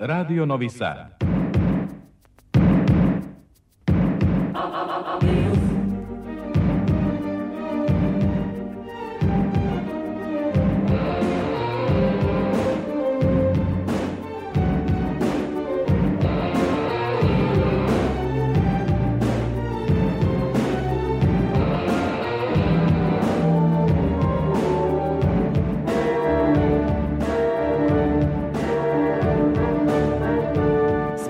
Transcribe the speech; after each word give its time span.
Radio 0.00 0.44
Novi 0.44 0.68
Sad. 0.68 1.27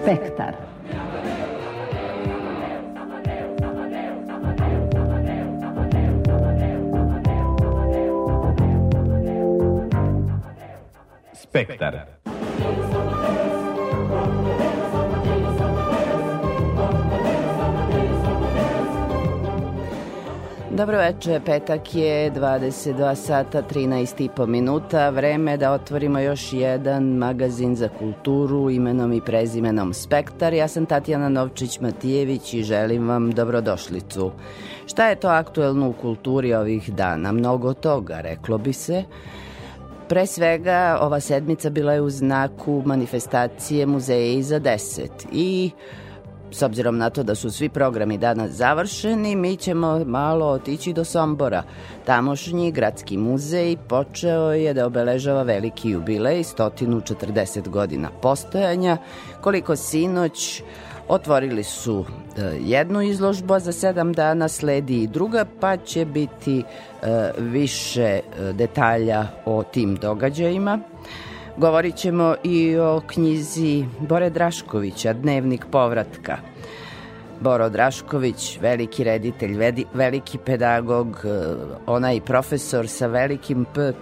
Spektar. 0.09 0.55
Spektar. 11.33 12.18
Dobro 20.79 20.99
veče, 20.99 21.41
petak 21.47 21.95
je 21.95 22.33
22 22.33 23.15
sata 23.15 23.63
13 23.63 24.25
i 24.25 24.29
po 24.37 24.47
minuta, 24.47 25.11
vreme 25.11 25.57
da 25.57 25.73
otvorimo 25.73 26.19
još 26.19 26.53
jedan 26.53 27.05
magazin 27.05 27.77
za 27.77 27.89
kulturu 27.89 28.71
imenom 28.71 29.13
i 29.13 29.21
prezimenom 29.21 29.95
Spektar. 29.95 30.55
Ja 30.55 30.69
sam 30.69 30.87
Tatjana 30.87 31.29
Novčić-Matijević 31.29 32.55
i 32.55 32.63
želim 32.63 33.09
vam 33.09 33.31
dobrodošlicu. 33.31 34.31
Šta 34.87 35.09
je 35.09 35.17
to 35.17 35.29
aktuelno 35.29 35.89
u 35.89 35.93
kulturi 35.93 36.55
ovih 36.55 36.95
dana? 36.95 37.33
Mnogo 37.33 37.75
toga, 37.75 38.21
reklo 38.21 38.59
bi 38.59 38.73
se. 38.73 39.05
Pre 40.09 40.27
svega, 40.27 40.99
ova 41.01 41.21
sedmica 41.21 41.71
bila 41.71 41.93
je 41.93 42.01
u 42.01 42.11
znaku 42.11 42.83
manifestacije 42.87 43.87
Muzeja 43.87 44.33
iza 44.33 44.61
10 44.61 45.09
i 45.33 45.71
s 46.51 46.63
obzirom 46.63 46.99
na 46.99 47.11
to 47.11 47.23
da 47.23 47.35
su 47.35 47.51
svi 47.51 47.69
programi 47.69 48.19
danas 48.19 48.51
završeni, 48.51 49.37
mi 49.37 49.57
ćemo 49.57 50.05
malo 50.05 50.47
otići 50.47 50.93
do 50.93 51.05
Sombora. 51.05 51.63
Tamošnji 52.05 52.73
gradski 52.73 53.17
muzej 53.17 53.77
počeo 53.89 54.53
je 54.53 54.75
da 54.75 54.87
obeležava 54.87 55.43
veliki 55.43 55.91
jubilej, 55.91 56.43
140 56.43 57.69
godina 57.69 58.11
postojanja, 58.23 58.97
koliko 59.41 59.77
sinoć 59.77 60.63
Otvorili 61.09 61.65
su 61.65 62.05
e, 62.37 62.43
jednu 62.61 63.03
izložbu, 63.03 63.55
a 63.55 63.61
za 63.61 63.73
sedam 63.73 64.13
dana 64.13 64.49
sledi 64.49 65.03
i 65.03 65.07
druga, 65.07 65.45
pa 65.61 65.77
će 65.77 66.05
biti 66.05 66.63
e, 67.03 67.31
više 67.39 68.03
e, 68.03 68.23
detalja 68.53 69.27
o 69.45 69.63
tim 69.63 69.95
događajima. 69.95 70.79
Govorit 71.59 71.97
ćemo 71.97 72.35
i 72.45 72.77
o 72.77 73.01
knjizi 73.07 73.85
Bore 74.01 74.31
Draškovića, 74.31 75.13
Dnevnik 75.13 75.65
povratka. 75.71 76.37
Boro 77.41 77.69
Drašković, 77.69 78.59
veliki 78.61 79.05
reditelj, 79.05 79.57
veliki 79.95 80.39
pedagog, 80.39 81.25
e, 81.25 81.55
onaj 81.87 82.21
profesor 82.21 82.89
sa 82.89 83.07
velikim 83.07 83.67
P 83.75 83.93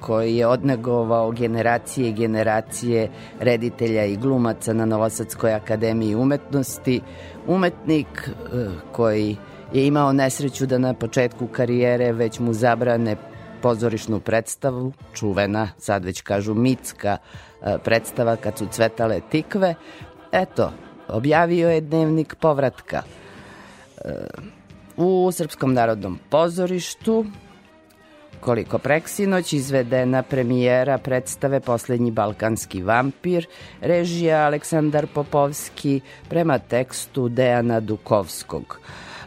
koji 0.00 0.36
je 0.36 0.46
odnegovao 0.46 1.30
generacije 1.30 2.08
i 2.08 2.12
generacije 2.12 3.08
reditelja 3.40 4.04
i 4.04 4.16
glumaca 4.16 4.72
na 4.72 4.84
Novosadskoj 4.84 5.54
akademiji 5.54 6.14
umetnosti, 6.14 7.00
umetnik 7.46 8.28
e, 8.28 8.66
koji 8.92 9.36
je 9.72 9.86
imao 9.86 10.12
nesreću 10.12 10.66
da 10.66 10.78
na 10.78 10.94
početku 10.94 11.46
karijere 11.46 12.12
već 12.12 12.38
mu 12.38 12.52
zabrane 12.52 13.16
pozorišnu 13.62 14.20
predstavu, 14.20 14.92
čuvena, 15.14 15.68
sad 15.78 16.04
već 16.04 16.20
kažu 16.20 16.54
mitska 16.54 17.16
e, 17.16 17.78
predstava 17.84 18.36
kad 18.36 18.58
su 18.58 18.66
cvetale 18.70 19.20
tikve. 19.30 19.74
Eto, 20.32 20.72
objavio 21.08 21.70
je 21.70 21.80
dnevnik 21.80 22.34
povratka. 22.34 23.02
E, 24.04 24.14
u 24.96 25.30
Srpskom 25.32 25.74
narodnom 25.74 26.18
pozorištu 26.30 27.24
koliko 28.40 28.78
preksinoć 28.78 29.52
izvedena 29.52 30.22
premijera 30.22 30.98
predstave 30.98 31.60
Poslednji 31.60 32.10
balkanski 32.10 32.82
vampir, 32.82 33.46
režija 33.80 34.46
Aleksandar 34.46 35.06
Popovski 35.14 36.00
prema 36.28 36.58
tekstu 36.58 37.28
Dejana 37.28 37.80
Dukovskog. 37.80 38.80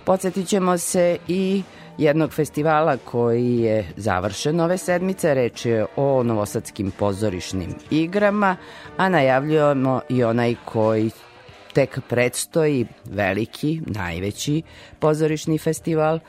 Podsjetit 0.05 0.47
ćemo 0.47 0.77
se 0.77 1.17
i 1.27 1.63
jednog 1.98 2.34
festivala 2.34 2.98
koji 2.98 3.58
je 3.58 3.86
završen 3.98 4.59
ove 4.59 4.78
sedmice. 4.78 5.34
Reč 5.34 5.66
je 5.66 5.86
o 5.96 6.24
novosadskim 6.24 6.92
pozorišnim 6.92 7.76
igrama, 7.92 8.56
a 8.98 9.09
najavljujemo 9.09 10.02
i 10.09 10.24
onaj 10.24 10.56
koji 10.66 11.12
tek 11.74 12.00
predstoji 12.09 12.86
veliki, 13.06 13.81
najveći 13.86 14.62
pozorišni 15.00 15.58
festival 15.58 16.20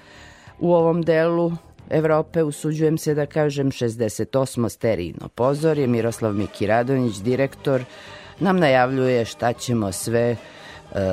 u 0.58 0.74
ovom 0.74 1.02
delu 1.02 1.52
Evrope, 1.90 2.42
usuđujem 2.42 2.98
se 2.98 3.14
da 3.14 3.26
kažem 3.26 3.70
68. 3.70 4.68
sterino 4.68 5.28
pozorje. 5.28 5.86
Miroslav 5.86 6.32
Mikiradonić, 6.32 7.16
direktor, 7.16 7.84
nam 8.40 8.58
najavljuje 8.58 9.24
šta 9.24 9.52
ćemo 9.52 9.92
sve 9.92 10.36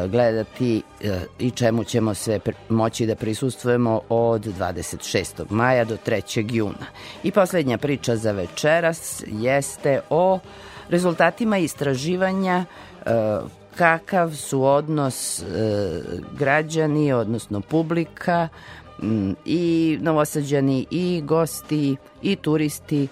gledati 0.08 0.82
e, 1.02 1.20
i 1.40 1.52
čemu 1.52 1.84
ćemo 1.84 2.14
se 2.14 2.40
moći 2.70 3.06
da 3.06 3.16
prisustujemo 3.16 4.02
od 4.10 4.46
26. 4.46 5.44
maja 5.50 5.86
do 5.86 5.98
3. 6.06 6.56
juna. 6.56 6.86
I 7.24 7.32
poslednja 7.32 7.78
priča 7.78 8.16
za 8.16 8.32
večeras 8.32 9.24
jeste 9.28 10.02
o 10.10 10.40
rezultatima 10.90 11.58
istraživanja 11.58 12.66
e, 13.06 13.12
kakav 13.76 14.36
su 14.36 14.64
odnos 14.64 15.44
građani, 16.38 17.14
odnosno 17.14 17.62
publika 17.62 18.50
i 19.46 19.98
novosađani 20.02 20.86
i 20.92 21.22
gosti 21.26 21.96
i 22.22 22.36
turisti 22.36 23.04
e, 23.04 23.08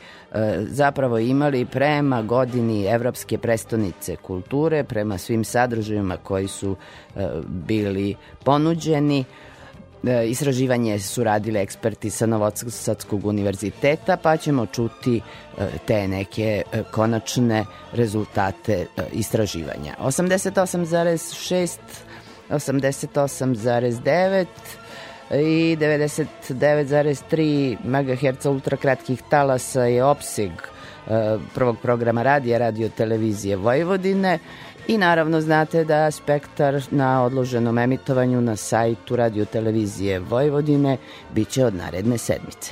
zapravo 0.68 1.20
imali 1.20 1.66
prema 1.66 2.22
godini 2.22 2.86
Evropske 2.86 3.38
prestonice 3.38 4.16
kulture, 4.16 4.84
prema 4.84 5.18
svim 5.18 5.44
sadržajima 5.44 6.18
koji 6.18 6.48
su 6.48 6.76
e, 7.16 7.28
bili 7.48 8.16
ponuđeni. 8.44 9.26
E, 10.04 10.28
istraživanje 10.28 11.00
su 11.00 11.24
radili 11.24 11.60
eksperti 11.60 12.10
sa 12.10 12.26
Novosadskog 12.26 13.26
univerziteta, 13.26 14.18
pa 14.18 14.38
ćemo 14.38 14.66
čuti 14.66 15.22
te 15.86 16.08
neke 16.08 16.62
konačne 16.92 17.66
rezultate 17.94 18.86
istraživanja. 19.14 19.96
88,6 20.00 21.78
88,9 22.50 24.46
i 25.32 25.78
99,3 25.80 27.78
MHz 27.84 28.46
ultrakratkih 28.46 29.22
talasa 29.30 29.84
je 29.84 30.04
opseg 30.04 30.52
e, 30.52 31.38
prvog 31.56 31.78
programa 31.82 32.24
radija 32.24 32.58
radio 32.58 32.90
televizije 32.90 33.56
Vojvodine 33.56 34.40
i 34.88 34.98
naravno 34.98 35.42
znate 35.42 35.84
da 35.84 36.12
spektar 36.12 36.82
na 36.92 37.24
odloženom 37.24 37.78
emitovanju 37.78 38.42
na 38.42 38.56
sajtu 38.56 39.16
radio 39.16 39.46
televizije 39.46 40.20
Vojvodine 40.20 40.98
biće 41.34 41.66
od 41.66 41.76
naredne 41.76 42.18
sedmice. 42.18 42.72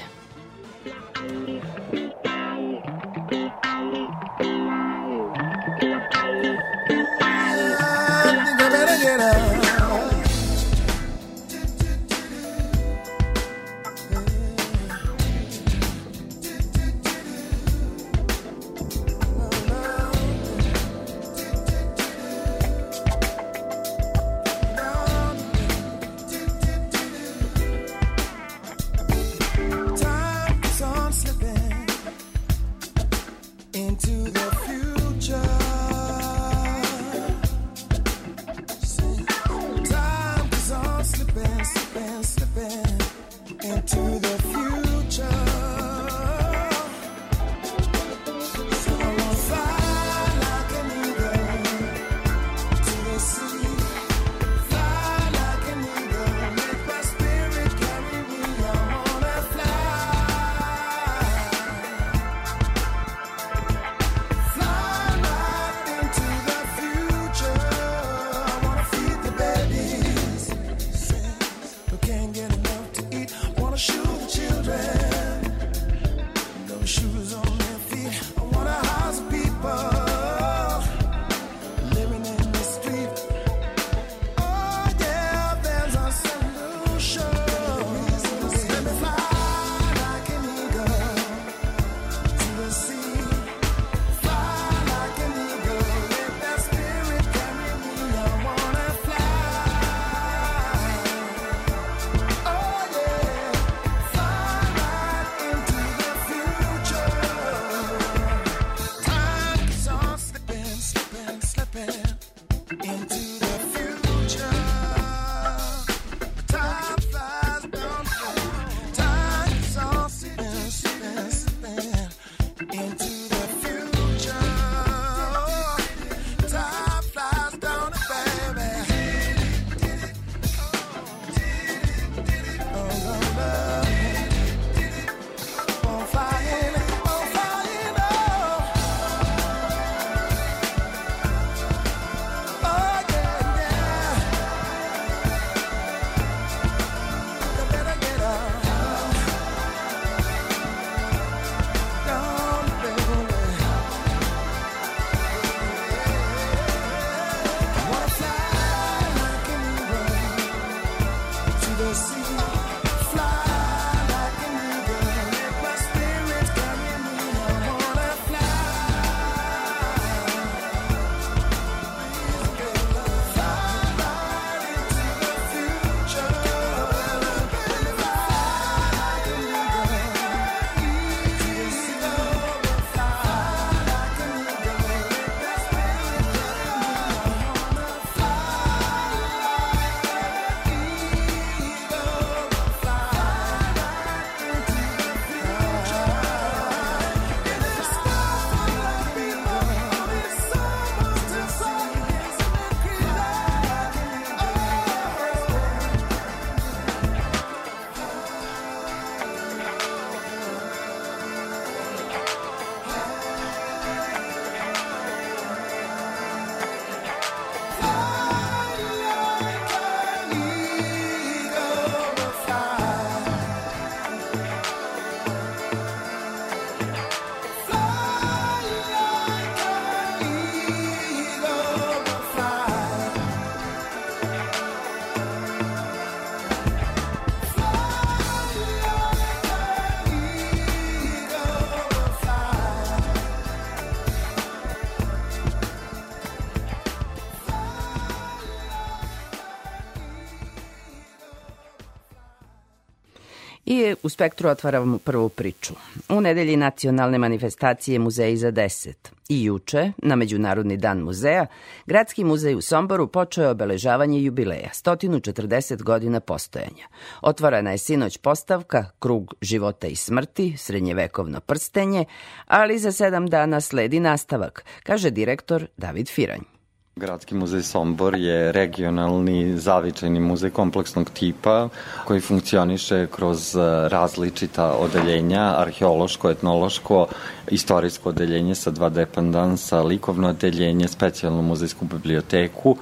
I 253.70 253.96
u 254.04 254.10
Spektru 254.10 254.50
otvaramo 254.50 254.98
prvu 254.98 255.30
priču. 255.30 255.74
U 256.10 256.22
nedelji 256.22 256.58
nacionalne 256.58 257.18
manifestacije 257.18 258.00
Muzeji 258.00 258.38
za 258.38 258.52
deset. 258.52 259.12
I 259.30 259.44
juče, 259.44 259.92
na 259.98 260.16
Međunarodni 260.16 260.78
dan 260.78 261.00
muzeja, 261.00 261.46
Gradski 261.86 262.24
muzej 262.24 262.56
u 262.56 262.62
Somboru 262.62 263.08
počeo 263.08 263.44
je 263.44 263.50
obeležavanje 263.50 264.22
jubileja, 264.22 264.70
140 264.74 265.84
godina 265.84 266.20
postojanja. 266.20 266.88
Otvorena 267.22 267.72
je 267.72 267.78
sinoć 267.78 268.18
postavka 268.18 268.86
Krug 269.00 269.34
života 269.42 269.88
i 269.88 269.96
smrti, 269.96 270.58
srednjevekovno 270.58 271.40
prstenje, 271.40 272.06
ali 272.46 272.80
za 272.80 272.92
sedam 272.92 273.28
dana 273.28 273.62
sledi 273.62 274.00
nastavak, 274.00 274.66
kaže 274.84 275.10
direktor 275.10 275.68
David 275.78 276.10
Firanj. 276.10 276.57
Gradski 276.98 277.36
muzej 277.36 277.62
Sombor 277.64 278.16
je 278.16 278.52
regionalni 278.52 279.58
zavičajni 279.58 280.20
muzej 280.20 280.50
kompleksnog 280.50 281.10
tipa 281.10 281.70
koji 282.06 282.22
funkcioniše 282.22 283.08
kroz 283.14 283.56
e, 283.56 283.60
različita 283.90 284.72
odeljenja, 284.74 285.44
arheološko, 285.62 286.30
etnološko, 286.30 287.06
istorijsko 287.52 288.10
odeljenje 288.10 288.56
sa 288.56 288.72
dva 288.72 288.90
dependansa, 288.90 289.84
likovno 289.84 290.30
odeljenje, 290.30 290.88
specijalnu 290.88 291.42
muzejsku 291.42 291.86
biblioteku, 291.86 292.76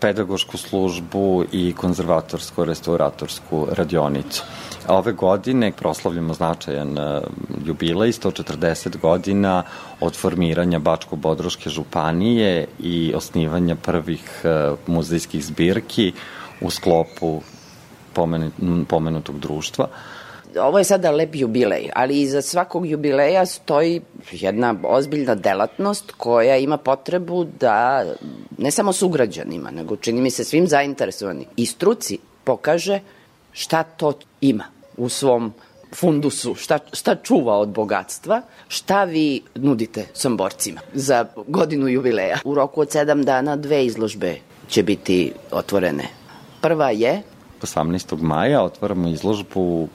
pedagošku 0.00 0.58
službu 0.58 1.44
i 1.52 1.74
konzervatorsko-restauratorsku 1.76 3.66
radionicu. 3.72 4.42
Ove 4.90 5.12
godine 5.12 5.72
proslavljamo 5.72 6.34
značajan 6.34 6.98
e, 6.98 7.20
jubilej, 7.64 8.12
140 8.12 8.98
godina 9.00 9.62
od 10.00 10.16
formiranja 10.16 10.78
Bačko-Bodroške 10.78 11.68
županije 11.68 12.66
i 12.78 13.12
osnivanja 13.16 13.76
prvih 13.76 14.40
e, 14.44 14.70
muzejskih 14.86 15.44
zbirki 15.44 16.12
u 16.60 16.70
sklopu 16.70 17.40
pomenutog 18.88 19.38
društva. 19.38 19.88
Ovo 20.60 20.78
je 20.78 20.84
sada 20.84 21.10
lep 21.10 21.34
jubilej, 21.34 21.90
ali 21.94 22.20
iza 22.20 22.42
svakog 22.42 22.86
jubileja 22.86 23.46
stoji 23.46 24.00
jedna 24.32 24.74
ozbiljna 24.82 25.34
delatnost 25.34 26.12
koja 26.16 26.56
ima 26.56 26.76
potrebu 26.76 27.46
da 27.60 28.04
ne 28.58 28.70
samo 28.70 28.92
sugrađanima, 28.92 29.70
nego 29.70 29.96
čini 29.96 30.20
mi 30.20 30.30
se 30.30 30.44
svim 30.44 30.66
zainteresovanim 30.66 31.46
i 31.56 31.66
struci 31.66 32.18
pokaže 32.44 33.00
šta 33.52 33.82
to 33.82 34.12
ima 34.40 34.79
u 35.00 35.08
svom 35.08 35.52
fundusu, 35.94 36.54
šta, 36.54 36.78
šta 36.92 37.14
čuva 37.14 37.58
od 37.58 37.68
bogatstva, 37.68 38.42
šta 38.68 39.04
vi 39.04 39.42
nudite 39.54 40.06
somborcima 40.14 40.80
za 40.94 41.24
godinu 41.46 41.88
jubileja. 41.88 42.38
U 42.44 42.54
roku 42.54 42.80
od 42.80 42.90
sedam 42.90 43.22
dana 43.22 43.56
dve 43.56 43.84
izložbe 43.86 44.36
će 44.68 44.82
biti 44.82 45.32
otvorene. 45.50 46.08
Prva 46.60 46.90
je 46.90 47.22
18. 47.62 48.22
maja 48.22 48.62
otvaramo 48.62 49.08
izložbu 49.08 49.88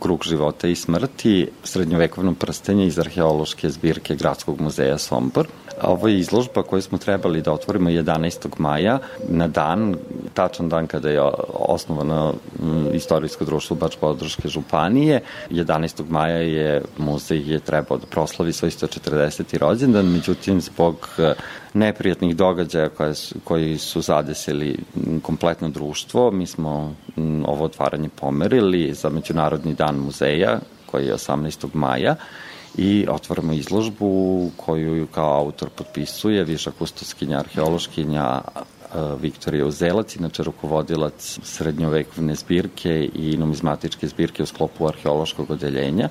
Krug 0.00 0.24
života 0.24 0.68
i 0.68 0.74
smrti, 0.74 1.48
srednjovekovno 1.64 2.34
prstenje 2.34 2.86
iz 2.86 2.98
arheološke 2.98 3.70
zbirke 3.70 4.14
Gradskog 4.16 4.60
muzeja 4.60 4.98
Sombor. 4.98 5.46
Ovo 5.82 6.08
je 6.08 6.18
izložba 6.18 6.62
koju 6.62 6.82
smo 6.82 6.98
trebali 6.98 7.42
da 7.42 7.52
otvorimo 7.52 7.90
11. 7.90 8.48
maja, 8.58 8.98
na 9.28 9.48
dan, 9.48 9.96
tačan 10.34 10.68
dan 10.68 10.86
kada 10.86 11.10
je 11.10 11.20
osnovano 11.54 12.34
istorijsko 12.92 13.44
društvo 13.44 13.76
Bač-Podroške 13.76 14.48
županije. 14.48 15.20
11. 15.50 16.04
maja 16.08 16.36
je 16.36 16.82
muzej 16.98 17.52
je 17.52 17.60
trebao 17.60 17.98
da 17.98 18.06
proslavi 18.06 18.52
svoj 18.52 18.70
140. 18.70 19.58
rođendan, 19.58 20.06
međutim 20.06 20.60
zbog 20.60 21.08
e, 21.18 21.34
neprijatnih 21.74 22.36
događaja 22.36 22.88
koje 22.88 23.14
koji 23.44 23.78
su 23.78 24.00
zadesili 24.00 24.78
kompletno 25.22 25.68
društvo, 25.68 26.30
mi 26.30 26.46
smo 26.46 26.94
ovo 27.46 27.64
otvaranje 27.64 28.08
pomerili 28.20 28.94
za 28.94 29.08
Međunarodni 29.08 29.74
dan 29.74 29.96
muzeja 29.96 30.58
koji 30.86 31.06
je 31.06 31.14
18. 31.14 31.68
maja 31.72 32.16
i 32.76 33.06
otvaramo 33.08 33.52
izložbu 33.52 34.50
koju 34.56 35.06
kao 35.06 35.38
autor 35.38 35.68
potpisuje 35.68 36.44
viša 36.44 36.70
kustoskinja, 36.70 37.38
arheološkinja 37.38 38.40
Viktorija 39.20 39.66
Uzelac, 39.66 40.16
inače 40.16 40.42
rukovodilac 40.42 41.38
srednjovekovne 41.42 42.34
zbirke 42.34 43.10
i 43.14 43.36
numizmatičke 43.36 44.08
zbirke 44.08 44.42
u 44.42 44.46
sklopu 44.46 44.88
arheološkog 44.88 45.50
odeljenja 45.50 46.08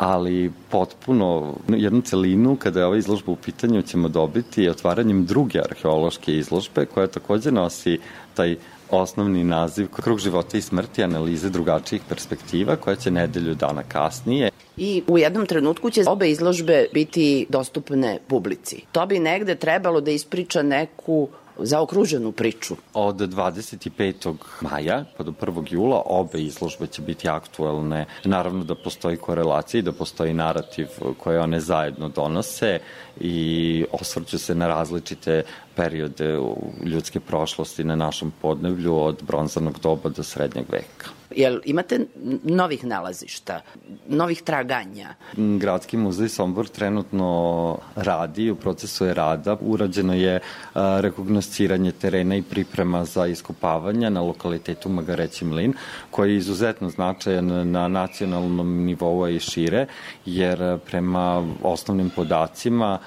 ali 0.00 0.52
potpuno 0.70 1.54
jednu 1.68 2.00
celinu 2.00 2.56
kada 2.56 2.80
je 2.80 2.86
ova 2.86 2.96
izložba 2.96 3.32
u 3.32 3.36
pitanju 3.36 3.82
ćemo 3.82 4.08
dobiti 4.08 4.68
otvaranjem 4.68 5.26
druge 5.26 5.58
arheološke 5.58 6.36
izložbe 6.36 6.86
koja 6.86 7.06
takođe 7.06 7.52
nosi 7.52 7.98
taj 8.34 8.56
osnovni 8.90 9.44
naziv 9.44 9.88
Krug 9.88 10.18
života 10.18 10.58
i 10.58 10.62
smrti 10.62 11.04
analize 11.04 11.50
drugačijih 11.50 12.02
perspektiva 12.08 12.76
koja 12.76 12.96
će 12.96 13.10
nedelju 13.10 13.54
dana 13.54 13.82
kasnije 13.82 14.50
i 14.80 15.02
u 15.06 15.18
jednom 15.18 15.46
trenutku 15.46 15.90
će 15.90 16.04
obe 16.06 16.30
izložbe 16.30 16.86
biti 16.92 17.46
dostupne 17.48 18.18
publici. 18.28 18.82
To 18.92 19.06
bi 19.06 19.18
negde 19.18 19.54
trebalo 19.54 20.00
da 20.00 20.10
ispriča 20.10 20.62
neku 20.62 21.28
zaokruženu 21.58 22.32
priču. 22.32 22.76
Od 22.94 23.16
25. 23.16 24.34
maja 24.60 25.04
pa 25.16 25.24
do 25.24 25.32
1. 25.40 25.64
jula 25.70 26.02
obe 26.06 26.40
izložbe 26.42 26.86
će 26.86 27.02
biti 27.02 27.28
aktuelne. 27.28 28.06
Naravno 28.24 28.64
da 28.64 28.74
postoji 28.74 29.16
korelacija 29.16 29.78
i 29.78 29.82
da 29.82 29.92
postoji 29.92 30.34
narativ 30.34 30.88
koje 31.18 31.40
one 31.40 31.60
zajedno 31.60 32.08
donose 32.08 32.78
i 33.20 33.84
osvrću 33.92 34.38
se 34.38 34.54
na 34.54 34.66
različite 34.66 35.42
periode 35.80 36.38
ljudske 36.84 37.20
prošlosti 37.20 37.84
na 37.84 37.96
našem 37.96 38.32
podnevlju 38.42 38.96
od 38.96 39.22
bronzanog 39.26 39.78
doba 39.82 40.08
do 40.08 40.22
srednjeg 40.22 40.66
veka. 40.68 41.16
Jel 41.30 41.60
imate 41.64 41.98
novih 42.42 42.84
nalazišta, 42.84 43.60
novih 44.08 44.42
traganja? 44.42 45.14
Gradski 45.36 45.96
muzej 45.96 46.28
Sombor 46.28 46.68
trenutno 46.68 47.78
radi, 47.96 48.50
u 48.50 48.56
procesu 48.56 49.06
je 49.06 49.14
rada. 49.14 49.56
Urađeno 49.60 50.14
je 50.14 50.40
rekognosciranje 50.74 51.92
terena 51.92 52.36
i 52.36 52.42
priprema 52.42 53.04
za 53.04 53.26
iskopavanja 53.26 54.10
na 54.10 54.20
lokalitetu 54.20 54.88
Magareći 54.88 55.44
mlin, 55.44 55.74
koji 56.10 56.30
je 56.30 56.36
izuzetno 56.36 56.90
značajan 56.90 57.70
na 57.70 57.88
nacionalnom 57.88 58.84
nivou 58.84 59.28
i 59.28 59.38
šire, 59.40 59.86
jer 60.26 60.78
prema 60.78 61.46
osnovnim 61.62 62.10
podacima 62.10 62.98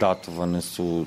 datovane 0.00 0.60
su 0.60 1.04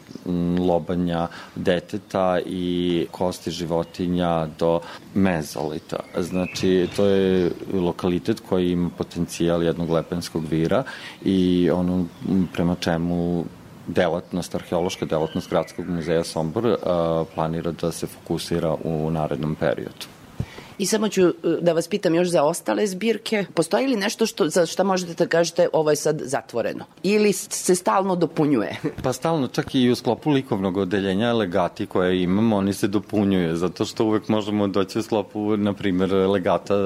lobanja 1.03 1.27
deteta 1.55 2.39
i 2.45 3.07
kosti 3.11 3.51
životinja 3.51 4.47
do 4.59 4.79
mezolita. 5.13 5.99
Znači, 6.17 6.87
to 6.95 7.05
je 7.05 7.51
lokalitet 7.73 8.41
koji 8.49 8.71
ima 8.71 8.89
potencijal 8.97 9.63
jednog 9.63 9.89
lepenskog 9.89 10.45
vira 10.49 10.83
i 11.25 11.69
ono 11.71 12.05
prema 12.53 12.75
čemu 12.75 13.45
delatnost, 13.87 14.55
arheološka 14.55 15.05
delatnost 15.05 15.49
Gradskog 15.49 15.89
muzeja 15.89 16.23
Sombor 16.23 16.77
planira 17.35 17.71
da 17.71 17.91
se 17.91 18.07
fokusira 18.07 18.75
u 18.83 19.11
narednom 19.11 19.55
periodu. 19.55 20.22
I 20.77 20.85
samo 20.85 21.09
ću 21.09 21.21
e, 21.21 21.33
da 21.61 21.73
vas 21.73 21.87
pitam 21.87 22.15
još 22.15 22.27
za 22.27 22.43
ostale 22.43 22.87
zbirke. 22.87 23.45
Postoji 23.53 23.87
li 23.87 23.95
nešto 23.95 24.25
što, 24.25 24.49
za 24.49 24.65
šta 24.65 24.83
možete 24.83 25.13
da 25.13 25.27
kažete 25.29 25.67
ovo 25.73 25.89
je 25.89 25.95
sad 25.95 26.21
zatvoreno? 26.23 26.85
Ili 27.03 27.33
se 27.33 27.75
stalno 27.75 28.15
dopunjuje? 28.15 28.75
Pa 29.03 29.13
stalno, 29.13 29.47
čak 29.47 29.75
i 29.75 29.89
u 29.89 29.95
sklopu 29.95 30.31
likovnog 30.31 30.77
odeljenja 30.77 31.33
legati 31.33 31.85
koje 31.85 32.23
imamo, 32.23 32.57
oni 32.57 32.73
se 32.73 32.87
dopunjuje, 32.87 33.55
zato 33.55 33.85
što 33.85 34.05
uvek 34.05 34.27
možemo 34.27 34.67
doći 34.67 34.99
u 34.99 35.03
sklopu, 35.03 35.57
na 35.57 35.73
primjer, 35.73 36.13
legata 36.13 36.73
e, 36.73 36.77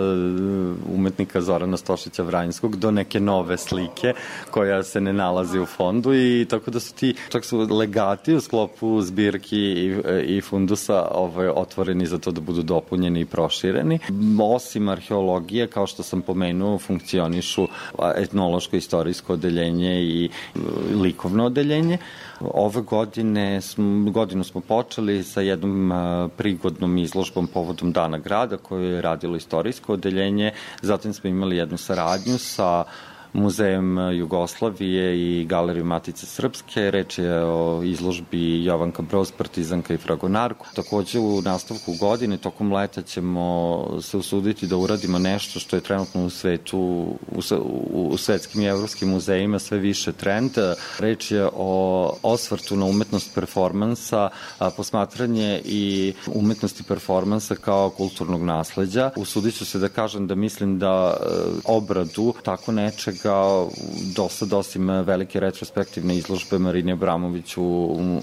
umetnika 0.94 1.41
Zorana 1.41 1.77
Stošića 1.77 2.24
Vranjskog 2.24 2.75
do 2.75 2.91
neke 2.91 3.20
nove 3.20 3.58
slike 3.58 4.13
koja 4.51 4.84
se 4.84 5.01
ne 5.01 5.13
nalazi 5.13 5.60
u 5.60 5.65
fondu 5.65 6.13
i 6.13 6.46
tako 6.50 6.72
da 6.72 6.79
su 6.79 6.94
ti, 6.94 7.15
čak 7.29 7.46
su 7.46 7.60
legati 7.60 8.34
u 8.34 8.41
sklopu 8.41 9.01
zbirki 9.01 9.58
i, 9.58 10.01
e, 10.06 10.24
i 10.24 10.41
fundusa 10.41 11.08
ovaj, 11.12 11.48
otvoreni 11.48 12.06
za 12.06 12.17
to 12.17 12.32
da 12.32 12.41
budu 12.41 12.62
dopunjeni 12.62 13.20
i 13.20 13.25
prošireni 13.25 13.87
otvoreni. 13.96 14.00
Osim 14.41 14.89
arheologije, 14.89 15.67
kao 15.67 15.88
što 15.88 16.03
sam 16.03 16.22
pomenuo, 16.22 16.79
funkcionišu 16.79 17.67
etnološko-istorijsko 18.15 19.34
odeljenje 19.34 20.01
i 20.01 20.25
e, 20.25 20.60
likovno 20.96 21.46
odeljenje. 21.46 21.98
Ove 22.39 22.82
godine, 22.82 23.62
godinu 24.12 24.44
smo 24.44 24.62
počeli 24.62 25.24
sa 25.24 25.41
jednom 25.41 25.91
e, 25.91 26.29
prigodnom 26.38 26.98
izložbom 26.98 27.48
povodom 27.48 27.91
Dana 27.91 28.17
grada 28.17 28.58
koju 28.58 28.89
je 28.89 29.01
radilo 29.01 29.38
istorijsko 29.38 29.94
odeljenje. 29.94 30.51
Zatim 30.82 31.13
smo 31.13 31.29
imali 31.29 31.58
jednu 31.58 31.77
saradnju 31.77 32.38
sa 32.38 32.84
Muzejem 33.38 33.98
Jugoslavije 33.98 35.20
i 35.20 35.46
Galeriju 35.46 35.86
Matice 35.86 36.25
Srpske. 36.25 36.91
Reč 36.91 37.17
je 37.17 37.44
o 37.44 37.84
izložbi 37.84 38.63
Jovanka 38.63 39.01
Broz, 39.01 39.32
Partizanka 39.32 39.94
i 39.94 39.98
Fragonarku. 39.98 40.65
Takođe 40.75 41.20
u 41.20 41.41
nastavku 41.41 41.94
godine, 42.00 42.38
tokom 42.38 42.74
leta 42.74 43.01
ćemo 43.01 44.00
se 44.01 44.17
usuditi 44.17 44.67
da 44.67 44.77
uradimo 44.77 45.20
nešto 45.20 45.60
što 45.60 45.75
je 45.75 45.82
trenutno 45.82 46.25
u 46.25 46.29
svetu, 46.29 46.79
u, 46.79 47.41
u, 47.91 48.10
u 48.12 48.17
svetskim 48.17 48.62
i 48.62 48.65
evropskim 48.65 49.10
muzejima 49.10 49.60
sve 49.60 49.77
više 49.77 50.12
trend. 50.12 50.51
Reč 51.00 51.32
je 51.32 51.50
o 51.53 52.13
osvrtu 52.24 52.75
na 52.75 52.86
umetnost 52.86 53.36
performansa, 53.36 54.29
posmatranje 54.77 55.62
i 55.65 56.13
umetnosti 56.27 56.84
performansa 56.84 57.56
kao 57.56 57.89
kulturnog 57.89 58.44
nasleđa. 58.44 59.12
Usudit 59.15 59.56
ću 59.56 59.65
se 59.65 59.79
da 59.79 59.89
kažem 59.89 60.27
da 60.27 60.36
mislim 60.36 60.79
da 60.79 61.17
e, 61.17 61.25
obradu 61.65 62.34
tako 62.44 62.72
nečega 62.72 63.26
kao 63.27 63.69
do 64.15 64.29
sad 64.29 64.53
osim 64.53 64.88
velike 64.89 65.39
retrospektivne 65.39 66.17
izložbe 66.17 66.60
Marine 66.60 66.91
Abramović 66.91 67.57
u, 67.57 67.63
u, 67.63 68.22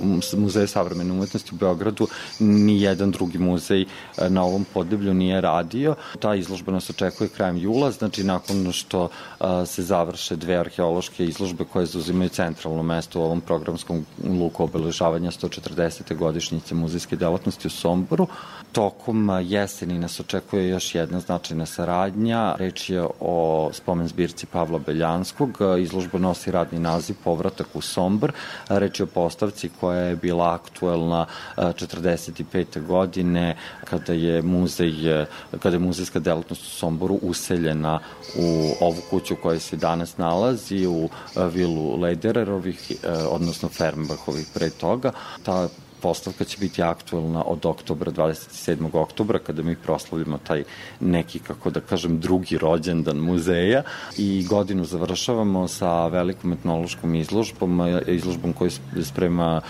u 0.00 0.36
Muzeju 0.36 0.68
savremene 0.68 1.12
umetnosti 1.12 1.54
u 1.54 1.58
Beogradu, 1.58 2.06
ni 2.40 2.82
jedan 2.82 3.10
drugi 3.10 3.38
muzej 3.38 3.82
e, 3.82 3.86
na 4.30 4.44
ovom 4.44 4.66
podeblju 4.74 5.14
nije 5.14 5.40
radio. 5.40 5.94
Ta 6.18 6.34
izložba 6.34 6.72
nas 6.72 6.90
očekuje 6.90 7.28
krajem 7.28 7.56
jula, 7.56 7.90
znači 7.90 8.24
nakon 8.24 8.72
što 8.72 9.08
a, 9.40 9.62
e, 9.62 9.66
se 9.66 9.82
završe 9.82 10.36
dve 10.36 10.56
arheološke 10.56 11.24
izložbe 11.24 11.64
koje 11.64 11.86
zauzimaju 11.86 12.28
centralno 12.28 12.82
mesto 12.82 13.20
u 13.20 13.24
ovom 13.24 13.40
programskom 13.40 14.06
luku 14.40 14.64
obeležavanja 14.64 15.30
140. 15.30 16.16
godišnjice 16.16 16.74
muzejske 16.74 17.16
delatnosti 17.16 17.66
u 17.66 17.70
Somboru. 17.70 18.26
Tokom 18.72 19.30
jeseni 19.42 19.98
nas 19.98 20.20
očekuje 20.20 20.68
još 20.68 20.94
jedna 20.94 21.20
značajna 21.20 21.66
saradnja. 21.66 22.54
Reč 22.58 22.90
je 22.90 23.06
o 23.20 23.70
spomen 23.72 24.08
zbirci 24.26 24.46
Pavla 24.46 24.78
Beljanskog. 24.78 25.58
Izložba 25.78 26.18
nosi 26.18 26.50
radni 26.50 26.78
naziv 26.78 27.16
Povratak 27.24 27.66
u 27.74 27.80
Sombor. 27.80 28.32
Reč 28.68 29.00
je 29.00 29.04
o 29.04 29.06
postavci 29.06 29.70
koja 29.80 30.00
je 30.00 30.16
bila 30.16 30.54
aktuelna 30.54 31.26
45. 31.56 32.86
godine 32.86 33.56
kada 33.84 34.12
je 34.12 34.42
muzej, 34.42 35.26
kada 35.62 35.76
je 35.76 35.80
muzejska 35.80 36.18
delatnost 36.18 36.62
u 36.62 36.70
Somboru 36.70 37.18
useljena 37.22 38.00
u 38.38 38.74
ovu 38.80 39.02
kuću 39.10 39.34
u 39.34 39.42
kojoj 39.42 39.60
se 39.60 39.76
danas 39.76 40.16
nalazi, 40.18 40.86
u 40.86 41.08
vilu 41.36 42.00
Ledererovih, 42.00 42.92
odnosno 43.30 43.68
Fernbachovih 43.68 44.46
pre 44.54 44.70
toga. 44.70 45.12
Ta 45.42 45.68
postavka 46.06 46.44
će 46.44 46.58
biti 46.60 46.82
aktuelna 46.82 47.42
od 47.46 47.66
oktobra, 47.66 48.12
27. 48.12 48.96
oktobra, 48.96 49.38
kada 49.38 49.62
mi 49.62 49.76
proslavljamo 49.76 50.38
taj 50.38 50.64
neki, 51.00 51.38
kako 51.38 51.70
da 51.70 51.80
kažem, 51.80 52.20
drugi 52.20 52.58
rođendan 52.58 53.16
muzeja 53.16 53.82
i 54.18 54.46
godinu 54.48 54.84
završavamo 54.84 55.68
sa 55.68 56.06
velikom 56.06 56.52
etnološkom 56.52 57.14
izložbom, 57.14 57.80
izložbom 58.06 58.52
koju 58.52 58.70
sprema 59.02 59.60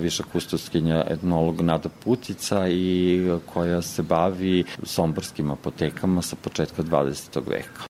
viša 0.00 0.24
kustoskinja 0.32 1.04
etnolog 1.08 1.60
Nada 1.60 1.88
Putica 2.04 2.68
i 2.68 3.38
koja 3.46 3.82
se 3.82 4.02
bavi 4.02 4.64
somborskim 4.82 5.50
apotekama 5.50 6.22
sa 6.22 6.36
početka 6.42 6.82
20. 6.82 7.46
veka. 7.46 7.87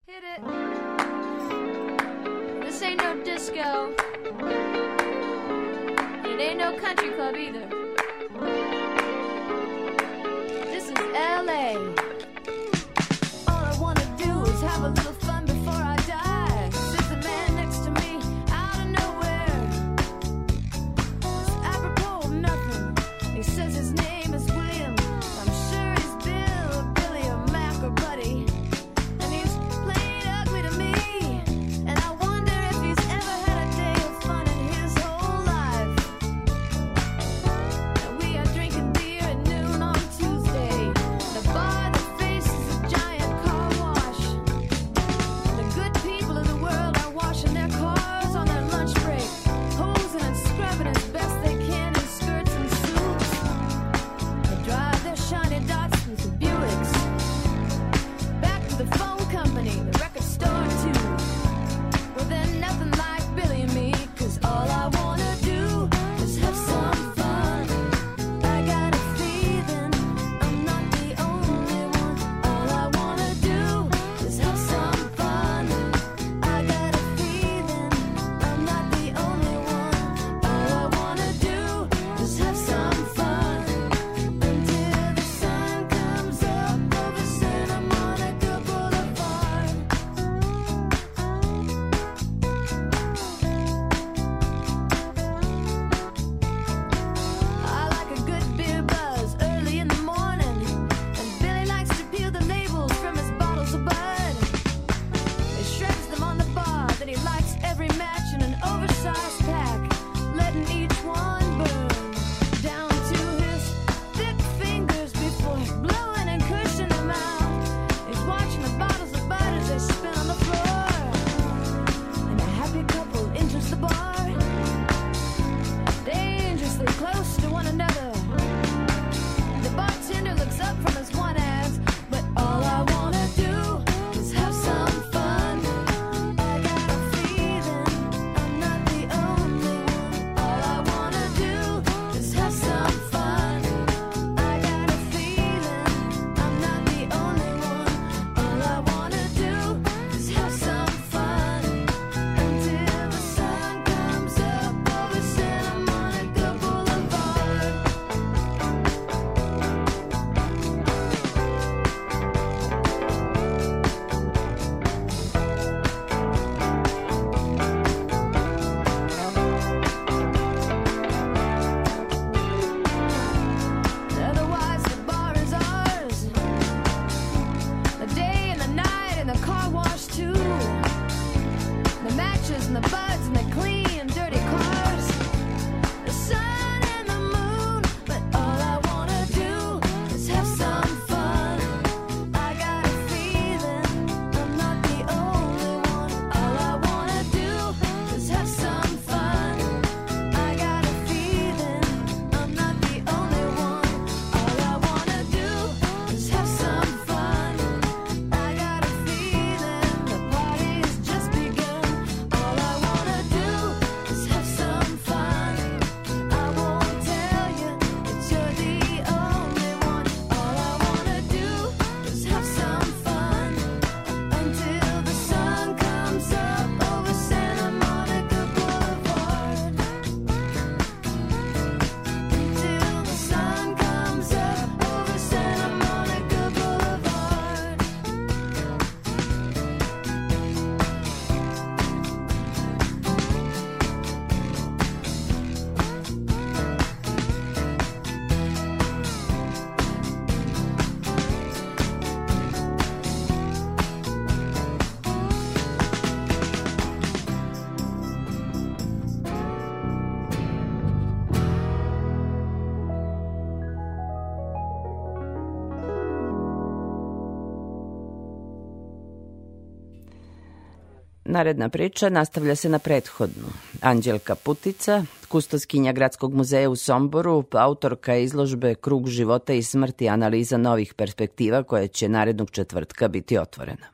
Naredna 271.38 271.68
priča 271.68 272.08
nastavlja 272.08 272.54
se 272.56 272.68
na 272.68 272.78
prethodnu. 272.78 273.48
Anđelka 273.80 274.34
Putica, 274.34 275.04
kustoskinja 275.28 275.92
Gradskog 275.92 276.34
muzeja 276.34 276.70
u 276.70 276.76
Somboru, 276.76 277.44
autorka 277.52 278.16
izložbe 278.16 278.74
Krug 278.74 279.08
života 279.08 279.52
i 279.52 279.62
smrti 279.62 280.08
analiza 280.08 280.56
novih 280.56 280.94
perspektiva 280.94 281.62
koja 281.62 281.86
će 281.86 282.08
narednog 282.08 282.50
četvrtka 282.50 283.08
biti 283.08 283.38
otvorena. 283.38 283.86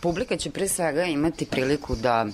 Publika 0.00 0.36
će 0.36 0.50
pre 0.50 0.68
svega 0.68 1.04
imati 1.04 1.46
priliku 1.46 1.96
da 1.96 2.26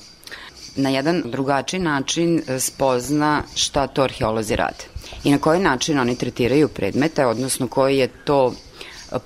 na 0.76 0.90
jedan 0.90 1.22
drugačiji 1.24 1.80
način 1.80 2.42
spozna 2.58 3.42
šta 3.54 3.86
to 3.86 4.02
arheolozi 4.02 4.56
rade 4.56 4.84
i 5.24 5.30
na 5.30 5.38
koji 5.38 5.60
način 5.60 5.98
oni 5.98 6.18
tretiraju 6.18 6.68
predmete, 6.68 7.26
odnosno 7.26 7.68
koji 7.68 7.98
je 7.98 8.08
to 8.24 8.54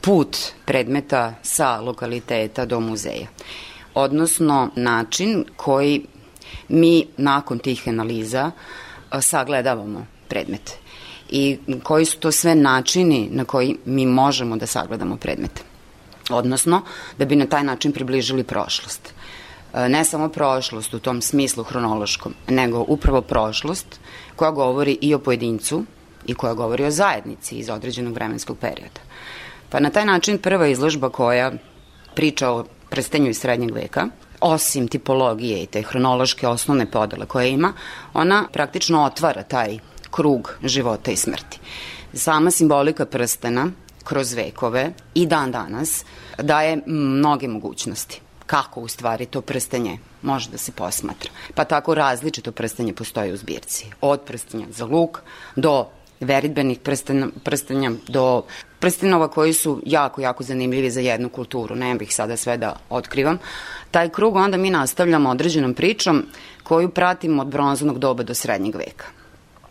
put 0.00 0.36
predmeta 0.64 1.34
sa 1.42 1.80
lokaliteta 1.80 2.64
do 2.64 2.80
muzeja 2.80 3.26
odnosno 3.94 4.70
način 4.76 5.44
koji 5.56 6.06
mi 6.68 7.06
nakon 7.16 7.58
tih 7.58 7.82
analiza 7.88 8.50
sagledavamo 9.20 10.06
predmete 10.28 10.72
i 11.30 11.58
koji 11.82 12.04
su 12.04 12.18
to 12.18 12.32
sve 12.32 12.54
načini 12.54 13.28
na 13.32 13.44
koji 13.44 13.76
mi 13.84 14.06
možemo 14.06 14.56
da 14.56 14.66
sagledamo 14.66 15.16
predmete. 15.16 15.62
Odnosno, 16.30 16.82
da 17.18 17.24
bi 17.24 17.36
na 17.36 17.46
taj 17.46 17.64
način 17.64 17.92
približili 17.92 18.44
prošlost. 18.44 19.14
Ne 19.74 20.04
samo 20.04 20.28
prošlost 20.28 20.94
u 20.94 20.98
tom 20.98 21.22
smislu 21.22 21.64
hronološkom, 21.64 22.34
nego 22.48 22.84
upravo 22.88 23.20
prošlost 23.20 24.00
koja 24.36 24.50
govori 24.50 24.98
i 25.00 25.14
o 25.14 25.18
pojedincu 25.18 25.84
i 26.26 26.34
koja 26.34 26.54
govori 26.54 26.84
o 26.84 26.90
zajednici 26.90 27.56
iz 27.56 27.70
određenog 27.70 28.14
vremenskog 28.14 28.58
perioda. 28.58 29.00
Pa 29.70 29.80
na 29.80 29.90
taj 29.90 30.06
način 30.06 30.38
prva 30.38 30.66
izložba 30.66 31.10
koja 31.10 31.52
priča 32.14 32.50
o 32.50 32.64
prstenju 32.92 33.30
iz 33.30 33.38
srednjeg 33.40 33.70
veka, 33.74 34.06
osim 34.40 34.88
tipologije 34.88 35.62
i 35.62 35.66
te 35.66 35.82
hronološke 35.82 36.48
osnovne 36.48 36.90
podele 36.90 37.26
koje 37.26 37.50
ima, 37.50 37.72
ona 38.14 38.44
praktično 38.52 39.04
otvara 39.04 39.42
taj 39.42 39.78
krug 40.10 40.54
života 40.64 41.10
i 41.10 41.16
smrti. 41.16 41.58
Sama 42.12 42.50
simbolika 42.50 43.06
prstena 43.06 43.70
kroz 44.04 44.34
vekove 44.34 44.92
i 45.14 45.26
dan 45.26 45.52
danas 45.52 46.04
daje 46.38 46.82
mnoge 46.86 47.48
mogućnosti 47.48 48.20
kako 48.46 48.80
u 48.80 48.88
stvari 48.88 49.26
to 49.26 49.40
prstenje 49.40 49.98
može 50.22 50.50
da 50.50 50.58
se 50.58 50.72
posmatra. 50.72 51.30
Pa 51.54 51.64
tako 51.64 51.94
različito 51.94 52.52
prstenje 52.52 52.92
postoji 52.94 53.32
u 53.32 53.36
zbirci. 53.36 53.86
Od 54.00 54.20
prstenja 54.20 54.66
za 54.70 54.84
luk 54.84 55.18
do 55.56 55.86
veritbenih 56.24 56.78
prstenja, 56.78 57.26
prstenja 57.44 57.90
do 58.08 58.44
prstenova 58.78 59.28
koji 59.28 59.52
su 59.52 59.82
jako, 59.86 60.20
jako 60.20 60.42
zanimljivi 60.42 60.90
za 60.90 61.00
jednu 61.00 61.28
kulturu. 61.28 61.74
Ne 61.74 61.94
bih 61.94 62.14
sada 62.14 62.36
sve 62.36 62.56
da 62.56 62.76
otkrivam. 62.90 63.38
Taj 63.90 64.08
krug 64.08 64.36
onda 64.36 64.56
mi 64.56 64.70
nastavljamo 64.70 65.30
određenom 65.30 65.74
pričom 65.74 66.26
koju 66.62 66.88
pratimo 66.88 67.42
od 67.42 67.48
bronzanog 67.48 67.98
doba 67.98 68.22
do 68.22 68.34
srednjeg 68.34 68.76
veka. 68.76 69.06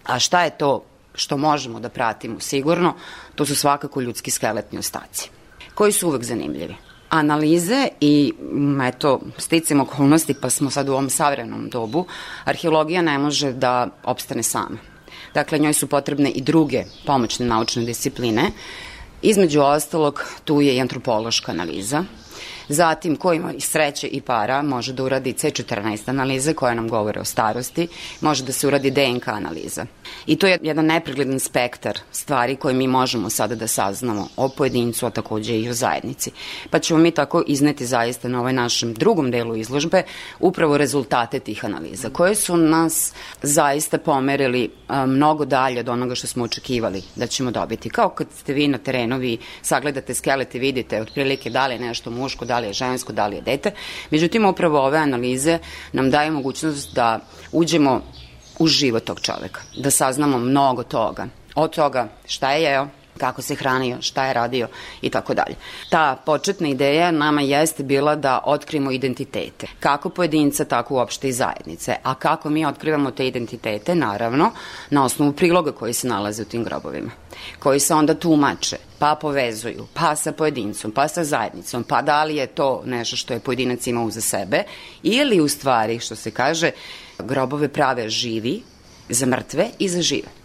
A 0.04 0.20
šta 0.20 0.44
je 0.44 0.58
to 0.58 0.84
što 1.16 1.38
možemo 1.38 1.80
da 1.80 1.90
pratimo 1.90 2.40
sigurno? 2.40 2.94
To 3.36 3.46
su 3.46 3.56
svakako 3.56 4.02
ljudski 4.02 4.32
skeletni 4.32 4.80
ostaci, 4.80 5.30
koji 5.76 5.92
su 5.92 6.08
uvek 6.08 6.24
zanimljivi 6.24 6.76
analize 7.12 7.88
i 8.00 8.34
eto, 8.88 9.20
sticam 9.38 9.80
okolnosti 9.80 10.34
pa 10.34 10.50
smo 10.50 10.70
sad 10.70 10.90
u 10.90 10.92
ovom 10.92 11.10
savremenom 11.10 11.70
dobu, 11.70 12.06
arheologija 12.44 13.02
ne 13.02 13.18
može 13.18 13.52
da 13.52 13.88
opstane 14.04 14.44
sama. 14.44 14.90
Dakle, 15.34 15.60
njoj 15.60 15.74
su 15.74 15.88
potrebne 15.88 16.30
i 16.30 16.41
druge 16.41 16.84
pomoćne 17.06 17.46
naučne 17.46 17.86
discipline. 17.86 18.52
Između 19.22 19.62
ostalog, 19.62 20.26
tu 20.46 20.62
je 20.62 20.76
i 20.76 20.82
antropološka 20.82 21.52
analiza, 21.52 22.04
Zatim, 22.74 23.16
ko 23.16 23.34
ima 23.34 23.54
i 23.54 23.60
sreće 23.60 24.08
i 24.08 24.22
para, 24.22 24.62
može 24.62 24.94
da 24.94 25.04
uradi 25.04 25.34
C14 25.34 26.10
analize 26.10 26.54
koja 26.54 26.74
nam 26.74 26.90
govore 26.90 27.20
o 27.20 27.26
starosti, 27.26 27.88
može 28.22 28.44
da 28.44 28.52
se 28.52 28.68
uradi 28.68 28.92
DNK 28.92 29.28
analiza. 29.28 29.86
I 30.28 30.36
to 30.36 30.48
je 30.48 30.60
jedan 30.62 30.86
nepregledan 30.86 31.40
spektar 31.40 32.00
stvari 32.12 32.56
koje 32.56 32.74
mi 32.74 32.88
možemo 32.88 33.30
sada 33.30 33.56
da 33.56 33.68
saznamo 33.68 34.28
o 34.38 34.50
pojedincu, 34.50 35.06
a 35.06 35.10
takođe 35.10 35.60
i 35.60 35.70
o 35.70 35.74
zajednici. 35.74 36.32
Pa 36.70 36.80
ćemo 36.80 37.00
mi 37.00 37.12
tako 37.12 37.44
izneti 37.48 37.86
zaista 37.86 38.28
na 38.28 38.40
ovaj 38.40 38.54
našem 38.54 38.94
drugom 38.94 39.32
delu 39.32 39.56
izložbe 39.56 40.04
upravo 40.40 40.78
rezultate 40.78 41.40
tih 41.40 41.66
analiza, 41.66 42.10
koje 42.10 42.36
su 42.36 42.58
nas 42.58 43.14
zaista 43.42 43.98
pomerili 43.98 44.70
mnogo 45.08 45.46
dalje 45.46 45.80
od 45.80 45.90
onoga 45.90 46.16
što 46.16 46.28
smo 46.28 46.44
očekivali 46.44 47.04
da 47.16 47.28
ćemo 47.28 47.52
dobiti. 47.52 47.90
Kao 47.90 48.10
kad 48.10 48.28
ste 48.38 48.54
vi 48.54 48.68
na 48.68 48.78
terenu, 48.78 49.18
vi 49.18 49.38
sagledate 49.62 50.14
skelete, 50.14 50.60
vidite 50.60 51.02
otprilike 51.02 51.50
da 51.50 51.68
li 51.68 51.76
je 51.76 51.80
nešto 51.80 52.12
muško, 52.12 52.46
da 52.46 52.61
li 52.62 52.67
je 52.67 52.74
žensko, 52.74 53.13
da 53.13 53.28
li 53.28 53.36
je 53.36 53.41
dete. 53.41 53.71
Međutim, 54.12 54.45
upravo 54.45 54.80
ove 54.86 54.97
analize 54.97 55.60
nam 55.93 56.12
daje 56.12 56.32
mogućnost 56.32 56.93
da 56.95 57.19
uđemo 57.52 58.02
u 58.60 58.67
život 58.67 59.04
tog 59.04 59.19
čoveka, 59.19 59.62
da 59.78 59.91
saznamo 59.91 60.38
mnogo 60.38 60.84
toga. 60.84 61.28
Od 61.56 61.76
toga 61.76 62.08
šta 62.26 62.52
je 62.52 62.63
jeo, 62.63 62.88
kako 63.22 63.42
se 63.42 63.56
hranio, 63.56 64.02
šta 64.02 64.26
je 64.26 64.34
radio 64.34 64.68
i 65.02 65.10
tako 65.10 65.34
dalje. 65.34 65.56
Ta 65.90 66.16
početna 66.26 66.68
ideja 66.68 67.12
nama 67.12 67.42
jeste 67.42 67.84
bila 67.84 68.16
da 68.16 68.40
otkrimo 68.46 68.92
identitete, 68.92 69.68
kako 69.80 70.10
pojedinca, 70.10 70.66
tako 70.66 70.96
uopšte 70.96 71.30
i 71.30 71.34
zajednice. 71.34 71.96
A 72.04 72.16
kako 72.16 72.50
mi 72.50 72.66
otkrivamo 72.66 73.12
te 73.12 73.28
identitete? 73.28 73.96
Naravno, 73.96 74.52
na 74.90 75.06
osnovu 75.06 75.34
priloga 75.34 75.72
koji 75.72 75.94
se 75.94 76.08
nalaze 76.08 76.42
u 76.42 76.46
tim 76.46 76.64
grobovima, 76.64 77.12
koji 77.60 77.80
se 77.80 77.94
onda 77.94 78.14
tumače, 78.14 78.78
pa 79.00 79.16
povezuju, 79.22 79.88
pa 79.94 80.16
sa 80.16 80.32
pojedincom, 80.32 80.92
pa 80.92 81.08
sa 81.08 81.24
zajednicom, 81.24 81.84
pa 81.84 82.02
da 82.02 82.24
li 82.24 82.36
je 82.36 82.48
to 82.48 82.82
nešto 82.86 83.16
što 83.16 83.34
je 83.34 83.40
pojedinac 83.40 83.88
imao 83.88 84.10
za 84.10 84.22
sebe 84.22 84.64
ili 85.04 85.42
u 85.42 85.48
stvari, 85.48 86.00
što 86.00 86.16
se 86.16 86.32
kaže, 86.32 86.72
grobove 87.20 87.68
prave 87.68 88.10
živi, 88.10 88.62
za 89.10 89.26
mrtve 89.26 89.70
i 89.80 89.90
za 89.90 90.02
žive. 90.02 90.40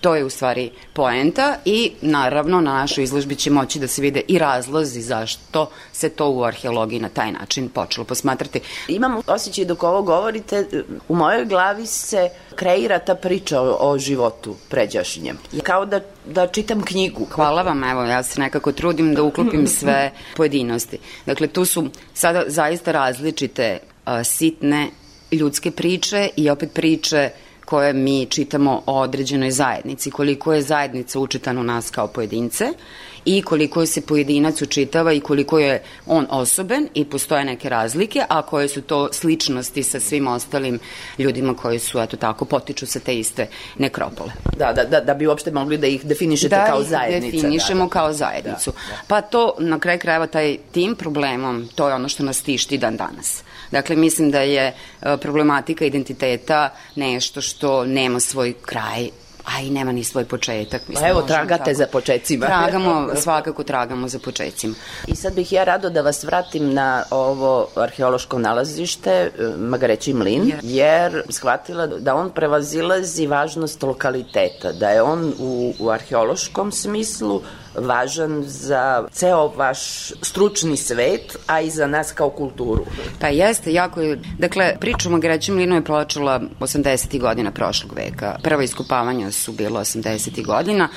To 0.00 0.14
je 0.14 0.24
u 0.24 0.30
stvari 0.30 0.70
poenta 0.92 1.56
i 1.64 1.92
naravno 2.00 2.60
na 2.60 2.72
našoj 2.72 3.04
izložbi 3.04 3.36
će 3.36 3.50
moći 3.50 3.78
da 3.78 3.86
se 3.86 4.02
vide 4.02 4.22
i 4.28 4.38
razlozi 4.38 5.00
zašto 5.00 5.70
se 5.92 6.08
to 6.08 6.30
u 6.30 6.44
arheologiji 6.44 7.00
na 7.00 7.08
taj 7.08 7.32
način 7.32 7.68
počelo 7.68 8.04
posmatrati. 8.04 8.60
Imam 8.88 9.20
osjećaj 9.26 9.64
dok 9.64 9.82
ovo 9.82 10.02
govorite, 10.02 10.66
u 11.08 11.16
mojoj 11.16 11.44
glavi 11.44 11.86
se 11.86 12.28
kreira 12.54 12.98
ta 12.98 13.14
priča 13.14 13.60
o, 13.60 13.76
o 13.80 13.98
životu 13.98 14.56
pređašnjem. 14.68 15.38
Kao 15.62 15.86
da, 15.86 16.00
da 16.26 16.46
čitam 16.46 16.82
knjigu. 16.82 17.26
Hvala 17.30 17.62
vam, 17.62 17.84
evo, 17.84 18.02
ja 18.02 18.22
se 18.22 18.40
nekako 18.40 18.72
trudim 18.72 19.14
da 19.14 19.22
uklopim 19.22 19.66
sve 19.78 20.12
pojedinosti. 20.36 20.98
Dakle, 21.26 21.46
tu 21.46 21.64
su 21.64 21.88
sada 22.14 22.44
zaista 22.46 22.92
različite 22.92 23.78
a, 24.04 24.24
sitne 24.24 24.90
ljudske 25.32 25.70
priče 25.70 26.28
i 26.36 26.50
opet 26.50 26.72
priče 26.72 27.30
koje 27.70 27.92
mi 27.92 28.26
čitamo 28.26 28.82
o 28.86 29.00
određenoj 29.00 29.50
zajednici, 29.50 30.10
koliko 30.10 30.52
je 30.52 30.62
zajednica 30.62 31.20
učitana 31.20 31.60
u 31.60 31.64
nas 31.64 31.90
kao 31.90 32.06
pojedince 32.06 32.72
i 33.24 33.42
koliko 33.42 33.86
se 33.86 34.00
pojedinac 34.00 34.62
učitava 34.62 35.12
i 35.12 35.20
koliko 35.20 35.58
je 35.58 35.82
on 36.06 36.26
osoben 36.30 36.88
i 36.94 37.04
postoje 37.04 37.44
neke 37.44 37.68
razlike, 37.68 38.22
a 38.28 38.42
koje 38.42 38.68
su 38.68 38.82
to 38.82 39.12
sličnosti 39.12 39.82
sa 39.82 40.00
svim 40.00 40.26
ostalim 40.26 40.78
ljudima 41.18 41.54
koji 41.54 41.78
su, 41.78 42.00
eto 42.00 42.16
tako, 42.16 42.44
potiču 42.44 42.86
sa 42.86 43.00
te 43.00 43.18
iste 43.18 43.46
nekropole. 43.78 44.32
Da, 44.58 44.72
da, 44.72 44.84
da, 44.84 45.00
da 45.00 45.14
bi 45.14 45.26
uopšte 45.26 45.50
mogli 45.50 45.78
da 45.78 45.86
ih 45.86 46.04
definišete 46.04 46.56
da 46.56 46.66
kao 46.66 46.82
zajednica. 46.82 47.20
Da 47.20 47.26
ih 47.26 47.32
definišemo 47.32 47.84
da, 47.84 47.90
kao 47.90 48.12
zajednicu. 48.12 48.70
Da, 48.70 48.94
da. 48.94 49.02
Pa 49.06 49.20
to, 49.20 49.54
na 49.58 49.78
kraj 49.78 49.98
krajeva, 49.98 50.26
taj 50.26 50.56
tim 50.72 50.96
problemom, 50.96 51.68
to 51.74 51.88
je 51.88 51.94
ono 51.94 52.08
što 52.08 52.22
nas 52.22 52.42
tišti 52.42 52.78
dan 52.78 52.96
danas. 52.96 53.42
Dakle, 53.70 53.96
mislim 53.96 54.30
da 54.30 54.40
je 54.40 54.66
e, 55.02 55.16
problematika 55.16 55.84
identiteta 55.84 56.74
nešto 56.96 57.40
što 57.40 57.84
nema 57.84 58.20
svoj 58.20 58.54
kraj 58.62 59.10
a 59.44 59.60
i 59.60 59.70
nema 59.70 59.92
ni 59.92 60.04
svoj 60.04 60.24
početak. 60.24 60.88
Mislim, 60.88 61.04
pa 61.04 61.08
evo, 61.08 61.22
tragate 61.22 61.64
tako. 61.64 61.76
za 61.76 61.86
početcima. 61.86 62.46
Tragamo, 62.46 63.08
svakako 63.22 63.64
tragamo 63.64 64.08
za 64.08 64.18
početcima. 64.18 64.74
I 65.06 65.16
sad 65.16 65.34
bih 65.34 65.52
ja 65.52 65.64
rado 65.64 65.90
da 65.90 66.02
vas 66.02 66.24
vratim 66.24 66.74
na 66.74 67.04
ovo 67.10 67.68
arheološko 67.76 68.38
nalazište, 68.38 69.10
e, 69.10 69.30
Magareći 69.58 70.14
mlin, 70.14 70.52
jer 70.62 71.22
shvatila 71.28 71.86
da 71.86 72.14
on 72.14 72.30
prevazilazi 72.30 73.26
važnost 73.26 73.82
lokaliteta, 73.82 74.72
da 74.72 74.90
je 74.90 75.02
on 75.02 75.32
u, 75.38 75.74
u 75.78 75.90
arheološkom 75.90 76.72
smislu 76.72 77.42
važan 77.74 78.42
za 78.46 79.04
ceo 79.12 79.48
vaš 79.48 80.12
stručni 80.22 80.76
svet, 80.76 81.36
a 81.46 81.60
i 81.60 81.70
za 81.70 81.86
nas 81.86 82.12
kao 82.12 82.30
kulturu. 82.30 82.86
Pa 83.20 83.28
jeste, 83.28 83.72
jako 83.72 84.00
je. 84.00 84.18
Dakle, 84.38 84.76
pričamo 84.80 85.16
o 85.16 85.20
Grećem 85.20 85.56
Linu 85.56 85.74
je 85.74 85.84
počela 85.84 86.40
80. 86.60 87.20
godina 87.20 87.50
prošlog 87.50 87.92
veka. 87.96 88.36
Prva 88.42 88.62
iskupavanja 88.62 89.30
su 89.30 89.52
bilo 89.52 89.80
80. 89.80 90.46
godina 90.46 90.88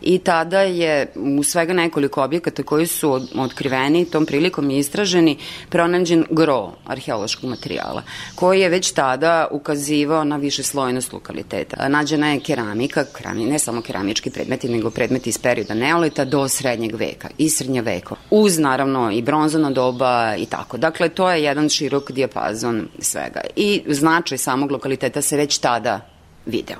i 0.00 0.18
tada 0.18 0.60
je 0.60 1.12
u 1.14 1.42
svega 1.42 1.72
nekoliko 1.72 2.24
objekata 2.24 2.62
koji 2.62 2.86
su 2.86 3.20
otkriveni, 3.36 4.04
tom 4.04 4.26
prilikom 4.26 4.70
i 4.70 4.78
istraženi, 4.78 5.36
pronađen 5.68 6.24
gro 6.30 6.72
arheološkog 6.86 7.50
materijala, 7.50 8.02
koji 8.34 8.60
je 8.60 8.68
već 8.68 8.90
tada 8.90 9.48
ukazivao 9.50 10.24
na 10.24 10.36
više 10.36 10.62
slojnost 10.62 11.12
lokaliteta. 11.12 11.88
Nađena 11.88 12.32
je 12.32 12.40
keramika, 12.40 13.04
kerami, 13.04 13.44
ne 13.44 13.58
samo 13.58 13.82
keramički 13.82 14.30
predmeti, 14.30 14.68
nego 14.68 14.90
predmeti 14.90 15.30
iz 15.30 15.38
perioda 15.38 15.74
neolita 15.74 16.24
do 16.24 16.48
srednjeg 16.48 16.94
veka 16.94 17.28
i 17.38 17.48
srednja 17.48 17.82
veka. 17.82 18.14
Uz, 18.30 18.58
naravno, 18.58 19.10
i 19.12 19.22
bronzano 19.22 19.70
doba 19.70 20.36
i 20.36 20.46
tako. 20.46 20.76
Dakle, 20.76 21.08
to 21.08 21.30
je 21.30 21.42
jedan 21.42 21.68
širok 21.68 22.12
dijapazon 22.12 22.88
svega. 22.98 23.40
I 23.56 23.82
značaj 23.88 24.38
samog 24.38 24.70
lokaliteta 24.70 25.22
se 25.22 25.36
već 25.36 25.58
tada 25.58 26.00
video. 26.46 26.78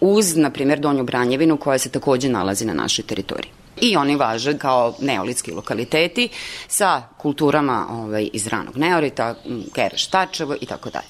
Uz, 0.00 0.36
na 0.36 0.50
primjer, 0.50 0.80
Donju 0.80 1.04
Branjevinu 1.04 1.56
koja 1.56 1.78
se 1.78 1.90
takođe 1.90 2.28
nalazi 2.28 2.64
na 2.64 2.74
našoj 2.74 3.04
teritoriji 3.04 3.52
i 3.80 3.96
oni 3.96 4.16
važe 4.16 4.58
kao 4.58 4.94
neolitski 5.00 5.52
lokaliteti 5.52 6.28
sa 6.68 7.02
kulturama 7.18 7.86
ovaj, 7.90 8.28
iz 8.32 8.46
ranog 8.46 8.76
neolita, 8.76 9.34
Kereš 9.74 10.06
Tačevo 10.06 10.56
i 10.60 10.66
tako 10.66 10.90
dalje. 10.90 11.08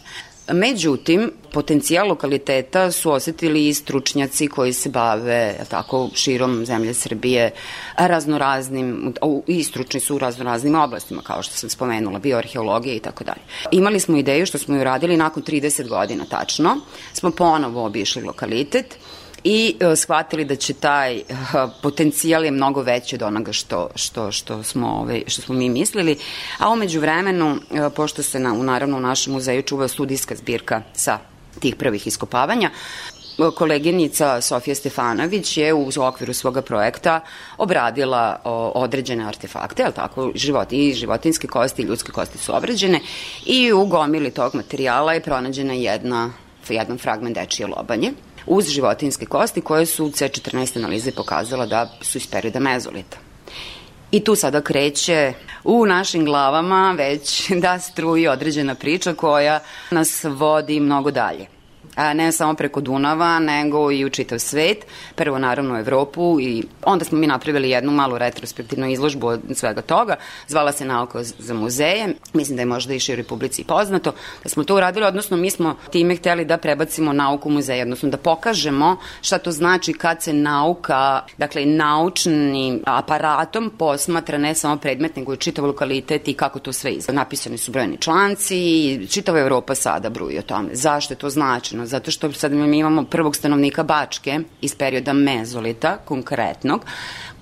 Međutim, 0.53 1.31
potencijal 1.53 2.09
lokaliteta 2.09 2.91
su 2.91 3.13
osetili 3.13 3.69
i 3.69 3.75
stručnjaci 3.75 4.49
koji 4.49 4.73
se 4.73 4.89
bave 4.89 5.55
tako, 5.69 6.09
širom 6.15 6.67
zemlje 6.67 6.95
Srbije 6.95 7.51
raznoraznim, 7.97 9.15
i 9.47 9.65
stručni 9.65 10.01
su 10.01 10.15
u 10.15 10.19
raznoraznim 10.19 10.75
oblastima, 10.75 11.23
kao 11.23 11.43
što 11.43 11.55
sam 11.55 11.71
spomenula, 11.71 12.19
bioarheologija 12.19 12.95
i 12.95 13.01
tako 13.01 13.25
dalje. 13.25 13.41
Imali 13.71 14.01
smo 14.01 14.17
ideju 14.17 14.47
što 14.47 14.59
smo 14.59 14.77
ju 14.77 14.85
radili 14.85 15.17
nakon 15.17 15.43
30 15.43 15.89
godina 15.89 16.25
tačno, 16.25 16.77
smo 17.13 17.31
ponovo 17.31 17.85
obišli 17.87 18.23
lokalitet, 18.23 18.99
i 19.44 19.76
uh, 19.81 19.98
shvatili 19.98 20.44
da 20.44 20.57
će 20.57 20.74
taj 20.74 21.16
uh, 21.16 21.24
potencijal 21.83 22.44
je 22.44 22.50
mnogo 22.50 22.83
veći 22.83 23.14
od 23.14 23.22
onoga 23.22 23.53
što, 23.53 23.88
što, 23.94 24.33
što, 24.33 24.62
smo, 24.62 24.88
ovaj, 24.88 25.22
što 25.26 25.42
smo 25.42 25.55
mi 25.55 25.68
mislili, 25.68 26.18
a 26.59 26.70
umeđu 26.70 27.00
vremenu, 27.00 27.50
uh, 27.50 27.92
pošto 27.96 28.22
se 28.22 28.38
na, 28.38 28.53
u, 28.53 28.62
naravno 28.62 28.96
u 28.96 29.00
našem 29.00 29.33
muzeju 29.33 29.62
čuva 29.62 29.88
studijska 29.88 30.37
zbirka 30.37 30.83
sa 30.94 31.18
tih 31.61 31.76
prvih 31.76 32.07
iskopavanja, 32.07 32.70
koleginica 33.55 34.40
Sofija 34.40 34.74
Stefanović 34.74 35.57
je 35.57 35.74
u 35.74 35.88
okviru 36.00 36.33
svoga 36.33 36.62
projekta 36.62 37.20
obradila 37.59 38.40
određene 38.74 39.24
artefakte, 39.24 39.83
ali 39.85 39.94
tako, 39.94 40.33
životi, 40.35 40.88
i 40.88 40.92
životinske 40.92 41.46
kosti 41.46 41.83
i 41.83 41.85
ljudske 41.85 42.12
kosti 42.12 42.38
su 42.38 42.57
obrađene 42.57 43.00
i 43.46 43.72
u 43.72 43.87
gomili 43.87 44.31
tog 44.31 44.55
materijala 44.55 45.12
je 45.12 45.22
pronađena 45.22 45.72
jedna, 45.72 46.33
jedan 46.68 46.98
fragment 46.98 47.35
dečije 47.35 47.66
lobanje 47.66 48.12
uz 48.46 48.68
životinske 48.68 49.26
kosti 49.26 49.61
koje 49.61 49.87
su 49.87 50.05
C14 50.05 50.76
analize 50.76 51.12
pokazala 51.12 51.66
da 51.66 51.90
su 52.00 52.18
iz 52.18 52.26
perioda 52.26 52.61
mezolita. 52.61 53.16
I 54.11 54.24
tu 54.24 54.35
sada 54.35 54.61
kreće 54.61 55.33
u 55.64 55.87
našim 55.87 56.24
glavama 56.24 56.94
već 56.98 57.50
da 57.62 57.79
struji 57.79 58.29
određena 58.29 58.74
priča 58.74 59.14
koja 59.14 59.61
nas 59.90 60.24
vodi 60.24 60.81
mnogo 60.81 61.11
dalje 61.11 61.60
a 61.96 62.14
ne 62.14 62.33
samo 62.33 62.55
preko 62.55 62.81
Dunava, 62.81 63.38
nego 63.38 63.92
i 63.92 64.05
u 64.05 64.11
čitav 64.11 64.38
svet, 64.38 64.87
prvo 65.14 65.38
naravno 65.38 65.74
u 65.74 65.79
Evropu 65.79 66.40
i 66.40 66.64
onda 66.85 67.05
smo 67.05 67.18
mi 67.18 67.26
napravili 67.26 67.70
jednu 67.70 67.92
malu 67.92 68.18
retrospektivnu 68.18 68.90
izložbu 68.90 69.26
od 69.26 69.40
svega 69.55 69.83
toga, 69.83 70.16
zvala 70.48 70.72
se 70.72 70.85
Nauka 70.85 71.22
za 71.22 71.55
muzeje, 71.55 72.14
mislim 72.33 72.57
da 72.57 72.62
je 72.62 72.66
možda 72.66 72.94
i 72.94 73.00
široj 73.00 73.24
publici 73.24 73.64
poznato, 73.64 74.12
da 74.42 74.48
smo 74.48 74.64
to 74.64 74.76
uradili, 74.76 75.07
odnosno 75.07 75.37
mi 75.37 75.50
smo 75.50 75.76
time 75.90 76.16
hteli 76.16 76.44
da 76.44 76.57
prebacimo 76.57 77.12
nauku 77.12 77.48
u 77.48 77.53
muzeje, 77.53 77.83
odnosno 77.83 78.09
da 78.09 78.16
pokažemo 78.16 78.96
šta 79.22 79.38
to 79.38 79.53
znači 79.53 79.92
kad 79.92 80.22
se 80.22 80.33
nauka, 80.33 81.20
dakle 81.38 81.66
naučnim 81.66 82.83
aparatom 82.87 83.70
posmatra 83.79 84.38
ne 84.38 84.55
samo 84.55 84.76
predmet, 84.76 85.16
nego 85.16 85.35
i 85.35 85.37
čitav 85.37 85.66
lokalitet 85.66 86.29
i 86.29 86.35
kako 86.35 86.59
to 86.59 86.72
sve 86.72 86.92
izgleda. 86.92 87.20
Napisani 87.20 87.59
su 87.59 87.72
brojni 87.72 87.96
članci 87.96 88.57
i 88.57 89.07
čitava 89.11 89.40
Evropa 89.40 89.74
sada 89.74 90.11
bruji 90.11 90.38
o 90.38 90.42
tome. 90.42 90.68
Zašto 90.72 91.14
je 91.14 91.18
to 91.18 91.31
značeno? 91.87 92.01
zato 92.01 92.11
što 92.11 92.33
sad 92.33 92.53
mi 92.53 92.79
imamo 92.79 93.05
prvog 93.05 93.37
stanovnika 93.37 93.83
Bačke 93.83 94.40
iz 94.61 94.75
perioda 94.75 95.12
mezolita, 95.12 95.97
konkretnog, 96.05 96.85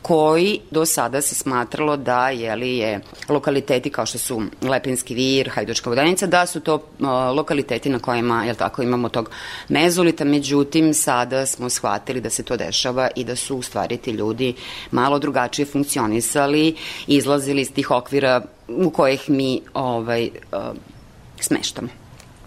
koji 0.02 0.60
do 0.70 0.86
sada 0.86 1.20
se 1.20 1.34
smatralo 1.34 1.96
da 1.96 2.30
je 2.30 2.56
li 2.56 2.76
je 2.76 3.00
lokaliteti 3.28 3.90
kao 3.90 4.06
što 4.06 4.18
su 4.18 4.42
Lepinski 4.62 5.14
vir, 5.14 5.50
Hajdučka 5.50 5.90
vodanica, 5.90 6.26
da 6.26 6.46
su 6.46 6.60
to 6.60 6.74
uh, 6.74 7.08
lokaliteti 7.36 7.90
na 7.90 7.98
kojima 7.98 8.44
je 8.44 8.54
tako 8.54 8.82
imamo 8.82 9.08
tog 9.08 9.30
mezolita, 9.68 10.24
međutim 10.24 10.94
sada 10.94 11.46
smo 11.46 11.70
shvatili 11.70 12.20
da 12.20 12.30
se 12.30 12.42
to 12.42 12.56
dešava 12.56 13.08
i 13.16 13.24
da 13.24 13.36
su 13.36 13.56
u 13.56 13.62
stvari 13.62 13.96
ti 13.96 14.10
ljudi 14.10 14.54
malo 14.90 15.18
drugačije 15.18 15.66
funkcionisali, 15.66 16.76
izlazili 17.06 17.62
iz 17.62 17.72
tih 17.72 17.90
okvira 17.90 18.42
u 18.68 18.90
kojih 18.90 19.30
mi 19.30 19.60
ovaj, 19.74 20.30
uh, 20.52 20.76
smeštamo. 21.40 21.97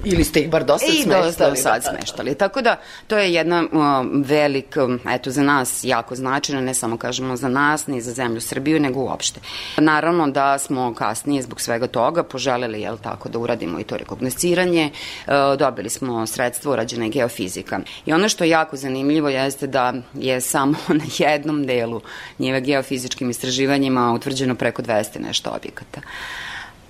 Ili 0.04 0.24
ste 0.24 0.40
ih 0.40 0.50
bar 0.50 0.64
dosta 0.66 0.88
I 0.88 1.04
smeštali. 1.04 1.22
I 1.22 1.26
dosta 1.26 1.56
sad 1.56 1.84
smeštali. 1.84 2.36
Tako 2.36 2.62
da, 2.62 2.80
to 3.08 3.18
je 3.18 3.34
jedna 3.34 3.64
uh, 3.64 4.24
velik, 4.26 4.78
um, 4.86 5.00
eto, 5.10 5.32
za 5.32 5.44
nas 5.44 5.84
jako 5.84 6.16
značajna, 6.16 6.62
ne 6.62 6.74
samo 6.74 6.98
kažemo 6.98 7.36
za 7.36 7.48
nas, 7.48 7.88
ni 7.88 8.02
za 8.02 8.12
zemlju 8.12 8.42
Srbiju, 8.42 8.80
nego 8.80 9.00
uopšte. 9.00 9.40
Naravno 9.78 10.28
da 10.28 10.58
smo 10.58 10.94
kasnije 10.94 11.42
zbog 11.42 11.62
svega 11.62 11.88
toga 11.88 12.24
poželeli, 12.24 12.82
jel 12.82 12.98
tako, 12.98 13.30
da 13.30 13.40
uradimo 13.40 13.80
i 13.80 13.84
to 13.84 13.98
rekognosciranje. 13.98 14.92
Uh, 15.28 15.34
dobili 15.60 15.90
smo 15.90 16.28
sredstvo, 16.28 16.72
urađena 16.72 17.06
je 17.06 17.12
geofizika. 17.12 17.80
I 18.06 18.14
ono 18.14 18.30
što 18.30 18.44
je 18.44 18.50
jako 18.50 18.78
zanimljivo 18.78 19.30
jeste 19.30 19.68
da 19.68 19.94
je 20.14 20.42
samo 20.42 20.78
na 21.02 21.06
jednom 21.18 21.66
delu 21.66 22.02
njive 22.40 22.62
geofizičkim 22.62 23.30
istraživanjima 23.30 24.14
utvrđeno 24.14 24.56
preko 24.56 24.82
200 24.82 25.20
nešto 25.20 25.50
objekata 25.50 26.02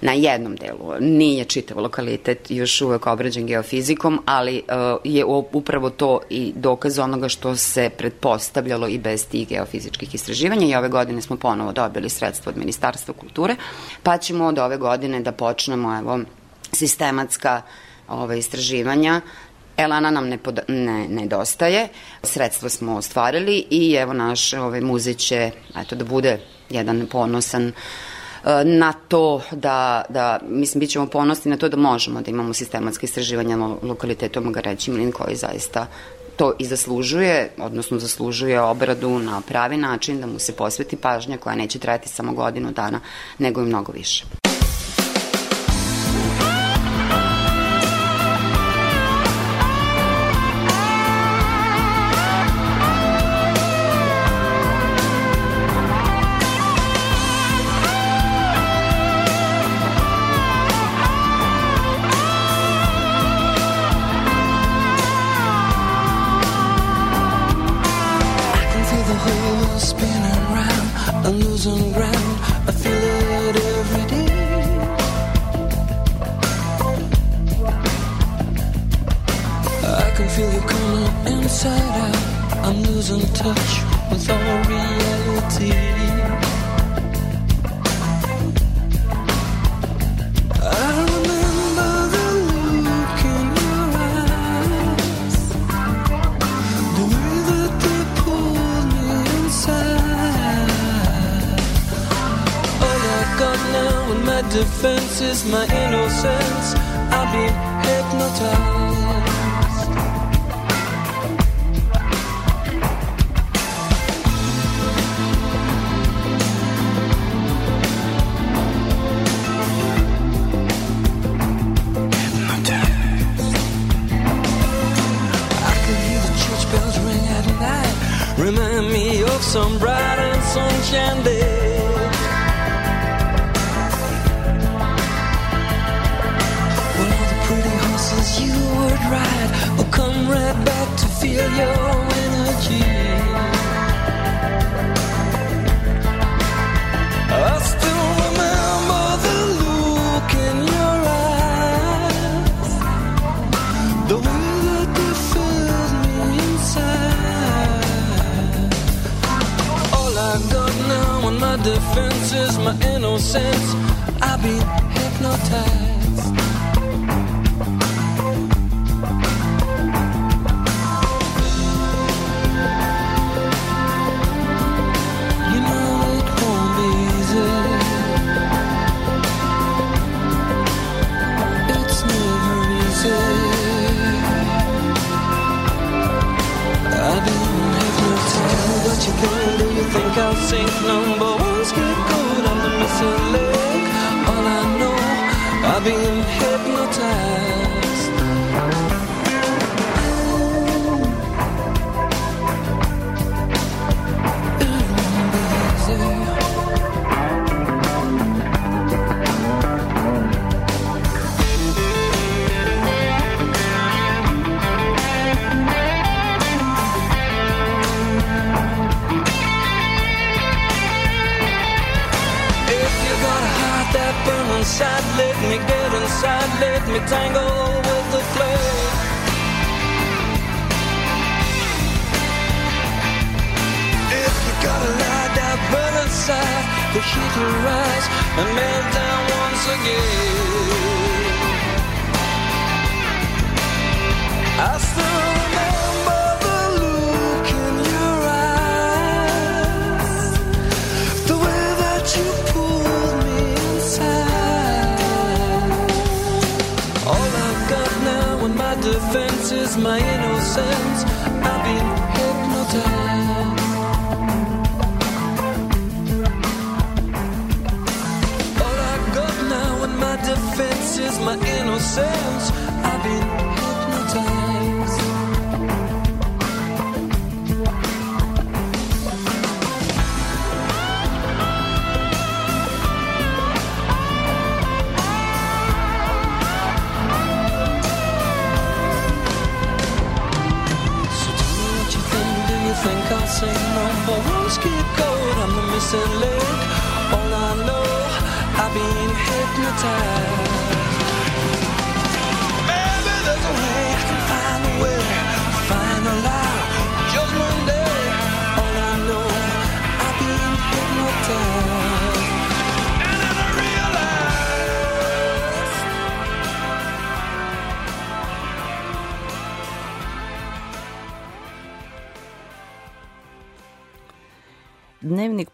na 0.01 0.13
jednom 0.13 0.55
delu. 0.55 0.93
Nije 0.99 1.45
čitav 1.45 1.79
lokalitet 1.79 2.51
još 2.51 2.81
uvek 2.81 3.07
obrađen 3.07 3.45
geofizikom, 3.45 4.21
ali 4.25 4.55
uh, 4.67 4.99
je 5.03 5.25
upravo 5.51 5.89
to 5.89 6.19
i 6.29 6.53
dokaz 6.55 6.99
onoga 6.99 7.29
što 7.29 7.55
se 7.55 7.89
pretpostavljalo 7.97 8.87
i 8.87 8.97
bez 8.97 9.27
tih 9.27 9.47
geofizičkih 9.47 10.15
istraživanja 10.15 10.67
i 10.67 10.75
ove 10.75 10.89
godine 10.89 11.21
smo 11.21 11.35
ponovo 11.35 11.71
dobili 11.71 12.09
sredstvo 12.09 12.49
od 12.49 12.57
Ministarstva 12.57 13.13
kulture, 13.13 13.55
pa 14.03 14.17
ćemo 14.17 14.45
od 14.45 14.59
ove 14.59 14.77
godine 14.77 15.19
da 15.19 15.31
počnemo 15.31 15.97
evo, 15.97 16.19
sistematska 16.73 17.61
ove, 18.07 18.39
istraživanja 18.39 19.21
Elana 19.77 20.11
nam 20.11 20.27
ne, 20.27 20.37
pod, 20.37 20.59
ne 20.67 21.07
nedostaje, 21.07 21.87
sredstva 22.23 22.69
smo 22.69 22.95
ostvarili 22.95 23.65
i 23.69 23.93
evo 23.93 24.13
naš 24.13 24.53
ovaj, 24.53 24.81
muzej 24.81 25.13
će 25.13 25.51
eto, 25.77 25.95
da 25.95 26.05
bude 26.05 26.39
jedan 26.69 27.07
ponosan 27.11 27.67
uh, 27.67 27.73
na 28.65 28.93
to 29.07 29.41
da, 29.51 30.03
da 30.09 30.39
mislim, 30.47 30.79
bit 30.79 30.89
ćemo 30.89 31.07
ponosni 31.07 31.51
na 31.51 31.57
to 31.57 31.69
da 31.69 31.77
možemo 31.77 32.21
da 32.21 32.31
imamo 32.31 32.53
sistematske 32.53 33.05
istraživanja 33.05 33.57
lokalitetom 33.81 34.43
Magareći 34.43 34.91
Mlin 34.91 35.11
koji 35.11 35.35
zaista 35.35 35.87
to 36.35 36.53
i 36.59 36.65
zaslužuje, 36.65 37.51
odnosno 37.57 37.99
zaslužuje 37.99 38.61
obradu 38.61 39.19
na 39.19 39.41
pravi 39.47 39.77
način, 39.77 40.21
da 40.21 40.27
mu 40.27 40.39
se 40.39 40.55
posveti 40.55 40.95
pažnja 40.95 41.37
koja 41.37 41.55
neće 41.55 41.79
trajati 41.79 42.09
samo 42.09 42.33
godinu 42.33 42.71
dana, 42.71 42.99
nego 43.37 43.61
i 43.61 43.65
mnogo 43.65 43.91
više. 43.91 44.40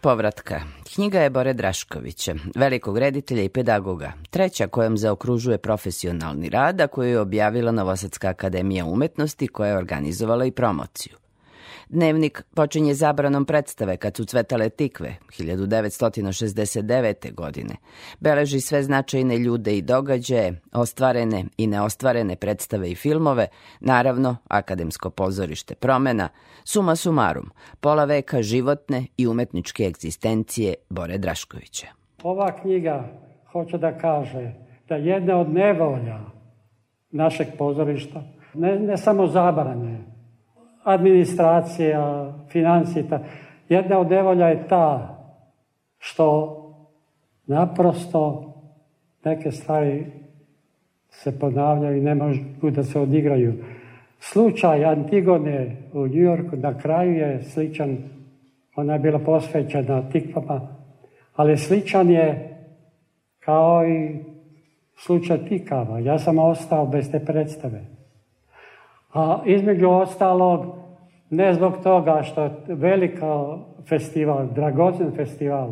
Povratka. 0.08 0.60
Knjiga 0.94 1.20
je 1.20 1.30
Bore 1.30 1.52
Draškovića, 1.52 2.34
velikog 2.56 2.98
reditelja 2.98 3.42
i 3.42 3.48
pedagoga, 3.48 4.12
treća 4.30 4.66
kojom 4.66 4.98
zaokružuje 4.98 5.58
profesionalni 5.58 6.48
rad, 6.48 6.80
a 6.80 6.86
koju 6.86 7.08
je 7.08 7.20
objavila 7.20 7.72
Novosadska 7.72 8.28
akademija 8.28 8.84
umetnosti 8.84 9.48
koja 9.48 9.70
je 9.70 9.76
organizovala 9.76 10.44
i 10.44 10.50
promociju. 10.50 11.27
Dnevnik 11.90 12.42
počinje 12.54 12.94
zabranom 12.94 13.44
predstave 13.44 13.96
kad 13.96 14.16
su 14.16 14.24
cvetale 14.24 14.68
tikve 14.68 15.14
1969. 15.38 17.34
godine. 17.34 17.74
Beleži 18.20 18.60
sve 18.60 18.82
značajne 18.82 19.38
ljude 19.38 19.76
i 19.76 19.82
događaje, 19.82 20.60
ostvarene 20.72 21.44
i 21.56 21.66
neostvarene 21.66 22.36
predstave 22.36 22.90
i 22.90 22.94
filmove, 22.94 23.46
naravno 23.80 24.36
akademsko 24.48 25.10
pozorište 25.10 25.74
promena, 25.74 26.28
suma 26.64 26.96
sumarum, 26.96 27.50
pola 27.80 28.04
veka 28.04 28.42
životne 28.42 29.06
i 29.16 29.26
umetničke 29.26 29.82
egzistencije 29.82 30.74
Bore 30.90 31.18
Draškovića. 31.18 31.86
Ova 32.22 32.60
knjiga 32.60 33.08
hoće 33.52 33.78
da 33.78 33.98
kaže 33.98 34.52
da 34.88 34.94
jedna 34.94 35.40
od 35.40 35.52
nevolja 35.52 36.20
našeg 37.10 37.46
pozorišta, 37.58 38.22
ne, 38.54 38.78
ne 38.78 38.96
samo 38.96 39.26
zabrane, 39.26 40.17
administracija, 40.88 42.32
financije, 42.48 43.08
ta, 43.08 43.20
jedna 43.68 43.98
od 43.98 44.10
nevolja 44.10 44.48
je 44.48 44.68
ta 44.68 45.18
što 45.98 46.54
naprosto 47.46 48.52
neke 49.24 49.50
stvari 49.50 50.06
se 51.10 51.38
ponavljaju 51.38 51.98
i 51.98 52.04
ne 52.04 52.14
mogu 52.14 52.70
da 52.70 52.82
se 52.82 53.00
odigraju. 53.00 53.54
Slučaj 54.20 54.84
Antigone 54.84 55.76
u 55.92 56.08
Njujorku 56.08 56.56
na 56.56 56.78
kraju 56.78 57.12
je 57.12 57.42
sličan, 57.42 57.96
ona 58.76 58.92
je 58.92 58.98
bila 58.98 59.18
posvećena 59.18 60.10
tikvama, 60.10 60.60
ali 61.36 61.56
sličan 61.56 62.10
je 62.10 62.56
kao 63.38 63.86
i 63.86 64.18
slučaj 64.96 65.46
tikava. 65.48 65.98
Ja 65.98 66.18
sam 66.18 66.38
ostao 66.38 66.86
bez 66.86 67.10
te 67.10 67.24
predstave. 67.24 67.97
A 69.12 69.42
između 69.46 69.88
ostalog, 69.88 70.66
ne 71.30 71.54
zbog 71.54 71.72
toga 71.82 72.22
što 72.22 72.50
velika 72.68 73.58
festival, 73.88 74.46
dragocen 74.54 75.12
festival, 75.16 75.70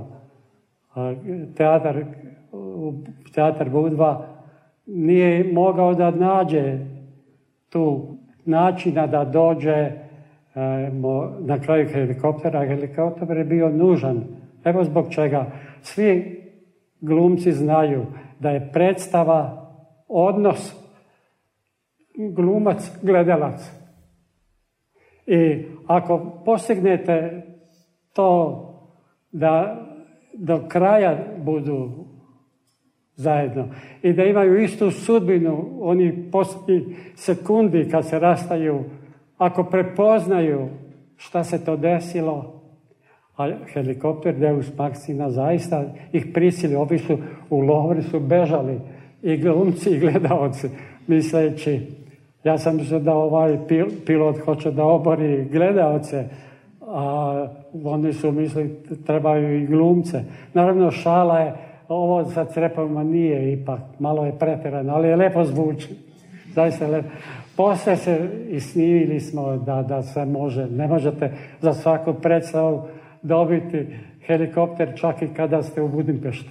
teatar, 1.57 2.05
teatar 3.35 3.71
Budva 3.71 4.27
nije 4.87 5.53
mogao 5.53 5.95
da 5.95 6.11
nađe 6.11 6.79
tu 7.71 8.17
načina 8.45 9.07
da 9.07 9.25
dođe 9.25 9.73
e, 9.73 9.93
na 11.41 11.59
kraju 11.61 11.89
helikoptera. 11.89 12.67
Helikopter 12.67 13.37
je 13.37 13.45
bio 13.45 13.69
nužan. 13.69 14.25
Evo 14.65 14.85
zbog 14.85 15.07
čega. 15.11 15.47
Svi 15.81 16.43
glumci 17.01 17.53
znaju 17.53 18.07
da 18.41 18.51
je 18.51 18.71
predstava 18.73 19.69
odnos 20.09 20.86
glumac, 22.17 22.99
gledalac. 23.03 23.71
I 25.27 25.65
ako 25.87 26.43
postignete 26.45 27.47
to 28.13 28.63
da 29.33 29.83
do 30.35 30.69
kraja 30.69 31.19
budu 31.39 32.07
zajedno 33.15 33.69
i 34.03 34.13
da 34.13 34.25
imaju 34.25 34.63
istu 34.63 34.91
sudbinu, 34.91 35.79
oni 35.81 36.31
posljednji 36.33 36.97
sekundi 37.15 37.89
kad 37.91 38.09
se 38.09 38.19
rastaju, 38.19 38.85
ako 39.39 39.65
prepoznaju 39.65 40.69
šta 41.17 41.45
se 41.45 41.65
to 41.65 41.77
desilo, 41.77 42.63
a 43.37 43.51
helikopter 43.73 44.35
Deus 44.35 44.73
Maxina 44.77 45.31
zaista 45.31 45.85
ih 46.13 46.27
prisili, 46.35 46.75
ovi 46.75 46.99
su 46.99 47.19
u 47.51 47.61
Lovri 47.61 48.03
su 48.03 48.21
bežali 48.21 48.81
i 49.23 49.37
glumci 49.37 49.91
i 49.91 49.99
gledalci, 49.99 50.69
misleći, 51.07 51.81
ja 52.47 52.59
sam 52.59 52.77
mislio 52.77 53.01
da 53.01 53.15
ovaj 53.15 53.59
pil, 53.69 53.87
pilot 54.07 54.39
hoće 54.39 54.71
da 54.71 54.85
obori 54.85 55.45
gledalce, 55.45 56.25
a 56.81 57.47
oni 57.85 58.13
su 58.13 58.33
mislili 58.33 58.83
trebaju 59.07 59.63
i 59.63 59.67
glumce. 59.67 60.21
Naravno 60.55 60.91
šala 60.91 61.39
je, 61.39 61.55
ovo 61.89 62.25
sa 62.25 62.45
crepovima 62.45 63.05
nije 63.05 63.53
ipak, 63.53 63.81
malo 63.99 64.27
je 64.27 64.39
preterano, 64.39 64.95
ali 64.95 65.09
je 65.09 65.17
lepo 65.17 65.45
zvuči. 65.45 65.89
Zaista 66.55 66.87
lepo. 66.87 67.09
Posle 67.57 67.97
se 67.97 68.31
i 68.51 68.61
snimili 68.61 69.21
smo 69.21 69.57
da, 69.57 69.83
da 69.83 70.03
se 70.03 70.25
može, 70.25 70.67
ne 70.67 70.87
možete 70.87 71.33
za 71.61 71.73
svaku 71.73 72.15
predstavu 72.15 72.83
dobiti 73.23 73.87
helikopter 74.27 74.93
čak 74.97 75.23
i 75.23 75.29
kada 75.29 75.63
ste 75.63 75.83
u 75.83 75.89
Budimpešti. 75.89 76.51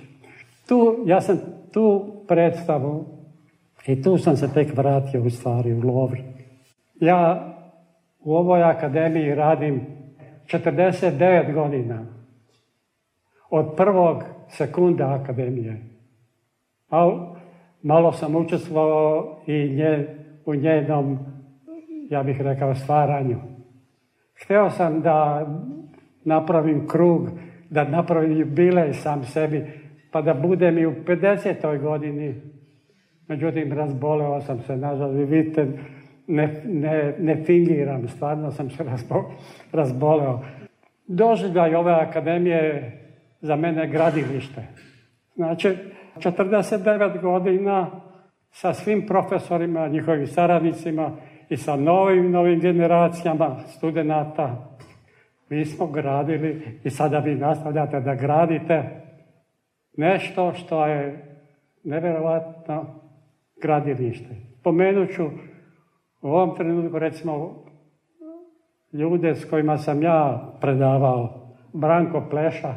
Tu, 0.68 0.96
ja 1.06 1.22
sam 1.22 1.40
tu 1.72 2.06
predstavu 2.28 3.15
i 3.88 4.02
tu 4.02 4.18
sam 4.18 4.38
se 4.38 4.54
tek 4.54 4.78
vratio 4.78 5.24
u 5.24 5.30
stvari 5.30 5.74
u 5.74 5.82
Lovri. 5.82 6.24
Ja 7.00 7.52
u 8.20 8.36
ovoj 8.36 8.64
akademiji 8.64 9.36
radim 9.36 9.82
49 10.48 11.54
godina. 11.54 12.06
Od 13.50 13.74
prvog 13.78 14.24
sekunda 14.48 15.20
akademije. 15.22 15.82
Al, 16.90 17.36
malo 17.84 18.12
sam 18.12 18.36
učestvovao 18.36 19.42
i 19.48 19.76
nje, 19.76 20.08
u 20.46 20.56
njenom, 20.56 21.20
ja 22.10 22.24
bih 22.24 22.42
rekao, 22.42 22.76
stvaranju. 22.76 23.38
Hteo 24.44 24.70
sam 24.70 25.02
da 25.02 25.48
napravim 26.24 26.88
krug, 26.88 27.30
da 27.70 27.84
napravim 27.84 28.40
jubilej 28.40 28.94
sam 28.94 29.24
sebi, 29.24 29.66
pa 30.12 30.22
da 30.22 30.34
budem 30.34 30.78
i 30.78 30.86
u 30.86 30.94
50. 31.08 31.82
godini. 31.82 32.55
Međutim, 33.28 33.74
razboleo 33.74 34.42
sam 34.42 34.62
se, 34.62 34.78
nažalost, 34.78 35.18
vi 35.18 35.26
vidite, 35.26 35.68
ne, 36.28 36.62
ne, 36.66 37.16
ne 37.20 37.44
fingiram, 37.44 38.08
stvarno 38.08 38.52
sam 38.52 38.70
se 38.70 38.84
razbo, 38.84 39.32
razboleo. 39.72 40.42
Doživljaj 41.08 41.76
ove 41.76 41.94
akademije 41.94 42.92
za 43.42 43.56
mene 43.56 43.88
gradilište. 43.88 44.68
Znači, 45.36 45.78
49 46.16 47.22
godina 47.22 47.92
sa 48.52 48.74
svim 48.74 49.06
profesorima, 49.08 49.88
njihovim 49.88 50.28
saradnicima 50.28 51.12
i 51.50 51.58
sa 51.58 51.76
novim, 51.76 52.32
novim 52.32 52.60
generacijama 52.60 53.60
studenta. 53.60 54.78
Mi 55.50 55.66
smo 55.66 55.88
gradili 55.88 56.80
i 56.84 56.90
sada 56.90 57.20
vi 57.20 57.36
nastavljate 57.36 58.00
da 58.00 58.16
gradite 58.16 58.84
nešto 59.98 60.54
što 60.54 60.86
je 60.86 61.26
neverovatno 61.84 63.05
gradilište. 63.66 64.36
Pomenut 64.64 65.10
ću 65.16 65.26
u 66.22 66.28
ovom 66.28 66.56
trenutku 66.56 67.00
recimo 67.00 67.64
ljude 68.94 69.36
s 69.36 69.46
kojima 69.50 69.78
sam 69.78 70.04
ja 70.04 70.52
predavao. 70.62 71.42
Branko 71.74 72.24
Pleša, 72.30 72.74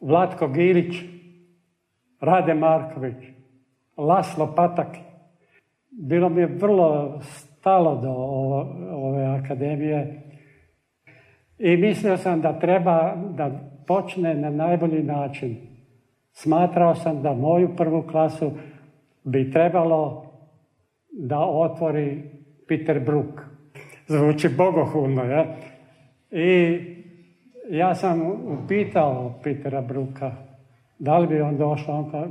Vlatko 0.00 0.48
Gilić, 0.48 0.94
Rade 2.20 2.54
Marković, 2.54 3.24
Laslo 3.96 4.54
Patak. 4.56 4.96
Bilo 5.90 6.28
mi 6.28 6.40
je 6.40 6.46
vrlo 6.46 7.20
stalo 7.22 7.96
do 7.96 8.10
ove 8.92 9.24
akademije 9.24 10.22
i 11.58 11.76
mislio 11.76 12.16
sam 12.16 12.40
da 12.40 12.58
treba 12.58 13.14
da 13.16 13.50
počne 13.86 14.34
na 14.34 14.50
najbolji 14.50 15.02
način. 15.02 15.56
Smatrao 16.32 16.94
sam 16.94 17.22
da 17.22 17.34
moju 17.34 17.76
prvu 17.76 18.02
klasu 18.02 18.50
bi 19.28 19.50
trebalo 19.50 20.24
da 21.12 21.38
otvori 21.38 22.22
Peter 22.68 23.00
Brook. 23.00 23.40
Zvuči 24.06 24.48
bogohulno, 24.48 25.24
ja? 25.24 25.56
I 26.30 26.80
ja 27.70 27.94
sam 27.94 28.20
upitao 28.52 29.40
Petera 29.42 29.80
Bruka 29.82 30.48
da 30.98 31.18
li 31.18 31.26
bi 31.26 31.40
on 31.40 31.56
došao, 31.56 31.94
on 31.96 32.10
kao, 32.10 32.26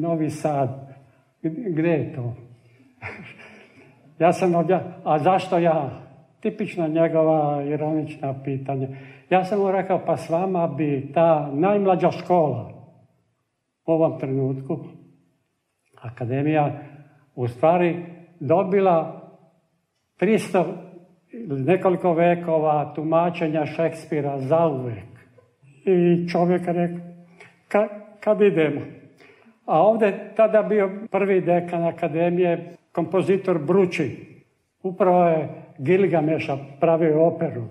Novi 0.00 0.30
Sad, 0.30 0.68
gde 1.42 1.88
je 1.88 2.12
to? 2.14 2.34
ja 4.24 4.32
sam 4.32 4.54
obja... 4.54 4.82
a 5.04 5.18
zašto 5.18 5.58
ja? 5.58 5.90
Tipično 6.40 6.88
njegova 6.88 7.62
ironična 7.62 8.34
pitanja. 8.44 8.88
Ja 9.30 9.44
sam 9.44 9.60
mu 9.60 9.72
rekao, 9.72 10.00
pa 10.06 10.16
s 10.16 10.30
vama 10.30 10.66
bi 10.66 11.10
ta 11.14 11.50
najmlađa 11.52 12.10
škola 12.10 12.72
u 13.86 13.92
ovom 13.92 14.18
trenutku, 14.18 14.78
akademija, 16.02 16.72
u 17.34 17.48
stvari 17.48 18.06
dobila 18.40 19.22
300 20.20 20.64
nekoliko 21.48 22.14
vekova 22.14 22.92
tumačenja 22.94 23.66
Šekspira 23.66 24.40
za 24.40 24.66
uvek. 24.66 25.12
I 25.84 26.28
čovjek 26.28 26.62
rekao, 26.66 26.98
ka, 27.68 27.88
kad 28.20 28.40
idemo? 28.40 28.80
A 29.66 29.82
ovde 29.82 30.32
tada 30.36 30.62
bio 30.62 30.90
prvi 31.10 31.40
dekan 31.40 31.84
akademije, 31.84 32.76
kompozitor 32.92 33.58
Bruči. 33.58 34.32
Upravo 34.82 35.28
je 35.28 35.48
Gilgameša 35.78 36.56
pravio 36.80 37.26
operu. 37.26 37.64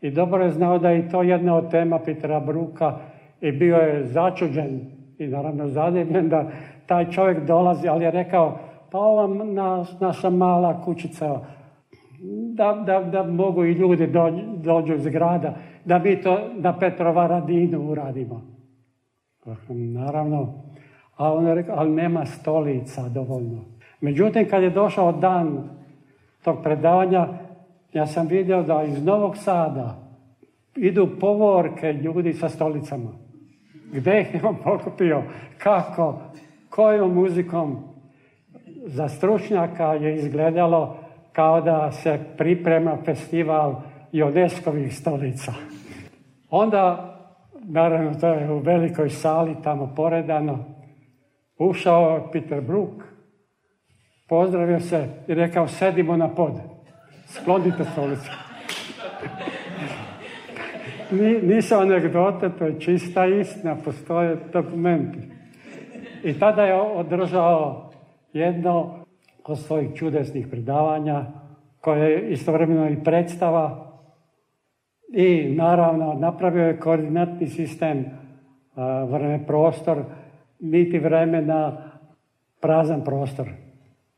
I 0.00 0.10
dobro 0.10 0.44
je 0.44 0.50
znao 0.50 0.78
da 0.78 0.90
je 0.90 1.08
to 1.10 1.22
jedna 1.22 1.56
od 1.56 1.70
tema 1.70 1.98
Petra 1.98 2.40
Bruka 2.40 2.98
i 3.40 3.52
bio 3.52 3.76
je 3.76 4.04
začuđen 4.04 4.80
i 5.18 5.26
naravno 5.26 5.68
zadivljen 5.68 6.28
da 6.28 6.50
taj 6.88 7.10
čovjek 7.10 7.46
dolazi, 7.46 7.88
ali 7.88 8.04
je 8.04 8.10
rekao, 8.10 8.58
pa 8.90 8.98
ova 8.98 9.44
na, 9.44 9.84
naša 10.00 10.30
mala 10.30 10.82
kućica, 10.84 11.40
da, 12.54 12.82
da, 12.86 13.00
da 13.00 13.22
mogu 13.22 13.64
i 13.64 13.72
ljudi 13.72 14.06
dođu, 14.06 14.42
dođu 14.56 14.94
iz 14.94 15.06
grada, 15.06 15.54
da 15.84 15.98
mi 15.98 16.20
to 16.20 16.38
na 16.54 16.78
Petrova 16.78 17.26
radinu 17.26 17.90
uradimo. 17.90 18.42
Naravno, 19.68 20.54
a 21.16 21.32
on 21.34 21.46
je 21.46 21.54
rekao, 21.54 21.74
ali 21.78 21.90
nema 21.90 22.26
stolica 22.26 23.08
dovoljno. 23.08 23.64
Međutim, 24.00 24.48
kad 24.50 24.62
je 24.62 24.70
došao 24.70 25.12
dan 25.12 25.70
tog 26.44 26.56
predavanja, 26.62 27.28
ja 27.92 28.06
sam 28.06 28.26
vidio 28.26 28.62
da 28.62 28.82
iz 28.82 29.04
Novog 29.04 29.36
Sada 29.36 30.08
idu 30.76 31.08
povorke 31.20 31.92
ljudi 31.92 32.32
sa 32.32 32.48
stolicama. 32.48 33.10
Gde 33.92 34.20
ih 34.20 34.34
je 34.34 34.40
on 34.44 34.56
pokupio? 34.64 35.22
Kako? 35.58 36.18
Kojom 36.78 37.14
muzikom? 37.14 37.76
Za 38.86 39.08
stručnjaka 39.08 39.94
je 39.94 40.16
izgledalo 40.16 40.96
kao 41.32 41.60
da 41.60 41.92
se 41.92 42.18
priprema 42.36 42.96
festival 43.04 43.74
Jodeskovih 44.12 44.96
stolica. 44.96 45.52
Onda, 46.50 47.14
naravno, 47.64 48.14
to 48.14 48.28
je 48.28 48.50
u 48.50 48.58
velikoj 48.58 49.10
sali 49.10 49.56
tamo 49.64 49.92
poredano, 49.96 50.64
ušao 51.58 52.28
Peter 52.32 52.60
Brook, 52.60 53.02
pozdravio 54.28 54.80
se 54.80 55.08
i 55.28 55.34
rekao, 55.34 55.68
sedimo 55.68 56.16
na 56.16 56.28
pod, 56.28 56.52
sklonite 57.26 57.84
stolicu. 57.92 58.30
Nisu 61.42 61.74
anegdote, 61.74 62.50
to 62.58 62.64
je 62.64 62.80
čista 62.80 63.26
istina, 63.26 63.76
postoje 63.84 64.36
dokumenti. 64.52 65.37
I 66.28 66.38
tada 66.38 66.62
je 66.62 66.80
održao 66.80 67.90
jedno 68.32 69.04
od 69.44 69.58
svojih 69.58 69.94
čudesnih 69.94 70.46
predavanja, 70.50 71.24
koje 71.80 72.10
je 72.10 72.30
istovremeno 72.30 72.88
i 72.88 73.04
predstava 73.04 73.92
i 75.08 75.54
naravno 75.56 76.14
napravio 76.14 76.66
je 76.66 76.80
koordinatni 76.80 77.46
sistem 77.46 78.04
vreme 79.08 79.46
prostor, 79.46 79.98
niti 80.60 80.98
vremena 80.98 81.92
prazan 82.60 83.04
prostor. 83.04 83.48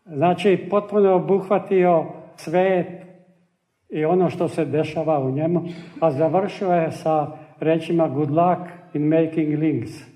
Znači, 0.04 0.66
potpuno 0.70 1.08
je 1.08 1.14
obuhvatio 1.14 2.04
svet 2.36 3.06
i 3.88 4.04
ono 4.04 4.30
što 4.30 4.48
se 4.48 4.64
dešava 4.64 5.18
u 5.18 5.30
njemu, 5.30 5.62
a 6.00 6.10
završio 6.10 6.72
je 6.72 6.92
sa 6.92 7.26
rečima 7.60 8.08
good 8.08 8.30
luck 8.30 8.70
in 8.94 9.08
making 9.08 9.58
links. 9.58 10.09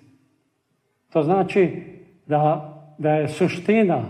To 1.14 1.22
znači 1.22 1.82
da, 2.26 2.74
da 2.98 3.10
je 3.10 3.28
suština 3.28 4.02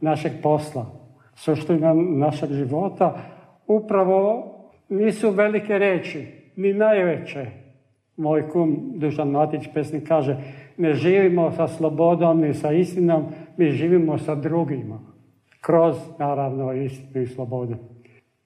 našeg 0.00 0.32
posla, 0.42 0.86
suština 1.34 1.94
našeg 1.94 2.52
života, 2.52 3.18
upravo 3.66 4.54
nisu 4.88 5.30
velike 5.30 5.78
reči, 5.78 6.26
ni 6.56 6.74
najveće. 6.74 7.46
Moj 8.16 8.48
kum 8.48 8.92
Dušan 8.94 9.30
Matić 9.30 9.68
pesnik 9.74 10.08
kaže, 10.08 10.36
ne 10.76 10.94
živimo 10.94 11.50
sa 11.50 11.68
slobodom 11.68 12.40
ni 12.40 12.54
sa 12.54 12.72
istinom, 12.72 13.24
mi 13.56 13.70
živimo 13.70 14.18
sa 14.18 14.34
drugima. 14.34 15.00
Kroz, 15.60 15.96
naravno, 16.18 16.72
istinu 16.72 17.22
i 17.22 17.26
slobodu. 17.26 17.74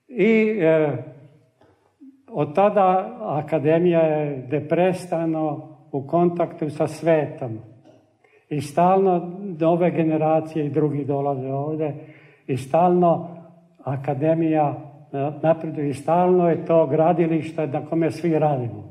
I 0.09 0.59
e, 0.61 0.97
od 2.29 2.55
tada 2.55 3.19
akademija 3.21 4.01
je 4.01 4.47
deprestano 4.51 5.69
u 5.93 6.07
kontaktu 6.07 6.71
sa 6.71 6.89
svetom. 6.89 7.76
I 8.49 8.61
stalno 8.61 9.39
nove 9.61 9.91
generacije 9.91 10.67
i 10.67 10.71
drugi 10.71 11.05
dolaze 11.05 11.53
ovde 11.53 11.95
i 12.47 12.57
stalno 12.57 13.29
akademija 13.85 14.75
napreduje 15.43 15.89
i 15.89 15.95
stalno 15.95 16.49
je 16.49 16.65
to 16.65 16.87
gradilište 16.87 17.67
na 17.67 17.87
kome 17.87 18.11
svi 18.11 18.39
radimo. 18.39 18.86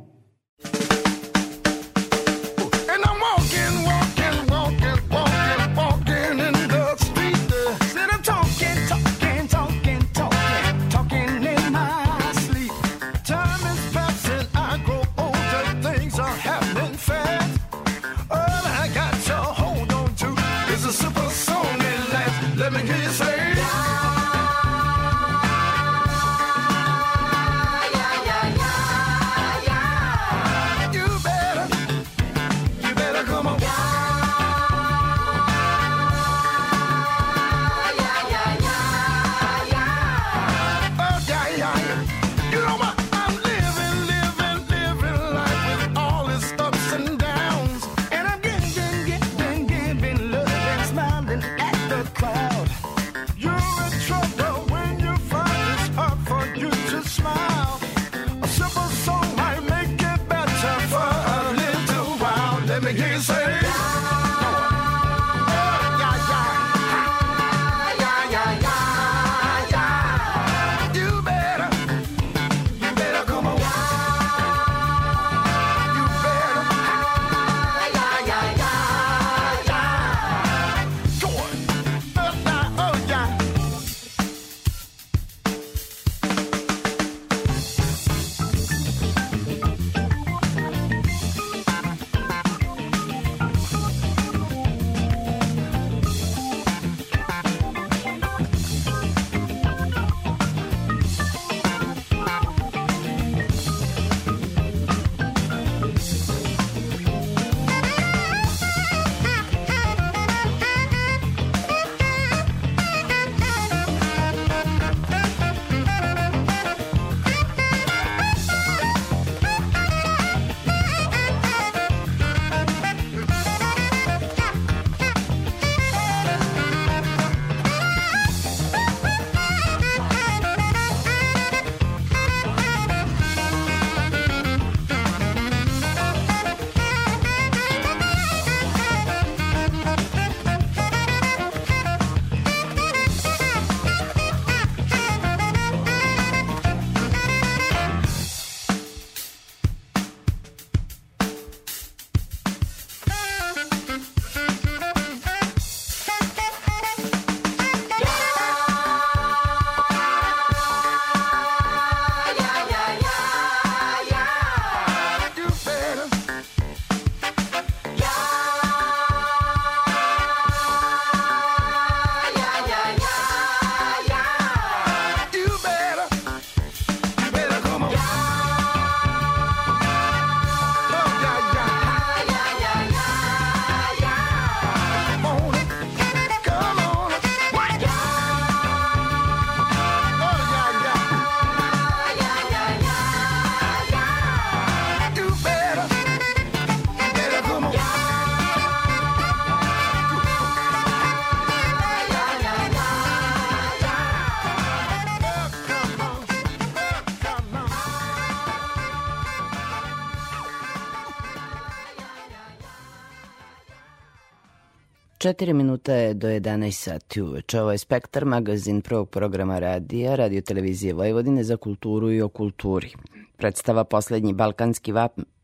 Četiri 215.26 215.54
minuta 215.54 215.94
je 215.94 216.14
do 216.14 216.28
11 216.28 216.72
sati 216.72 217.22
uveče. 217.22 217.62
Ovo 217.62 217.72
je 217.72 217.78
Spektar, 217.78 218.26
magazin 218.26 218.82
prvog 218.82 219.10
programa 219.10 219.60
radija, 219.60 220.16
radio 220.16 220.42
televizije 220.42 220.94
Vojvodine 220.94 221.44
za 221.44 221.58
kulturu 221.58 222.12
i 222.12 222.22
o 222.22 222.30
kulturi. 222.30 222.94
Predstava 223.38 223.84
Poslednji 223.84 224.34
balkanski 224.34 224.94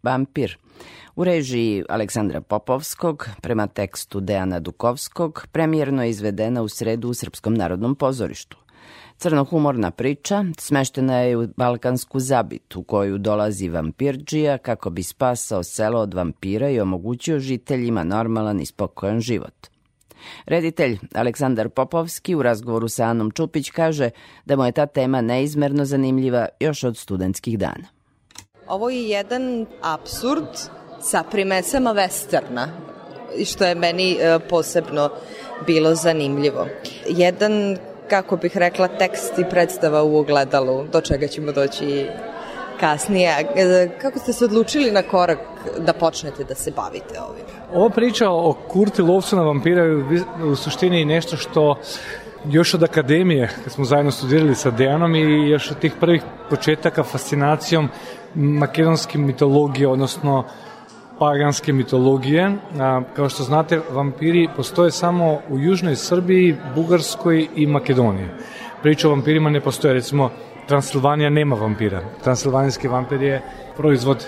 vampir 0.03 0.57
u 1.15 1.23
režiji 1.23 1.83
Aleksandra 1.89 2.41
Popovskog, 2.41 3.29
prema 3.41 3.67
tekstu 3.67 4.19
Dejana 4.19 4.59
Dukovskog, 4.59 5.47
premijerno 5.51 6.03
je 6.03 6.09
izvedena 6.09 6.61
u 6.61 6.67
sredu 6.67 7.09
u 7.09 7.13
Srpskom 7.13 7.53
narodnom 7.53 7.95
pozorištu. 7.95 8.57
Crnohumorna 9.17 9.91
priča 9.91 10.45
smeštena 10.57 11.17
je 11.17 11.37
u 11.37 11.47
balkansku 11.57 12.19
zabit 12.19 12.75
u 12.75 12.83
koju 12.83 13.17
dolazi 13.17 13.69
vampirđija 13.69 14.57
kako 14.57 14.89
bi 14.89 15.03
spasao 15.03 15.63
selo 15.63 15.99
od 15.99 16.13
vampira 16.13 16.69
i 16.69 16.79
omogućio 16.79 17.39
žiteljima 17.39 18.03
normalan 18.03 18.59
i 18.61 18.65
spokojan 18.65 19.19
život. 19.19 19.70
Reditelj 20.45 20.99
Aleksandar 21.13 21.69
Popovski 21.69 22.35
u 22.35 22.41
razgovoru 22.41 22.89
sa 22.89 23.03
Anom 23.03 23.31
Čupić 23.31 23.69
kaže 23.69 24.09
da 24.45 24.55
mu 24.55 24.65
je 24.65 24.71
ta 24.71 24.85
tema 24.85 25.21
neizmerno 25.21 25.85
zanimljiva 25.85 26.47
još 26.59 26.83
od 26.83 26.97
studentskih 26.97 27.59
dana. 27.59 27.87
Ovo 28.67 28.89
je 28.89 29.09
jedan 29.09 29.65
absurd 29.81 30.47
sa 31.01 31.23
primesama 31.23 31.93
westerna, 31.93 32.67
što 33.45 33.65
je 33.65 33.75
meni 33.75 34.17
e, 34.19 34.39
posebno 34.49 35.09
bilo 35.67 35.95
zanimljivo. 35.95 36.67
Jedan 37.07 37.77
kako 38.09 38.37
bih 38.37 38.57
rekla, 38.57 38.87
tekst 38.87 39.39
i 39.39 39.49
predstava 39.49 40.03
u 40.03 40.17
ogledalu, 40.17 40.83
do 40.87 41.01
čega 41.01 41.27
ćemo 41.27 41.51
doći 41.51 42.07
kasnije. 42.79 43.29
E, 43.55 43.89
Kako 44.01 44.19
ste 44.19 44.33
se 44.33 44.45
odlučili 44.45 44.91
na 44.91 45.01
korak 45.01 45.39
da 45.77 45.93
počnete 45.93 46.43
da 46.43 46.55
se 46.55 46.71
bavite 46.71 47.19
ovim? 47.29 47.60
Ova 47.73 47.89
priča 47.89 48.29
o 48.29 48.53
Kurti 48.67 49.01
lovcu 49.01 49.35
na 49.35 49.41
vampira 49.41 49.83
je 49.83 50.23
u 50.45 50.55
suštini 50.55 51.05
nešto 51.05 51.37
što 51.37 51.75
još 52.49 52.73
od 52.73 52.83
akademije, 52.83 53.49
kad 53.63 53.73
smo 53.73 53.85
zajedno 53.85 54.11
studirali 54.11 54.55
sa 54.55 54.71
Dejanom 54.71 55.15
i 55.15 55.49
još 55.49 55.71
od 55.71 55.79
tih 55.79 55.93
prvih 55.99 56.21
početaka 56.49 57.03
fascinacijom 57.03 57.89
makedonske 58.35 59.17
mitologije, 59.17 59.87
odnosno 59.87 60.43
paganske 61.19 61.73
mitologije. 61.73 62.51
A, 62.79 63.01
kao 63.15 63.29
što 63.29 63.43
znate, 63.43 63.81
vampiri 63.91 64.47
postoje 64.55 64.91
samo 64.91 65.39
u 65.49 65.59
Južnoj 65.59 65.95
Srbiji, 65.95 66.55
Bugarskoj 66.75 67.47
i 67.55 67.67
Makedoniji. 67.67 68.27
Priča 68.81 69.07
o 69.07 69.11
vampirima 69.11 69.49
ne 69.49 69.61
postoje, 69.61 69.93
recimo 69.93 70.29
Transilvanija 70.71 71.29
nema 71.29 71.55
vampira. 71.55 71.99
Transilvanijski 72.23 72.87
vampir 72.87 73.21
je 73.21 73.41
proizvod 73.77 74.25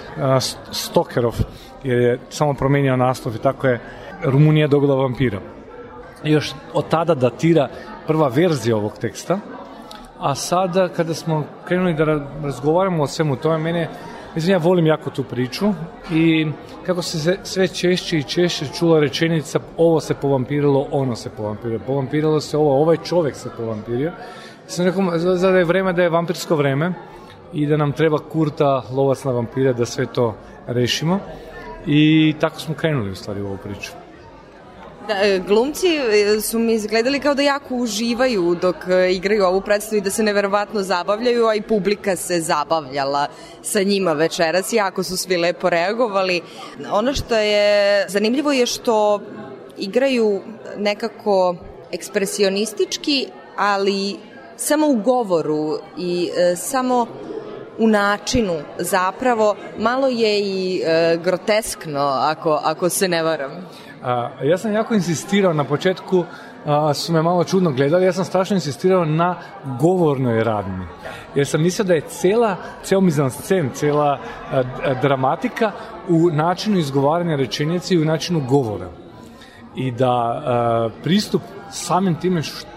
Stokerov, 0.72 1.36
jer 1.84 2.00
je 2.00 2.20
samo 2.30 2.54
promenio 2.54 2.98
naslov 2.98 3.36
i 3.36 3.40
tako 3.40 3.68
je 3.68 3.80
Rumunija 4.24 4.68
dobila 4.68 4.96
vampira. 4.96 5.40
I 6.24 6.32
još 6.32 6.54
od 6.74 6.90
tada 6.90 7.16
datira 7.16 7.70
prva 8.08 8.28
verzija 8.28 8.76
ovog 8.76 8.98
teksta, 8.98 9.40
a 10.20 10.36
sada 10.36 10.90
kada 10.90 11.14
smo 11.14 11.44
krenuli 11.66 11.94
da 11.94 12.04
ra- 12.04 12.28
razgovaramo 12.44 13.04
o 13.04 13.08
svemu 13.08 13.36
tome, 13.36 13.58
mene, 13.58 13.90
mislim, 14.36 14.52
ja 14.52 14.58
volim 14.58 14.86
jako 14.88 15.10
tu 15.10 15.24
priču 15.24 15.72
i 16.12 16.48
kako 16.86 17.02
se 17.02 17.38
sve 17.44 17.68
češće 17.68 18.18
i 18.18 18.24
češće 18.24 18.68
čula 18.80 19.00
rečenica 19.00 19.60
ovo 19.78 20.00
se 20.00 20.14
povampirilo, 20.14 20.88
ono 20.92 21.16
se 21.16 21.30
povampirilo, 21.30 21.80
povampirilo 21.88 22.42
se 22.42 22.58
ovo, 22.58 22.82
ovaj 22.82 22.98
čovek 22.98 23.36
se 23.36 23.50
povampirio. 23.58 24.12
Sam 24.68 24.86
rekao, 24.86 25.18
za- 25.20 25.36
za 25.36 25.52
da 25.52 25.58
je 25.58 25.66
vreme 25.66 25.94
da 25.94 26.04
je 26.04 26.10
vampirsko 26.10 26.56
vreme 26.56 26.94
i 27.54 27.66
da 27.68 27.78
nam 27.78 27.92
treba 27.92 28.18
kurta, 28.20 28.84
lovac 28.92 29.24
na 29.24 29.32
vampire, 29.32 29.74
da 29.74 29.86
sve 29.86 30.06
to 30.06 30.36
rešimo. 30.68 31.20
I 31.88 32.36
tako 32.40 32.60
smo 32.60 32.76
krenuli 32.76 33.12
u 33.12 33.16
stvari 33.16 33.42
u 33.42 33.48
ovu 33.48 33.58
priču. 33.58 33.92
Da, 35.08 35.14
e, 35.14 35.40
glumci 35.48 35.88
e, 35.88 36.42
su 36.42 36.60
mi 36.60 36.74
izgledali 36.74 37.20
kao 37.20 37.34
da 37.36 37.42
jako 37.42 37.76
uživaju 37.76 38.56
dok 38.62 38.76
e, 38.88 39.12
igraju 39.14 39.46
ovu 39.46 39.62
predstavu 39.62 39.98
i 39.98 40.02
da 40.02 40.10
se 40.10 40.24
neverovatno 40.24 40.82
zabavljaju, 40.82 41.48
a 41.48 41.56
i 41.56 41.62
publika 41.62 42.16
se 42.16 42.42
zabavljala 42.42 43.28
sa 43.62 43.84
njima 43.84 44.14
večeras. 44.14 44.74
Jako 44.74 45.04
su 45.04 45.18
svi 45.18 45.38
lepo 45.38 45.70
reagovali. 45.70 46.42
Ono 46.92 47.14
što 47.14 47.36
je 47.38 48.06
zanimljivo 48.10 48.52
je 48.52 48.66
što 48.66 49.20
igraju 49.78 50.42
nekako 50.78 51.56
ekspresionistički, 51.92 53.28
ali 53.58 54.16
samo 54.56 54.88
u 54.88 54.96
govoru 54.96 55.78
i 55.98 56.30
e, 56.38 56.56
samo 56.56 57.08
u 57.78 57.88
načinu 57.88 58.54
zapravo 58.78 59.56
malo 59.78 60.08
je 60.08 60.40
i 60.40 60.82
e, 60.86 61.18
groteskno 61.24 62.00
ako, 62.02 62.60
ako 62.64 62.90
se 62.90 63.08
ne 63.08 63.24
varam. 63.24 63.52
A, 64.04 64.30
ja 64.44 64.58
sam 64.58 64.74
jako 64.74 64.94
insistirao 64.94 65.54
na 65.54 65.64
početku, 65.64 66.24
a, 66.66 66.94
su 66.94 67.14
me 67.14 67.22
malo 67.22 67.44
čudno 67.44 67.72
gledali, 67.72 68.06
ja 68.06 68.14
sam 68.14 68.26
strašno 68.26 68.56
insistirao 68.56 69.06
na 69.06 69.36
govornoj 69.80 70.44
radnji. 70.44 70.86
Jer 71.36 71.48
sam 71.48 71.62
mislio 71.62 71.86
da 71.86 71.94
je 71.94 72.02
cela, 72.02 72.56
ceo 72.84 73.02
mizanscen, 73.02 73.70
cela 73.74 74.20
a, 74.52 74.64
a, 74.84 74.94
dramatika 75.02 75.72
u 76.10 76.30
načinu 76.32 76.78
izgovaranja 76.80 77.36
rečenice 77.36 77.94
i 77.94 78.02
u 78.02 78.06
načinu 78.06 78.42
govora. 78.50 78.90
I 79.76 79.92
da 79.92 80.12
a, 80.12 80.90
pristup 81.04 81.42
samim 81.72 82.20
time 82.20 82.42
što 82.42 82.73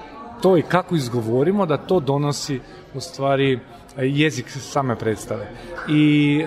i 0.59 0.62
kako 0.62 0.95
izgovorimo, 0.95 1.66
da 1.66 1.76
to 1.76 2.01
donosi 2.01 2.61
u 2.95 3.01
stvari 3.01 3.61
jezik 3.97 4.51
same 4.51 4.97
predstave. 4.97 5.51
I 5.89 6.45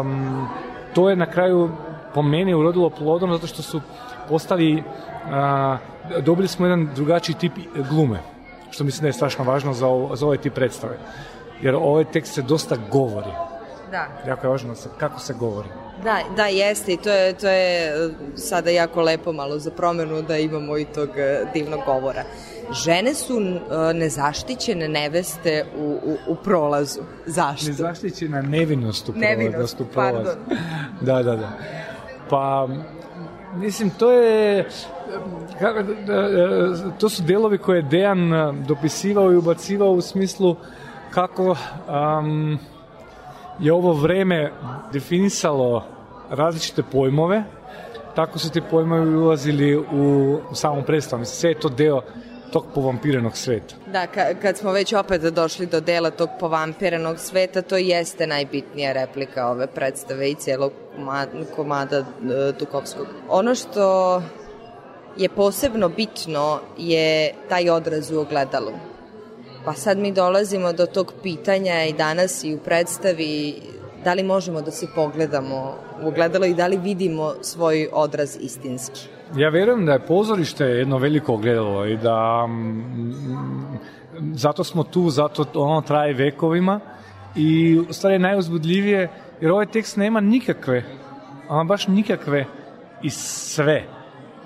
um, 0.00 0.46
to 0.94 1.10
je 1.10 1.16
na 1.16 1.26
kraju 1.26 1.70
po 2.14 2.22
meni 2.22 2.54
urodilo 2.54 2.90
plodom 2.90 3.32
zato 3.32 3.46
što 3.46 3.62
su 3.62 3.80
postali 4.28 4.82
a, 5.30 5.78
dobili 6.24 6.48
smo 6.48 6.66
jedan 6.66 6.88
drugačiji 6.94 7.36
tip 7.36 7.52
glume 7.90 8.18
što 8.70 8.84
mislim 8.84 9.02
da 9.02 9.08
je 9.08 9.12
strašno 9.12 9.44
važno 9.44 9.72
za, 9.72 9.86
ovo, 9.86 10.16
za 10.16 10.26
ovaj 10.26 10.38
tip 10.38 10.54
predstave 10.54 10.98
jer 11.62 11.74
ovaj 11.74 12.04
tekst 12.04 12.34
se 12.34 12.42
dosta 12.42 12.76
govori 12.90 13.30
Da. 13.92 14.06
jako 14.26 14.46
je 14.46 14.50
važno 14.50 14.74
se, 14.74 14.88
kako 14.98 15.20
se 15.20 15.34
govori 15.34 15.68
Da, 16.04 16.18
da, 16.36 16.46
jeste 16.46 16.92
i 16.92 16.96
to 16.96 17.10
je, 17.10 17.32
to 17.32 17.48
je 17.48 17.86
e, 17.86 18.10
sada 18.36 18.70
jako 18.70 19.02
lepo 19.02 19.32
malo 19.32 19.58
za 19.58 19.70
promenu 19.70 20.22
da 20.22 20.36
imamo 20.36 20.78
i 20.78 20.84
tog 20.84 21.08
e, 21.16 21.44
divnog 21.54 21.80
govora. 21.86 22.22
Žene 22.84 23.14
su 23.14 23.40
e, 23.40 23.94
nezaštićene 23.94 24.88
neveste 24.88 25.66
u, 25.76 25.98
u, 26.04 26.16
u 26.28 26.34
prolazu. 26.34 27.00
Zašto? 27.26 27.66
nezaštićena 27.66 28.42
nevinost 28.42 29.08
u 29.08 29.12
Nevinost, 29.16 29.80
u 29.80 29.84
prolazu. 29.84 30.16
pardon. 30.16 30.58
da, 31.06 31.22
da, 31.22 31.36
da. 31.36 31.50
Pa, 32.30 32.68
mislim, 33.54 33.90
to 33.90 34.12
je... 34.12 34.68
Kako, 35.58 35.80
to 36.98 37.08
su 37.08 37.22
delovi 37.22 37.58
koje 37.58 37.78
je 37.78 37.82
Dejan 37.82 38.30
dopisivao 38.68 39.32
i 39.32 39.36
ubacivao 39.36 39.90
u 39.90 40.00
smislu 40.00 40.56
kako 41.10 41.56
um, 42.20 42.58
je 43.62 43.72
ovo 43.72 43.92
vreme 43.92 44.52
definisalo 44.92 45.84
različite 46.30 46.82
pojmove, 46.92 47.44
tako 48.14 48.38
su 48.38 48.50
ti 48.50 48.62
pojmovi 48.70 49.16
ulazili 49.16 49.76
u, 49.76 49.84
u 50.50 50.54
samom 50.54 50.84
predstavu. 50.84 51.20
Mislim, 51.20 51.36
sve 51.36 51.50
je 51.50 51.60
to 51.60 51.68
deo 51.68 52.02
tog 52.52 52.66
povampirenog 52.74 53.36
sveta. 53.36 53.74
Da, 53.92 54.06
ka, 54.06 54.34
kad 54.42 54.56
smo 54.56 54.72
već 54.72 54.92
opet 54.92 55.22
došli 55.22 55.66
do 55.66 55.80
dela 55.80 56.10
tog 56.10 56.28
povampiranog 56.40 57.18
sveta, 57.18 57.62
to 57.62 57.76
jeste 57.76 58.26
najbitnija 58.26 58.92
replika 58.92 59.46
ove 59.46 59.66
predstave 59.66 60.30
i 60.30 60.34
cijelog 60.34 60.72
komada, 60.96 61.30
komada 61.56 61.98
e. 61.98 62.04
Ono 63.28 63.54
što 63.54 64.22
je 65.16 65.28
posebno 65.28 65.88
bitno 65.88 66.60
je 66.78 67.34
taj 67.48 67.70
odraz 67.70 68.10
u 68.10 68.20
ogledalu. 68.20 68.72
Pa 69.64 69.72
sad 69.72 69.98
mi 69.98 70.12
dolazimo 70.12 70.72
do 70.72 70.86
tog 70.86 71.12
pitanja 71.22 71.84
i 71.84 71.92
danas 71.92 72.44
i 72.44 72.54
u 72.54 72.58
predstavi 72.58 73.62
da 74.04 74.14
li 74.14 74.22
možemo 74.22 74.62
da 74.62 74.70
se 74.70 74.86
pogledamo 74.94 75.74
u 76.02 76.08
ogledalo 76.08 76.46
i 76.46 76.54
da 76.54 76.66
li 76.66 76.76
vidimo 76.76 77.34
svoj 77.40 77.88
odraz 77.92 78.36
istinski. 78.40 79.00
Ja 79.36 79.48
verujem 79.48 79.86
da 79.86 79.92
je 79.92 80.06
pozorište 80.06 80.64
jedno 80.64 80.98
veliko 80.98 81.34
ogledalo 81.34 81.86
i 81.86 81.96
da 81.96 82.46
mm, 82.46 83.78
zato 84.34 84.64
smo 84.64 84.84
tu, 84.84 85.10
zato 85.10 85.46
ono 85.54 85.80
traje 85.80 86.14
vekovima 86.14 86.80
i 87.36 87.78
u 87.88 87.92
stvari 87.92 88.14
je 88.14 88.18
najuzbudljivije 88.18 89.08
jer 89.40 89.50
ovaj 89.50 89.66
tekst 89.66 89.96
nema 89.96 90.20
nikakve, 90.20 90.84
ama 91.48 91.64
baš 91.64 91.88
nikakve 91.88 92.46
i 93.02 93.10
sve 93.10 93.82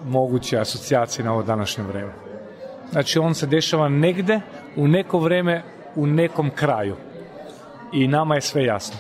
moguće 0.05 0.59
asocijacije 0.59 1.25
na 1.25 1.33
ovo 1.33 1.43
današnje 1.43 1.85
vreme. 1.85 2.13
Znači 2.91 3.19
on 3.19 3.35
se 3.35 3.47
dešava 3.47 3.89
negde, 3.89 4.41
u 4.77 4.89
neko 4.89 5.19
vreme, 5.19 5.63
u 5.95 6.07
nekom 6.07 6.51
kraju. 6.51 6.97
I 7.93 8.09
nama 8.09 8.35
je 8.35 8.41
sve 8.41 8.65
jasno. 8.65 8.97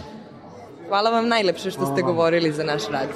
Hvala 0.89 1.11
vam 1.11 1.29
najlepše 1.29 1.71
što 1.71 1.87
ste 1.87 2.03
govorili 2.03 2.53
za 2.53 2.65
naš 2.65 2.83
rad. 2.91 3.09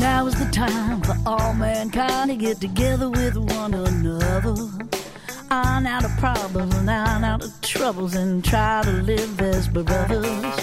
Now 0.00 0.26
is 0.26 0.34
the 0.34 0.50
time 0.52 1.02
for 1.02 1.16
all 1.26 1.54
mankind 1.54 2.30
to 2.30 2.36
get 2.36 2.60
together 2.60 3.08
with 3.08 3.36
one 3.36 3.74
another. 3.74 4.99
Iron 5.52 5.84
out 5.84 6.04
of 6.04 6.16
problems 6.18 6.72
and 6.76 6.88
iron 6.88 7.24
out 7.24 7.42
of 7.42 7.60
troubles 7.60 8.14
and 8.14 8.44
try 8.44 8.82
to 8.84 8.92
live 9.02 9.40
as 9.40 9.66
brothers. 9.66 10.56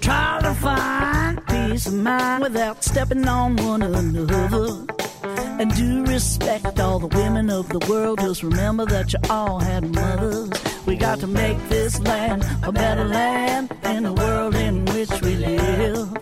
Try 0.00 0.40
to 0.42 0.52
find 0.52 1.46
peace 1.46 1.86
of 1.86 1.94
mind 1.94 2.42
without 2.42 2.84
stepping 2.84 3.26
on 3.26 3.56
one 3.56 3.80
another. 3.80 4.84
And 5.24 5.74
do 5.74 6.04
respect 6.04 6.78
all 6.78 6.98
the 6.98 7.06
women 7.06 7.48
of 7.48 7.70
the 7.70 7.78
world. 7.88 8.18
Just 8.18 8.42
remember 8.42 8.84
that 8.84 9.14
you 9.14 9.18
all 9.30 9.60
had 9.60 9.94
mothers. 9.94 10.50
We 10.84 10.96
got 10.96 11.20
to 11.20 11.26
make 11.26 11.58
this 11.70 11.98
land 12.00 12.44
a 12.62 12.70
better 12.70 13.06
land 13.06 13.74
in 13.84 14.02
the 14.02 14.12
world 14.12 14.54
in 14.54 14.84
which 14.86 15.10
we 15.22 15.36
live. 15.36 16.14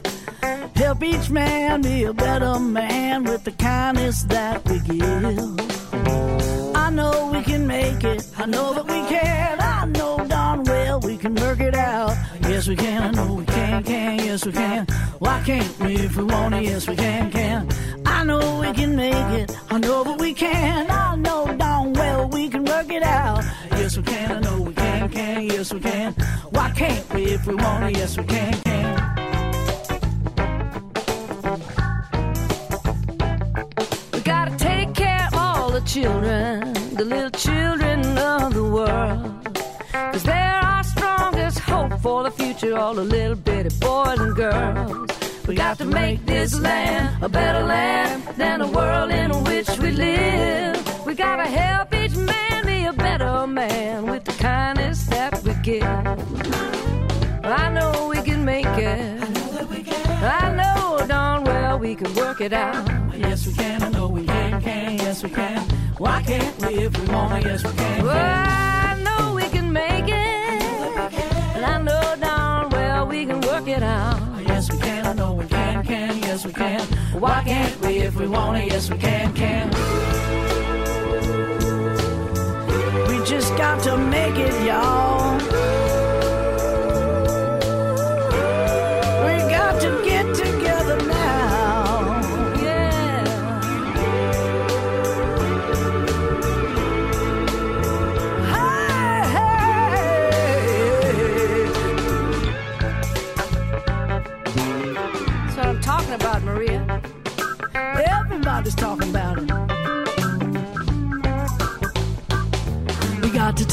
Help 0.76 1.02
each 1.02 1.28
man 1.28 1.82
be 1.82 2.04
a 2.04 2.14
better 2.14 2.60
man 2.60 3.24
with 3.24 3.42
the 3.42 3.52
kindness 3.52 4.22
that 4.24 4.64
we 4.68 4.78
give. 4.78 6.45
I 6.86 6.90
know 6.90 7.30
we 7.32 7.42
can 7.42 7.66
make 7.66 8.04
it. 8.04 8.24
I 8.38 8.46
know 8.46 8.72
that 8.74 8.84
we 8.84 9.00
can. 9.08 9.60
I 9.60 9.86
know 9.86 10.24
darn 10.28 10.62
well 10.62 11.00
we 11.00 11.16
can 11.16 11.34
work 11.34 11.58
it 11.58 11.74
out. 11.74 12.16
Yes, 12.42 12.68
we 12.68 12.76
can. 12.76 13.02
I 13.02 13.10
know 13.10 13.34
we 13.34 13.44
can, 13.44 13.82
can. 13.82 14.18
Yes, 14.20 14.46
we 14.46 14.52
can. 14.52 14.86
Why 15.18 15.42
can't 15.44 15.78
we 15.80 15.96
if 15.96 16.16
we 16.16 16.22
want 16.22 16.54
to? 16.54 16.62
Yes, 16.62 16.86
we 16.88 16.94
can, 16.94 17.30
can. 17.32 17.68
I 18.06 18.22
know 18.22 18.60
we 18.60 18.72
can 18.72 18.94
make 18.94 19.30
it. 19.40 19.50
I 19.68 19.78
know 19.78 20.04
that 20.04 20.20
we 20.20 20.32
can. 20.32 20.88
I 20.88 21.16
know 21.16 21.46
darn 21.58 21.92
well 21.92 22.28
we 22.28 22.48
can 22.48 22.64
work 22.64 22.90
it 22.92 23.02
out. 23.02 23.42
Yes, 23.72 23.96
we 23.96 24.04
can. 24.04 24.36
I 24.36 24.40
know 24.40 24.62
we 24.62 24.72
can, 24.72 25.08
can. 25.08 25.42
Yes, 25.42 25.74
we 25.74 25.80
can. 25.80 26.12
Why 26.50 26.70
can't 26.70 27.12
we 27.12 27.24
if 27.24 27.46
we 27.48 27.56
wanna? 27.56 27.90
Yes, 27.90 28.16
we 28.16 28.24
can, 28.24 28.52
can. 28.62 28.96
We 34.12 34.20
gotta 34.20 34.56
take 34.56 34.94
care 34.94 35.28
of 35.32 35.34
all 35.34 35.70
the 35.70 35.80
children, 35.80 36.75
the 36.96 37.04
little 37.04 37.30
children 37.30 38.00
of 38.16 38.54
the 38.54 38.64
world. 38.64 39.54
Cause 39.92 40.22
they're 40.22 40.60
our 40.62 40.82
strongest 40.82 41.58
hope 41.58 41.92
for 42.00 42.22
the 42.22 42.30
future, 42.30 42.74
all 42.78 42.94
the 42.94 43.04
little 43.04 43.36
bitty 43.36 43.68
boys 43.80 44.18
and 44.18 44.34
girls. 44.34 45.10
We 45.46 45.56
got 45.56 45.76
to 45.78 45.84
make 45.84 46.24
this 46.24 46.58
land 46.58 47.22
a 47.22 47.28
better 47.28 47.64
land 47.64 48.22
than 48.38 48.60
the 48.60 48.68
world 48.68 49.10
in 49.10 49.30
which 49.44 49.68
we 49.78 49.90
live. 49.90 51.06
We 51.06 51.14
gotta 51.14 51.44
help 51.44 51.94
each 51.94 52.16
man 52.16 52.64
be 52.64 52.86
a 52.86 52.94
better 52.94 53.46
man 53.46 54.06
with 54.06 54.24
the 54.24 54.32
kindness 54.32 55.04
that 55.08 55.42
we 55.42 55.52
give. 55.62 55.82
I 57.44 57.68
know 57.70 58.08
we 58.08 58.22
can 58.22 58.42
make 58.42 58.66
it. 58.66 59.22
I 60.22 60.50
know 60.56 61.06
darn 61.06 61.45
well 61.76 61.88
we 61.88 61.94
can 61.94 62.14
work 62.14 62.40
it 62.40 62.52
out. 62.52 62.88
Yes, 63.14 63.46
we 63.46 63.52
can. 63.52 63.82
I 63.82 63.88
know 63.90 64.08
we 64.08 64.24
can, 64.24 64.62
can. 64.62 64.98
Yes, 64.98 65.22
we 65.22 65.30
can. 65.30 65.60
Why 65.98 66.22
can't 66.22 66.58
we 66.62 66.74
if 66.84 66.98
we 66.98 67.12
wanna? 67.12 67.40
Yes, 67.40 67.64
we 67.64 67.72
can. 67.72 68.04
Well, 68.04 68.16
I 68.16 69.02
know 69.02 69.34
we 69.34 69.48
can 69.48 69.72
make 69.72 70.08
it. 70.08 70.62
And 71.56 71.64
I 71.64 71.78
know 71.82 72.16
darn 72.20 72.70
well 72.70 73.06
we 73.06 73.26
can 73.26 73.40
work 73.40 73.68
it 73.68 73.82
out. 73.82 74.20
Yes, 74.46 74.70
we 74.72 74.78
can. 74.78 75.06
I 75.06 75.12
know 75.12 75.32
we 75.34 75.46
can, 75.46 75.84
can. 75.84 76.18
Yes, 76.18 76.46
we 76.46 76.52
can. 76.52 76.80
Why 77.20 77.42
can't 77.44 77.80
we 77.80 77.98
if 77.98 78.16
we 78.16 78.26
wanna? 78.26 78.64
Yes, 78.64 78.90
we 78.90 78.98
can, 78.98 79.32
can. 79.34 79.68
We 83.08 83.24
just 83.24 83.56
got 83.56 83.82
to 83.84 83.96
make 83.96 84.36
it, 84.36 84.54
y'all. 84.66 85.75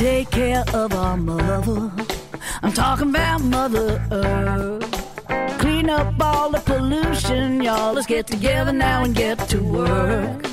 Take 0.04 0.32
care 0.32 0.66
of 0.74 0.93
our 0.93 1.16
mother. 1.16 1.89
I'm 2.62 2.74
talking 2.74 3.08
about 3.08 3.41
Mother 3.41 4.06
Earth. 4.12 5.60
Clean 5.60 5.89
up 5.89 6.14
all 6.20 6.49
the 6.49 6.60
pollution, 6.60 7.64
y'all. 7.64 7.93
Let's 7.93 8.06
get 8.06 8.28
together 8.28 8.74
now 8.74 9.06
and 9.06 9.16
get 9.16 9.39
to 9.47 9.64
work. 9.64 10.45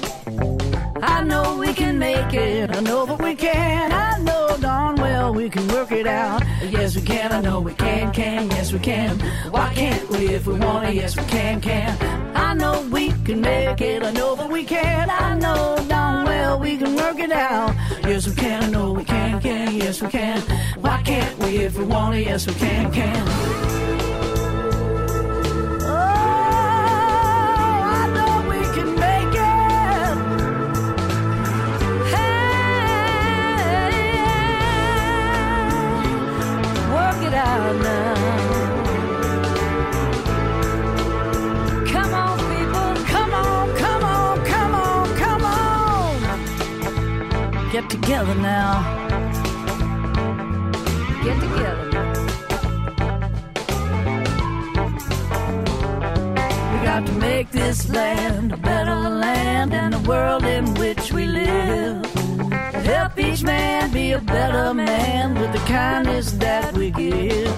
I 1.02 1.24
know 1.24 1.56
we 1.58 1.74
can 1.74 1.98
make 1.98 2.32
it. 2.32 2.70
I 2.70 2.78
know 2.78 3.04
that 3.06 3.20
we 3.20 3.34
can. 3.34 3.90
I 3.90 4.20
know 4.20 4.56
darn 4.60 4.94
well 4.94 5.34
we 5.34 5.50
can 5.50 5.66
work 5.66 5.90
it 5.90 6.06
out. 6.06 6.44
Yes, 6.70 6.94
we 6.94 7.02
can. 7.02 7.32
I 7.32 7.40
know 7.40 7.60
we 7.60 7.74
can, 7.74 8.12
can. 8.12 8.48
Yes, 8.50 8.72
we 8.72 8.78
can. 8.78 9.18
Why 9.50 9.74
can't 9.74 10.08
we 10.10 10.28
if 10.28 10.46
we 10.46 10.54
want 10.60 10.86
to? 10.86 10.94
Yes, 10.94 11.16
we 11.16 11.24
can, 11.24 11.60
can. 11.60 12.19
I 12.50 12.54
know 12.54 12.82
we 12.90 13.12
can 13.24 13.40
make 13.42 13.80
it. 13.80 14.02
I 14.02 14.10
know 14.10 14.34
that 14.34 14.50
we 14.50 14.64
can. 14.64 15.08
I 15.08 15.38
know 15.38 15.76
darn 15.86 16.24
well 16.24 16.58
we 16.58 16.76
can 16.76 16.96
work 16.96 17.20
it 17.20 17.30
out. 17.30 17.76
Yes, 18.02 18.26
we 18.26 18.34
can. 18.34 18.64
I 18.64 18.70
know 18.70 18.90
we 18.90 19.04
can, 19.04 19.40
can. 19.40 19.76
Yes, 19.76 20.02
we 20.02 20.08
can. 20.08 20.40
Why 20.80 21.00
can't 21.04 21.38
we 21.38 21.58
if 21.58 21.78
we 21.78 21.84
want 21.84 22.14
to? 22.16 22.20
Yes, 22.20 22.48
we 22.48 22.54
can, 22.54 22.90
can. 22.90 23.28
Oh, 25.82 25.94
I 28.00 28.08
know 28.16 28.42
we 28.50 28.60
can 28.74 28.98
make 28.98 29.32
it. 29.32 30.16
Hey, 32.10 32.90
work 36.96 37.22
it 37.28 37.34
out 37.34 37.76
now. 37.80 38.19
Get 47.80 47.88
together 47.88 48.34
now. 48.34 48.82
Get 51.24 51.40
together. 51.40 51.86
We 56.72 56.84
got 56.84 57.06
to 57.06 57.12
make 57.12 57.50
this 57.50 57.88
land 57.88 58.52
a 58.52 58.58
better 58.58 58.94
land 58.94 59.72
than 59.72 59.92
the 59.92 60.00
world 60.00 60.44
in 60.44 60.74
which 60.74 61.10
we 61.14 61.24
live. 61.24 62.04
Help 62.84 63.18
each 63.18 63.42
man 63.44 63.90
be 63.90 64.12
a 64.12 64.20
better 64.20 64.74
man 64.74 65.40
with 65.40 65.50
the 65.52 65.64
kindness 65.66 66.32
that 66.32 66.74
we 66.74 66.90
give. 66.90 67.50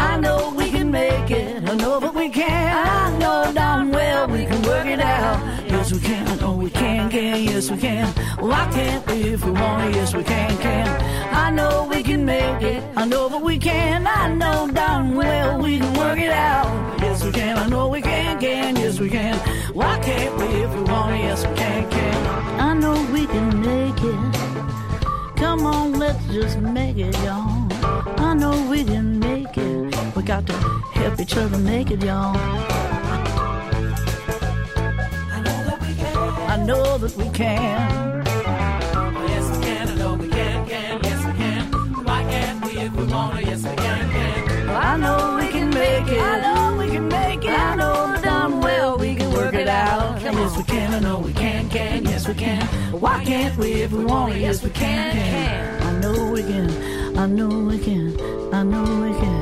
I 0.00 0.18
know 0.18 0.52
we 0.56 0.67
can 0.88 0.92
make 0.92 1.30
it. 1.30 1.68
I 1.68 1.74
know 1.74 2.00
that 2.00 2.14
we 2.14 2.28
can. 2.28 2.86
I 2.86 3.18
know 3.18 3.52
darn 3.52 3.90
well 3.90 4.28
we 4.28 4.44
can 4.46 4.62
work 4.62 4.86
it 4.86 5.00
out. 5.00 5.38
Yes, 5.68 5.92
we 5.92 6.00
can. 6.00 6.26
I 6.28 6.36
know 6.36 6.54
we 6.54 6.70
can, 6.70 7.10
can. 7.10 7.42
Yes, 7.42 7.70
we 7.70 7.78
can. 7.78 8.06
Why 8.38 8.70
can't 8.72 9.06
we 9.06 9.34
if 9.34 9.44
we 9.44 9.50
want 9.50 9.92
to? 9.92 9.98
Yes, 9.98 10.14
we 10.14 10.24
can, 10.24 10.56
can. 10.58 10.88
I 11.34 11.50
know 11.50 11.86
we 11.90 12.02
can 12.02 12.24
make 12.24 12.62
it. 12.62 12.82
I 12.96 13.04
know 13.04 13.28
that 13.28 13.42
we 13.42 13.58
can. 13.58 14.06
I 14.06 14.32
know 14.34 14.70
darn 14.70 15.14
well 15.14 15.60
we 15.60 15.78
can 15.78 15.92
work 15.94 16.18
it 16.18 16.30
out. 16.30 16.66
Yes, 17.00 17.24
we 17.24 17.32
can. 17.32 17.58
I 17.58 17.68
know 17.68 17.88
we 17.88 18.00
can, 18.00 18.40
can. 18.40 18.76
Yes, 18.76 18.98
we 18.98 19.08
can. 19.10 19.36
Why 19.74 19.98
can't 20.00 20.36
we 20.38 20.46
if 20.64 20.74
we 20.74 20.82
want 20.82 21.10
to? 21.10 21.18
Yes, 21.18 21.46
we 21.46 21.54
can, 21.54 21.90
can. 21.90 22.60
I 22.60 22.74
know 22.74 22.96
we 23.12 23.26
can 23.26 23.60
make 23.60 24.02
it. 24.02 25.36
Come 25.36 25.66
on, 25.66 25.92
let's 25.92 26.24
just 26.26 26.58
make 26.58 26.96
it, 26.96 27.14
y'all. 27.18 27.68
I 28.18 28.34
know 28.34 28.50
we 28.70 28.84
can 28.84 29.04
make 29.04 29.04
it. 29.04 29.07
We 29.07 29.07
got 30.28 30.46
to 30.46 30.52
help 30.52 31.18
each 31.18 31.38
other 31.38 31.56
make 31.56 31.90
it, 31.90 32.02
y'all. 32.02 32.36
I 36.46 36.62
know 36.66 36.98
that 36.98 37.16
we 37.16 37.30
can. 37.30 38.22
Yes, 39.26 39.56
we 39.56 39.64
can. 39.64 39.88
I 39.88 39.94
know 39.94 40.14
we 40.16 40.28
can, 40.28 40.68
can. 40.68 41.00
Yes, 41.02 41.24
we 41.24 41.32
can. 41.32 41.72
Why 42.04 42.22
can't 42.24 42.62
we 42.62 42.78
if 42.78 42.92
we 42.94 43.04
want 43.06 43.38
to? 43.38 43.46
Yes, 43.46 43.62
we 43.62 43.74
can, 43.76 44.10
can. 44.10 44.68
I 44.68 44.98
know 44.98 45.36
we 45.40 45.48
can 45.48 45.70
make 45.70 46.08
it. 46.08 46.20
I 46.20 46.40
know 46.42 46.76
we 46.76 46.90
can 46.90 47.08
make 47.08 47.44
it. 47.44 47.50
I 47.50 47.74
know 47.76 48.20
darn 48.22 48.60
well 48.60 48.98
we 48.98 49.14
can 49.14 49.32
work 49.32 49.54
it 49.54 49.66
out. 49.66 50.20
Yes, 50.20 50.58
we 50.58 50.62
can. 50.64 50.92
I 50.92 50.98
know 50.98 51.20
we 51.20 51.32
can, 51.32 51.70
can. 51.70 52.04
Yes, 52.04 52.28
we 52.28 52.34
can. 52.34 52.66
Why 53.00 53.24
can't 53.24 53.56
we 53.56 53.80
if 53.80 53.92
we 53.92 54.04
want 54.04 54.34
to? 54.34 54.38
Yes, 54.38 54.62
we 54.62 54.68
can, 54.68 55.14
can. 55.14 55.82
I 55.84 56.00
know 56.00 56.30
we 56.32 56.42
can. 56.42 57.16
I 57.16 57.24
know 57.24 57.48
we 57.48 57.78
can. 57.78 58.20
I 58.52 58.62
know 58.62 58.82
we 58.82 59.18
can. 59.18 59.37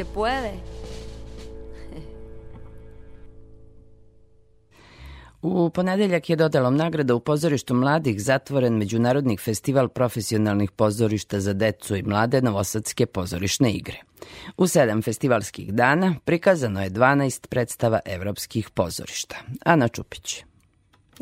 Se 0.00 0.04
puede. 0.14 0.52
U 5.42 5.70
ponedeljak 5.70 6.30
je 6.30 6.36
dodelom 6.36 6.76
nagrada 6.76 7.14
u 7.14 7.20
pozorištu 7.20 7.74
mladih 7.74 8.22
zatvoren 8.22 8.76
Međunarodni 8.76 9.36
festival 9.36 9.88
profesionalnih 9.88 10.70
pozorišta 10.70 11.40
za 11.40 11.52
decu 11.52 11.96
i 11.96 12.02
mlade 12.02 12.42
Novosadske 12.42 13.06
pozorišne 13.06 13.72
igre. 13.72 13.96
U 14.56 14.66
sedam 14.66 15.02
festivalskih 15.02 15.72
dana 15.74 16.14
prikazano 16.24 16.82
je 16.82 16.90
12 16.90 17.46
predstava 17.46 18.00
evropskih 18.04 18.70
pozorišta. 18.70 19.36
Ana 19.64 19.88
Čupić. 19.88 20.49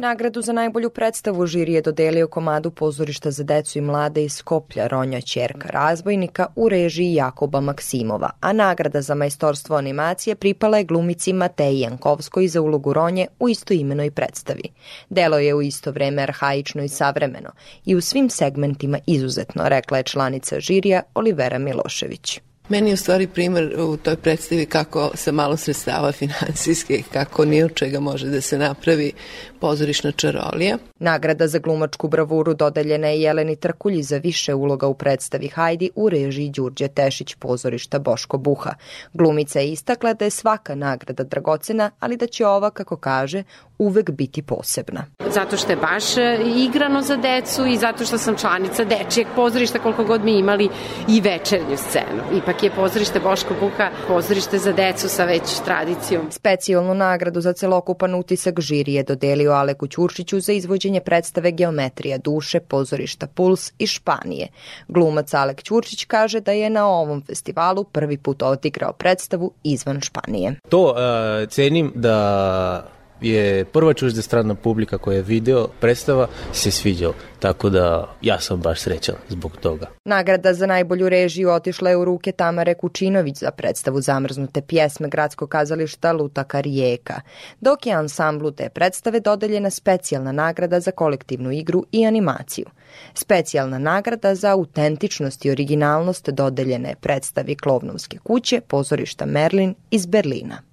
Nagradu 0.01 0.43
za 0.43 0.53
najbolju 0.53 0.91
predstavu 0.91 1.47
žiri 1.47 1.73
je 1.73 1.83
dodelio 1.83 2.29
komadu 2.29 2.71
pozorišta 2.71 3.31
za 3.31 3.45
decu 3.45 3.79
i 3.79 3.83
mlade 3.83 4.25
iz 4.25 4.33
Skoplja 4.33 4.87
Ronja 4.87 5.21
Ćerka 5.21 5.69
razbojnika 5.69 6.47
u 6.57 6.69
režiji 6.69 7.15
Jakoba 7.15 7.61
Maksimova, 7.61 8.31
a 8.41 8.53
nagrada 8.53 9.03
za 9.03 9.15
majstorstvo 9.15 9.77
animacije 9.77 10.37
pripala 10.37 10.79
je 10.79 10.85
glumici 10.85 11.33
Mateji 11.33 11.81
Jankovskoj 11.81 12.49
za 12.49 12.61
ulogu 12.61 12.93
Ronje 12.93 13.27
u 13.39 13.49
istoimenoj 13.49 14.11
predstavi. 14.11 14.69
Delo 15.11 15.39
je 15.39 15.55
u 15.55 15.63
isto 15.63 15.91
vreme 15.91 16.23
arhaično 16.23 16.83
i 16.85 16.89
savremeno 16.89 17.51
i 17.85 17.97
u 17.97 18.01
svim 18.01 18.31
segmentima 18.31 18.99
izuzetno, 19.07 19.69
rekla 19.69 19.97
je 19.97 20.05
članica 20.05 20.61
žirija 20.61 21.03
Olivera 21.15 21.59
Milošević. 21.59 22.41
Meni 22.71 22.91
je 22.91 22.95
u 22.95 22.97
stvari 22.97 23.27
primer 23.27 23.75
u 23.81 23.97
toj 23.97 24.17
predstavi 24.17 24.67
kako 24.67 25.11
sa 25.15 25.33
malo 25.33 25.57
sredstava 25.57 26.13
finansijske, 26.13 27.03
kako 27.13 27.45
ni 27.45 27.63
od 27.63 27.75
čega 27.75 28.01
može 28.01 28.27
da 28.27 28.41
se 28.41 28.59
napravi 28.59 29.13
pozorišna 29.61 30.13
čarolija. 30.13 30.79
Nagrada 30.99 31.47
za 31.47 31.59
glumačku 31.59 32.09
bravuru 32.09 32.55
dodeljena 32.55 33.09
je 33.09 33.21
Jeleni 33.21 33.57
Trkulji 33.57 34.03
za 34.03 34.17
više 34.17 34.55
uloga 34.55 34.87
u 34.87 34.95
predstavi 34.95 35.49
Hajdi 35.49 35.91
u 35.95 36.09
režiji 36.09 36.51
Đurđe 36.51 36.89
Tešić 36.89 37.35
pozorišta 37.35 37.99
Boško 37.99 38.39
Buha. 38.39 38.75
Glumica 39.13 39.61
je 39.61 39.73
istakla 39.73 40.15
da 40.15 40.25
je 40.25 40.31
svaka 40.31 40.75
nagrada 40.75 41.25
dragocena, 41.25 41.91
ali 42.01 42.17
da 42.17 42.27
će 42.27 42.47
ova, 42.47 42.71
kako 42.71 42.97
kaže, 42.97 43.43
uvek 43.79 44.11
biti 44.11 44.43
posebna. 44.43 45.05
Zato 45.31 45.57
što 45.57 45.73
je 45.73 45.77
baš 45.77 46.17
e, 46.17 46.39
igrano 46.57 47.03
za 47.03 47.17
decu 47.17 47.67
i 47.67 47.77
zato 47.77 48.05
što 48.05 48.19
sam 48.19 48.37
članica 48.37 48.85
dečijeg 48.85 49.27
pozorišta 49.37 49.79
koliko 49.79 50.05
god 50.05 50.25
mi 50.25 50.39
imali 50.39 50.69
i 51.09 51.21
večernju 51.21 51.77
scenu. 51.77 52.39
Ipak 52.43 52.63
je 52.63 52.71
pozorište 52.71 53.21
Boško 53.21 53.55
Buha 53.61 53.91
pozorište 54.09 54.59
za 54.59 54.73
decu 54.73 55.09
sa 55.09 55.25
već 55.25 55.61
tradicijom. 55.65 56.31
Specijalnu 56.31 56.95
nagradu 56.95 57.41
za 57.41 57.53
celokupan 57.53 58.15
utisak 58.15 58.61
žiri 58.61 58.95
je 58.95 59.03
dodelio 59.03 59.53
Aleku 59.53 59.87
Ćuršiću 59.87 60.41
za 60.41 60.53
izvođenje 60.53 61.01
predstave 61.01 61.51
Geometrija 61.51 62.19
duše 62.19 62.61
pozorišta 62.61 63.27
Puls 63.27 63.73
iz 63.79 63.89
Španije. 63.89 64.49
Glumac 64.89 65.35
Alek 65.35 65.63
Ćuršić 65.63 66.05
kaže 66.05 66.41
da 66.41 66.53
je 66.53 66.71
na 66.71 66.87
ovom 66.87 67.23
festivalu 67.23 67.85
prvi 67.85 68.19
put 68.19 68.43
odigrao 68.43 68.93
predstavu 68.93 69.53
izvan 69.63 70.01
Španije. 70.01 70.55
To 70.69 70.83
uh, 70.83 71.49
cenim 71.49 71.93
da 71.95 72.98
je 73.21 73.65
prva 73.65 73.95
čužda 73.95 74.23
strana 74.23 74.55
publika 74.55 74.99
koja 74.99 75.17
je 75.17 75.23
video 75.23 75.69
predstava 75.81 76.29
se 76.53 76.71
sviđao. 76.71 77.13
Tako 77.39 77.71
da 77.71 78.15
ja 78.23 78.41
sam 78.41 78.61
baš 78.61 78.81
srećan 78.81 79.15
zbog 79.29 79.57
toga. 79.57 79.87
Nagrada 80.05 80.55
za 80.55 80.67
najbolju 80.67 81.09
režiju 81.09 81.51
otišla 81.51 81.91
je 81.91 81.97
u 81.97 82.05
ruke 82.05 82.33
Tamare 82.33 82.75
Kučinović 82.75 83.37
za 83.37 83.51
predstavu 83.51 84.01
zamrznute 84.01 84.63
pjesme 84.63 85.09
Gradskog 85.09 85.49
kazališta 85.49 86.13
Lutaka 86.13 86.61
Rijeka, 86.61 87.21
dok 87.61 87.87
je 87.87 87.93
ansamblu 87.93 88.51
te 88.51 88.69
predstave 88.69 89.21
dodeljena 89.21 89.71
specijalna 89.71 90.33
nagrada 90.33 90.81
za 90.81 90.91
kolektivnu 90.91 91.53
igru 91.53 91.85
i 91.93 92.07
animaciju. 92.07 92.67
Specijalna 93.15 93.79
nagrada 93.79 94.35
za 94.35 94.53
autentičnost 94.53 95.45
i 95.45 95.51
originalnost 95.51 96.29
dodeljene 96.29 96.95
predstavi 97.01 97.57
Klovnovske 97.57 98.19
kuće 98.19 98.61
pozorišta 98.61 99.27
Merlin 99.27 99.75
iz 99.91 100.07
Berlina. 100.07 100.68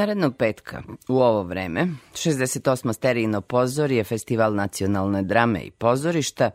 Narednog 0.00 0.36
petka, 0.36 0.82
u 1.08 1.20
ovo 1.20 1.42
vreme, 1.42 1.88
68. 2.12 2.92
sterijno 2.92 3.40
pozorje, 3.40 4.04
Festival 4.04 4.54
nacionalne 4.54 5.22
drame 5.22 5.60
i 5.60 5.70
pozorišta, 5.70 6.50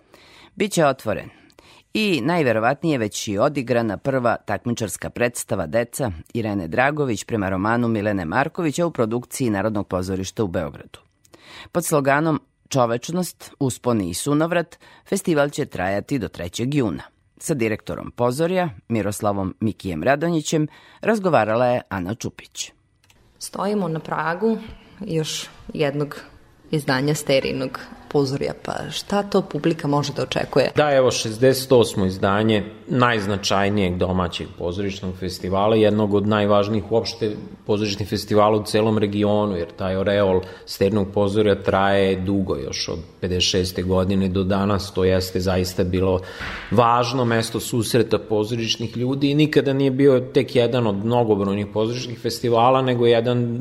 biće 0.55 0.85
otvoren 0.85 1.29
i 1.93 2.21
najverovatnije 2.23 2.97
već 2.97 3.27
i 3.27 3.37
odigrana 3.37 3.97
prva 3.97 4.37
takmičarska 4.45 5.09
predstava 5.09 5.65
Deca 5.65 6.11
Irene 6.33 6.67
Dragović 6.67 7.23
prema 7.23 7.49
romanu 7.49 7.87
Milene 7.87 8.25
Markovića 8.25 8.85
u 8.85 8.91
produkciji 8.91 9.49
Narodnog 9.49 9.87
pozorišta 9.87 10.43
u 10.43 10.47
Beogradu. 10.47 10.99
Pod 11.71 11.85
sloganom 11.85 12.41
Čovečnost, 12.69 13.51
usponi 13.59 14.09
i 14.09 14.13
sunovrat, 14.13 14.79
festival 15.09 15.49
će 15.49 15.65
trajati 15.65 16.19
do 16.19 16.27
3. 16.27 16.75
juna. 16.77 17.03
Sa 17.37 17.53
direktorom 17.53 18.11
pozorja, 18.11 18.69
Miroslavom 18.87 19.55
Mikijem 19.59 20.03
Radonjićem, 20.03 20.67
razgovarala 21.01 21.65
je 21.65 21.81
Ana 21.89 22.15
Čupić. 22.15 22.71
Stojimo 23.39 23.87
na 23.87 23.99
pragu 23.99 24.57
još 25.01 25.49
jednog 25.73 26.15
izdanja 26.71 27.15
sterinog 27.15 27.79
pozorja, 28.15 28.53
pa 28.65 28.73
šta 28.91 29.23
to 29.23 29.41
publika 29.41 29.87
može 29.87 30.13
da 30.13 30.23
očekuje? 30.23 30.69
Da, 30.75 30.91
evo, 30.95 31.11
68. 31.11 32.05
izdanje 32.07 32.63
najznačajnijeg 32.87 33.97
domaćeg 33.97 34.47
pozorišnog 34.57 35.17
festivala, 35.19 35.75
jednog 35.75 36.13
od 36.13 36.27
najvažnijih 36.27 36.91
uopšte 36.91 37.31
pozorišnih 37.65 38.07
festivala 38.09 38.57
u 38.57 38.63
celom 38.63 38.97
regionu, 38.97 39.57
jer 39.57 39.67
taj 39.75 39.97
oreol 39.97 40.39
sternog 40.65 41.07
pozorja 41.13 41.55
traje 41.63 42.15
dugo, 42.15 42.55
još 42.55 42.89
od 42.89 42.99
56. 43.21 43.83
godine 43.83 44.29
do 44.29 44.43
danas, 44.43 44.93
to 44.93 45.03
jeste 45.03 45.39
zaista 45.39 45.83
bilo 45.83 46.21
važno 46.71 47.25
mesto 47.25 47.59
susreta 47.59 48.19
pozorišnih 48.19 48.97
ljudi 48.97 49.31
i 49.31 49.35
nikada 49.35 49.73
nije 49.73 49.91
bio 49.91 50.19
tek 50.19 50.55
jedan 50.55 50.87
od 50.87 51.05
mnogobrojnih 51.05 51.67
pozorišnih 51.73 52.19
festivala, 52.19 52.81
nego 52.81 53.05
jedan 53.05 53.55
e, 53.55 53.59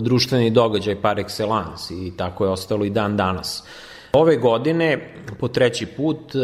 društveni 0.00 0.50
događaj 0.50 1.00
par 1.02 1.16
excellence 1.16 2.06
i 2.06 2.16
tako 2.16 2.44
je 2.44 2.50
ostalo 2.50 2.84
i 2.84 2.90
dan 2.90 3.16
danas. 3.16 3.64
Ove 4.18 4.36
godine, 4.36 5.12
po 5.40 5.48
treći 5.48 5.86
put, 5.86 6.34
e, 6.34 6.38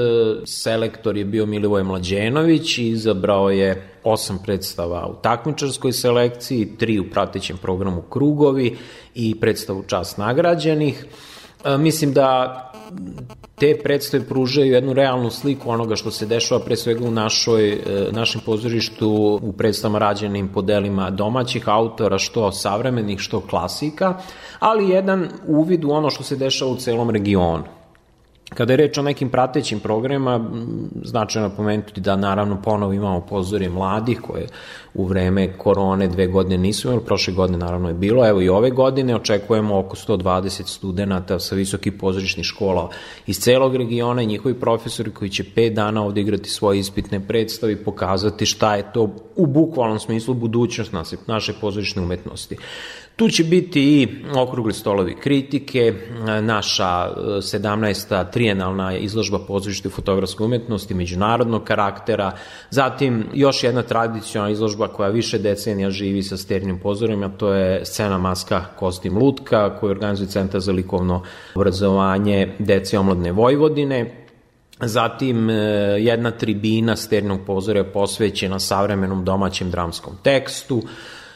selektor 0.46 1.16
je 1.16 1.24
bio 1.24 1.46
Milivoj 1.46 1.82
Mlađenović 1.82 2.78
i 2.78 2.88
izabrao 2.88 3.50
je 3.50 3.88
osam 4.04 4.38
predstava 4.44 5.06
u 5.06 5.14
takmičarskoj 5.22 5.92
selekciji, 5.92 6.76
tri 6.78 6.98
u 6.98 7.10
pratećem 7.10 7.56
programu 7.56 8.02
Krugovi 8.02 8.76
i 9.14 9.40
predstavu 9.40 9.82
Čas 9.86 10.16
nagrađenih. 10.16 11.06
E, 11.64 11.78
mislim 11.78 12.12
da 12.12 12.60
te 13.58 13.78
predstave 13.82 14.24
pružaju 14.24 14.72
jednu 14.72 14.92
realnu 14.92 15.30
sliku 15.30 15.70
onoga 15.70 15.96
što 15.96 16.10
se 16.10 16.26
dešava 16.26 16.60
pre 16.60 16.76
svega 16.76 17.04
u 17.04 17.10
našoj, 17.10 17.72
e, 17.72 17.78
našem 18.12 18.40
pozorištu 18.46 19.40
u 19.42 19.52
predstavama 19.52 19.98
rađenim 19.98 20.48
po 20.48 20.62
delima 20.62 21.10
domaćih 21.10 21.68
autora, 21.68 22.18
što 22.18 22.52
savremenih, 22.52 23.20
što 23.20 23.40
klasika, 23.40 24.14
ali 24.64 24.88
jedan 24.88 25.28
uvid 25.46 25.84
u 25.84 25.90
ono 25.90 26.10
što 26.10 26.22
se 26.22 26.36
dešava 26.36 26.70
u 26.70 26.76
celom 26.76 27.10
regionu. 27.10 27.64
Kada 28.54 28.72
je 28.72 28.76
reč 28.76 28.98
o 28.98 29.02
nekim 29.02 29.28
pratećim 29.30 29.80
programima, 29.80 30.50
značajno 31.02 31.50
pomenuti 31.56 32.00
da 32.00 32.16
naravno 32.16 32.62
ponovo 32.62 32.92
imamo 32.92 33.20
pozorje 33.20 33.68
mladih 33.68 34.20
koje 34.20 34.46
u 34.94 35.04
vreme 35.04 35.58
korone 35.58 36.08
dve 36.08 36.26
godine 36.26 36.58
nisu 36.58 36.88
imali, 36.88 37.04
prošle 37.04 37.34
godine 37.34 37.58
naravno 37.58 37.88
je 37.88 37.94
bilo, 37.94 38.28
evo 38.28 38.40
i 38.40 38.48
ove 38.48 38.70
godine 38.70 39.16
očekujemo 39.16 39.78
oko 39.78 39.96
120 39.96 40.66
studenta 40.66 41.38
sa 41.38 41.54
visokih 41.54 41.92
pozorišnih 41.92 42.46
škola 42.46 42.90
iz 43.26 43.40
celog 43.40 43.76
regiona 43.76 44.22
i 44.22 44.26
njihovi 44.26 44.60
profesori 44.60 45.10
koji 45.10 45.30
će 45.30 45.44
pet 45.54 45.74
dana 45.74 46.04
ovde 46.04 46.20
igrati 46.20 46.50
svoje 46.50 46.78
ispitne 46.78 47.26
predstave 47.26 47.72
i 47.72 47.84
pokazati 47.84 48.46
šta 48.46 48.76
je 48.76 48.92
to 48.92 49.10
u 49.36 49.46
bukvalnom 49.46 49.98
smislu 49.98 50.34
budućnost 50.34 50.92
naše 51.26 51.52
pozorišne 51.60 52.02
umetnosti. 52.02 52.56
Tu 53.16 53.28
će 53.28 53.44
biti 53.44 53.82
i 53.82 54.08
okrugli 54.36 54.72
stolovi 54.72 55.14
kritike, 55.14 55.94
naša 56.42 56.84
17. 57.16 58.30
trijenalna 58.30 58.96
izložba 58.96 59.38
pozorište 59.38 59.88
fotografske 59.88 60.42
umetnosti 60.42 60.94
međunarodnog 60.94 61.64
karaktera, 61.64 62.32
zatim 62.70 63.26
još 63.34 63.64
jedna 63.64 63.82
tradicionalna 63.82 64.52
izložba 64.52 64.88
koja 64.88 65.08
više 65.08 65.38
decenija 65.38 65.90
živi 65.90 66.22
sa 66.22 66.36
sternim 66.36 66.78
pozorima, 66.78 67.28
to 67.28 67.52
je 67.52 67.84
scena 67.84 68.18
maska 68.18 68.64
Kostim 68.76 69.18
Lutka 69.18 69.78
koju 69.78 69.90
organizuje 69.90 70.28
Centar 70.28 70.60
za 70.60 70.72
likovno 70.72 71.22
obrazovanje 71.54 72.54
dece 72.58 72.98
omladne 72.98 73.32
Vojvodine, 73.32 74.20
Zatim 74.80 75.50
e, 75.50 75.54
jedna 75.98 76.30
tribina 76.30 76.96
sternog 76.96 77.40
pozora 77.46 77.84
posvećena 77.84 78.58
savremenom 78.58 79.24
domaćem 79.24 79.70
dramskom 79.70 80.12
tekstu, 80.22 80.82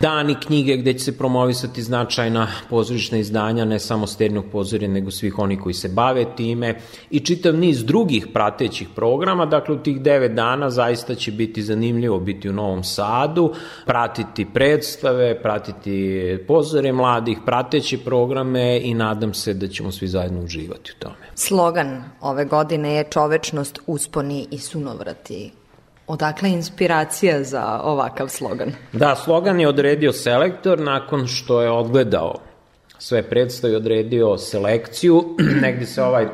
dani 0.00 0.34
knjige 0.34 0.76
gde 0.76 0.92
će 0.92 1.04
se 1.04 1.18
promovisati 1.18 1.82
značajna 1.82 2.48
pozorišna 2.70 3.18
izdanja, 3.18 3.64
ne 3.64 3.78
samo 3.78 4.06
sternog 4.06 4.44
pozorja, 4.52 4.88
nego 4.88 5.10
svih 5.10 5.38
oni 5.38 5.58
koji 5.60 5.74
se 5.74 5.88
bave 5.88 6.24
time 6.36 6.80
i 7.10 7.20
čitav 7.20 7.54
niz 7.54 7.84
drugih 7.84 8.26
pratećih 8.32 8.88
programa, 8.94 9.46
dakle 9.46 9.74
u 9.74 9.78
tih 9.78 10.00
devet 10.00 10.32
dana 10.32 10.70
zaista 10.70 11.14
će 11.14 11.32
biti 11.32 11.62
zanimljivo 11.62 12.18
biti 12.20 12.48
u 12.48 12.52
Novom 12.52 12.84
Sadu, 12.84 13.52
pratiti 13.86 14.46
predstave, 14.54 15.42
pratiti 15.42 16.38
pozore 16.48 16.92
mladih, 16.92 17.38
prateće 17.46 17.98
programe 17.98 18.80
i 18.82 18.94
nadam 18.94 19.34
se 19.34 19.54
da 19.54 19.68
ćemo 19.68 19.92
svi 19.92 20.08
zajedno 20.08 20.40
uživati 20.40 20.92
u 20.96 21.02
tome. 21.02 21.16
Slogan 21.34 22.04
ove 22.20 22.44
godine 22.44 22.94
je 22.94 23.04
čovečnost, 23.04 23.78
usponi 23.86 24.46
i 24.50 24.58
sunovrati. 24.58 25.50
Odakle 26.08 26.50
inspiracija 26.50 27.44
za 27.44 27.80
ovakav 27.84 28.28
slogan? 28.28 28.72
Da, 28.92 29.16
slogan 29.16 29.60
je 29.60 29.68
odredio 29.68 30.12
selektor 30.12 30.80
nakon 30.80 31.26
što 31.26 31.62
je 31.62 31.70
odgledao 31.70 32.34
sve 32.98 33.22
predstave, 33.22 33.76
odredio 33.76 34.36
selekciju, 34.38 35.36
negde 35.62 35.86
se 35.86 36.02
ovaj 36.02 36.26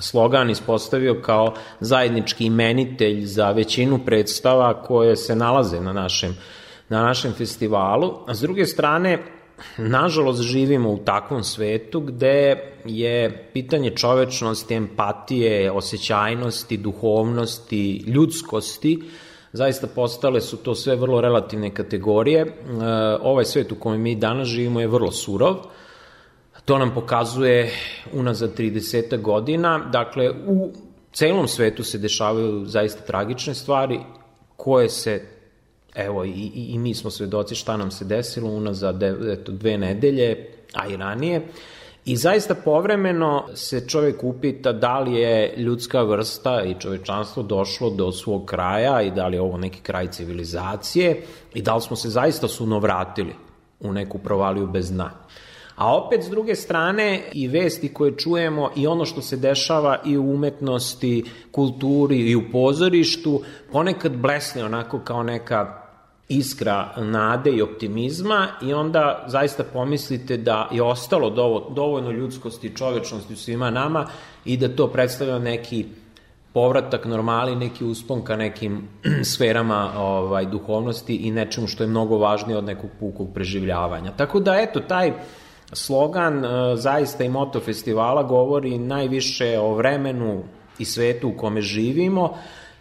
slogan 0.00 0.50
ispostavio 0.50 1.22
kao 1.22 1.54
zajednički 1.80 2.44
imenitelj 2.44 3.24
za 3.24 3.50
većinu 3.50 3.98
predstava 4.06 4.82
koje 4.82 5.16
se 5.16 5.36
nalaze 5.36 5.80
na 5.80 5.92
našem, 5.92 6.36
na 6.88 7.02
našem 7.02 7.32
festivalu. 7.32 8.14
A 8.26 8.34
s 8.34 8.40
druge 8.40 8.66
strane, 8.66 9.18
nažalost 9.78 10.42
živimo 10.42 10.90
u 10.90 10.98
takvom 10.98 11.44
svetu 11.44 12.00
gde 12.00 12.56
je 12.84 13.48
pitanje 13.52 13.90
čovečnosti, 13.90 14.74
empatije, 14.74 15.70
osjećajnosti, 15.70 16.76
duhovnosti, 16.76 18.04
ljudskosti, 18.06 19.02
zaista 19.52 19.86
postale 19.86 20.40
su 20.40 20.56
to 20.56 20.74
sve 20.74 20.96
vrlo 20.96 21.20
relativne 21.20 21.74
kategorije. 21.74 22.40
E, 22.40 22.50
ovaj 23.22 23.44
svet 23.44 23.72
u 23.72 23.74
kojem 23.74 24.00
mi 24.00 24.14
danas 24.14 24.48
živimo 24.48 24.80
je 24.80 24.86
vrlo 24.86 25.12
surov, 25.12 25.56
to 26.64 26.78
nam 26.78 26.94
pokazuje 26.94 27.70
unazad 28.12 28.58
30 28.58 29.20
godina, 29.20 29.78
dakle 29.92 30.30
u 30.30 30.72
celom 31.12 31.48
svetu 31.48 31.82
se 31.82 31.98
dešavaju 31.98 32.64
zaista 32.66 33.02
tragične 33.02 33.54
stvari 33.54 34.00
koje 34.56 34.88
se 34.88 35.39
evo, 35.94 36.24
i, 36.24 36.30
i, 36.30 36.66
i 36.68 36.78
mi 36.78 36.94
smo 36.94 37.10
svedoci 37.10 37.54
šta 37.54 37.76
nam 37.76 37.90
se 37.90 38.04
desilo 38.04 38.50
unazad 38.50 39.02
eto, 39.02 39.52
dve 39.52 39.78
nedelje, 39.78 40.48
a 40.72 40.86
i 40.86 40.96
ranije. 40.96 41.42
I 42.04 42.16
zaista 42.16 42.54
povremeno 42.54 43.44
se 43.54 43.88
čovjek 43.88 44.24
upita 44.24 44.72
da 44.72 45.00
li 45.00 45.14
je 45.14 45.54
ljudska 45.56 46.02
vrsta 46.02 46.62
i 46.62 46.74
čovečanstvo 46.80 47.42
došlo 47.42 47.90
do 47.90 48.12
svog 48.12 48.44
kraja 48.46 49.02
i 49.02 49.10
da 49.10 49.26
li 49.26 49.36
je 49.36 49.40
ovo 49.40 49.56
neki 49.56 49.80
kraj 49.80 50.06
civilizacije 50.06 51.22
i 51.54 51.62
da 51.62 51.74
li 51.74 51.80
smo 51.80 51.96
se 51.96 52.08
zaista 52.08 52.48
sunovratili 52.48 53.34
u 53.80 53.92
neku 53.92 54.18
provaliju 54.18 54.66
bez 54.66 54.90
dna. 54.90 55.10
A 55.76 55.96
opet, 55.96 56.24
s 56.24 56.28
druge 56.28 56.54
strane, 56.54 57.22
i 57.32 57.48
vesti 57.48 57.94
koje 57.94 58.16
čujemo 58.16 58.70
i 58.76 58.86
ono 58.86 59.04
što 59.04 59.22
se 59.22 59.36
dešava 59.36 59.98
i 60.04 60.16
u 60.16 60.30
umetnosti, 60.30 61.24
kulturi 61.50 62.16
i 62.16 62.36
u 62.36 62.42
pozorištu, 62.52 63.42
ponekad 63.72 64.16
blesne 64.16 64.64
onako 64.64 64.98
kao 64.98 65.22
neka 65.22 65.79
iskra 66.30 66.88
nade 66.96 67.50
i 67.50 67.62
optimizma 67.62 68.48
i 68.62 68.74
onda 68.74 69.24
zaista 69.26 69.64
pomislite 69.64 70.36
da 70.36 70.68
je 70.72 70.82
ostalo 70.82 71.30
dovoljno 71.70 72.10
ljudskosti 72.10 72.66
i 72.66 72.76
čovečnosti 72.76 73.32
u 73.32 73.36
svima 73.36 73.70
nama 73.70 74.06
i 74.44 74.56
da 74.56 74.68
to 74.68 74.86
predstavlja 74.86 75.38
neki 75.38 75.86
povratak 76.52 77.04
normali, 77.04 77.56
neki 77.56 77.84
uspon 77.84 78.22
ka 78.24 78.36
nekim 78.36 78.88
sferama 79.32 79.92
ovaj, 79.96 80.46
duhovnosti 80.46 81.16
i 81.16 81.30
nečemu 81.30 81.66
što 81.66 81.82
je 81.82 81.88
mnogo 81.88 82.18
važnije 82.18 82.58
od 82.58 82.64
nekog 82.64 82.90
pukog 83.00 83.34
preživljavanja. 83.34 84.12
Tako 84.16 84.40
da, 84.40 84.54
eto, 84.60 84.80
taj 84.80 85.12
slogan 85.72 86.44
e, 86.44 86.76
zaista 86.76 87.24
i 87.24 87.28
moto 87.28 87.60
festivala 87.60 88.22
govori 88.22 88.78
najviše 88.78 89.58
o 89.58 89.74
vremenu 89.74 90.42
i 90.78 90.84
svetu 90.84 91.28
u 91.28 91.36
kome 91.36 91.60
živimo, 91.60 92.34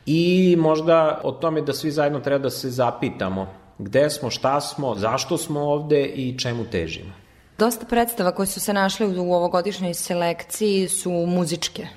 i 0.05 0.55
možda 0.59 1.21
o 1.23 1.31
tome 1.31 1.61
da 1.61 1.73
svi 1.73 1.91
zajedno 1.91 2.19
treba 2.19 2.43
da 2.43 2.49
se 2.49 2.69
zapitamo 2.69 3.47
gde 3.79 4.09
smo, 4.09 4.29
šta 4.29 4.61
smo, 4.61 4.95
zašto 4.95 5.37
smo 5.37 5.59
ovde 5.59 6.05
i 6.05 6.37
čemu 6.39 6.65
težimo. 6.71 7.13
Dosta 7.57 7.85
predstava 7.85 8.31
koje 8.31 8.47
su 8.47 8.59
se 8.59 8.73
našle 8.73 9.07
u 9.07 9.33
ovogodišnjoj 9.33 9.93
selekciji 9.93 10.87
su 10.87 11.11
muzičke. 11.11 11.87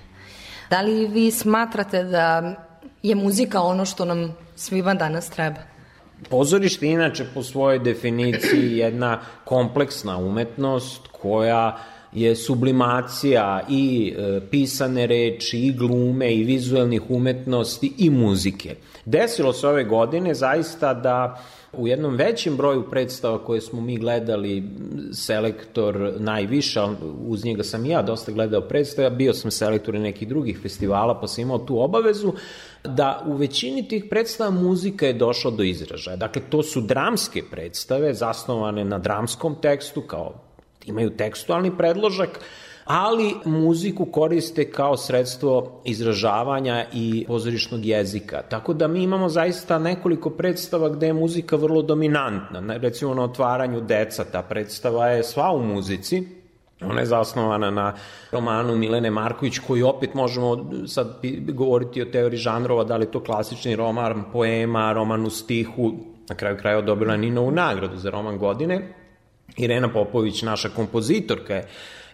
Da 0.71 0.81
li 0.81 1.07
vi 1.07 1.31
smatrate 1.31 2.05
da 2.05 2.55
je 3.03 3.15
muzika 3.15 3.61
ono 3.61 3.85
što 3.85 4.05
nam 4.05 4.37
svima 4.57 4.95
danas 4.95 5.31
treba? 5.31 5.61
Pozorište 6.31 6.87
inače 6.87 7.27
po 7.35 7.43
svojoj 7.43 7.79
definiciji 7.79 8.77
jedna 8.77 9.21
kompleksna 9.45 10.17
umetnost 10.17 11.09
koja 11.23 11.79
je 12.13 12.37
sublimacija 12.37 13.61
i 13.69 14.15
e, 14.17 14.41
pisane 14.51 15.07
reči, 15.07 15.59
i 15.59 15.73
glume, 15.73 16.35
i 16.35 16.45
vizualnih 16.45 17.03
umetnosti, 17.09 17.93
i 17.99 18.11
muzike. 18.11 18.77
Desilo 19.05 19.53
se 19.53 19.69
ove 19.69 19.85
godine 19.85 20.35
zaista 20.35 20.95
da 20.95 21.43
u 21.73 21.89
jednom 21.89 22.17
većem 22.17 22.57
broju 22.57 22.91
predstava 22.91 23.45
koje 23.45 23.61
smo 23.61 23.81
mi 23.81 23.97
gledali, 23.97 24.63
selektor 25.13 26.13
najviše, 26.19 26.81
uz 27.27 27.45
njega 27.45 27.63
sam 27.63 27.87
i 27.87 27.89
ja 27.89 28.03
dosta 28.03 28.33
gledao 28.33 28.61
predstava, 28.61 29.11
bio 29.11 29.33
sam 29.33 29.51
selektor 29.51 29.95
i 29.95 29.99
nekih 29.99 30.29
drugih 30.29 30.59
festivala, 30.63 31.21
pa 31.21 31.27
sam 31.27 31.43
imao 31.43 31.59
tu 31.59 31.81
obavezu, 31.81 32.33
da 32.85 33.25
u 33.27 33.37
većini 33.37 33.89
tih 33.89 34.05
predstava 34.11 34.51
muzika 34.51 35.07
je 35.07 35.13
došla 35.13 35.51
do 35.51 35.63
izražaja. 35.63 36.17
Dakle, 36.17 36.43
to 36.51 36.63
su 36.63 36.81
dramske 36.81 37.43
predstave, 37.51 38.15
zasnovane 38.15 38.85
na 38.85 38.99
dramskom 38.99 39.57
tekstu, 39.63 40.01
kao 40.01 40.52
imaju 40.87 41.11
tekstualni 41.11 41.77
predložak, 41.77 42.41
ali 42.85 43.35
muziku 43.45 44.05
koriste 44.05 44.71
kao 44.71 44.97
sredstvo 44.97 45.83
izražavanja 45.85 46.87
i 46.93 47.25
pozorišnog 47.29 47.85
jezika. 47.85 48.43
Tako 48.43 48.75
da 48.75 48.89
mi 48.89 49.03
imamo 49.03 49.29
zaista 49.29 49.79
nekoliko 49.79 50.31
predstava 50.31 50.89
gde 50.89 51.07
je 51.07 51.13
muzika 51.13 51.57
vrlo 51.57 51.83
dominantna. 51.83 52.77
Recimo 52.77 53.15
na 53.15 53.23
otvaranju 53.23 53.81
deca, 53.81 54.25
ta 54.25 54.43
predstava 54.43 55.07
je 55.07 55.23
sva 55.23 55.53
u 55.53 55.63
muzici, 55.63 56.43
Ona 56.85 57.01
je 57.01 57.07
zasnovana 57.07 57.71
na 57.71 57.95
romanu 58.33 58.77
Milene 58.77 59.11
Marković, 59.11 59.59
koji 59.59 59.83
opet 59.83 60.15
možemo 60.15 60.71
sad 60.87 61.21
govoriti 61.49 62.03
o 62.03 62.05
teoriji 62.05 62.39
žanrova, 62.39 62.85
da 62.85 62.97
li 62.97 63.07
to 63.07 63.21
klasični 63.25 63.77
roman, 63.77 64.25
poema, 64.33 64.93
roman 64.93 65.27
u 65.27 65.31
stihu, 65.31 65.93
na 66.29 66.35
kraju 66.35 66.57
kraja 66.57 66.81
dobila 66.81 67.17
Ninovu 67.17 67.51
nagradu 67.51 67.97
za 67.97 68.11
roman 68.11 68.39
godine. 68.39 68.95
Irena 69.57 69.89
Popović, 69.93 70.43
naša 70.43 70.69
kompozitorka 70.69 71.55
je 71.55 71.69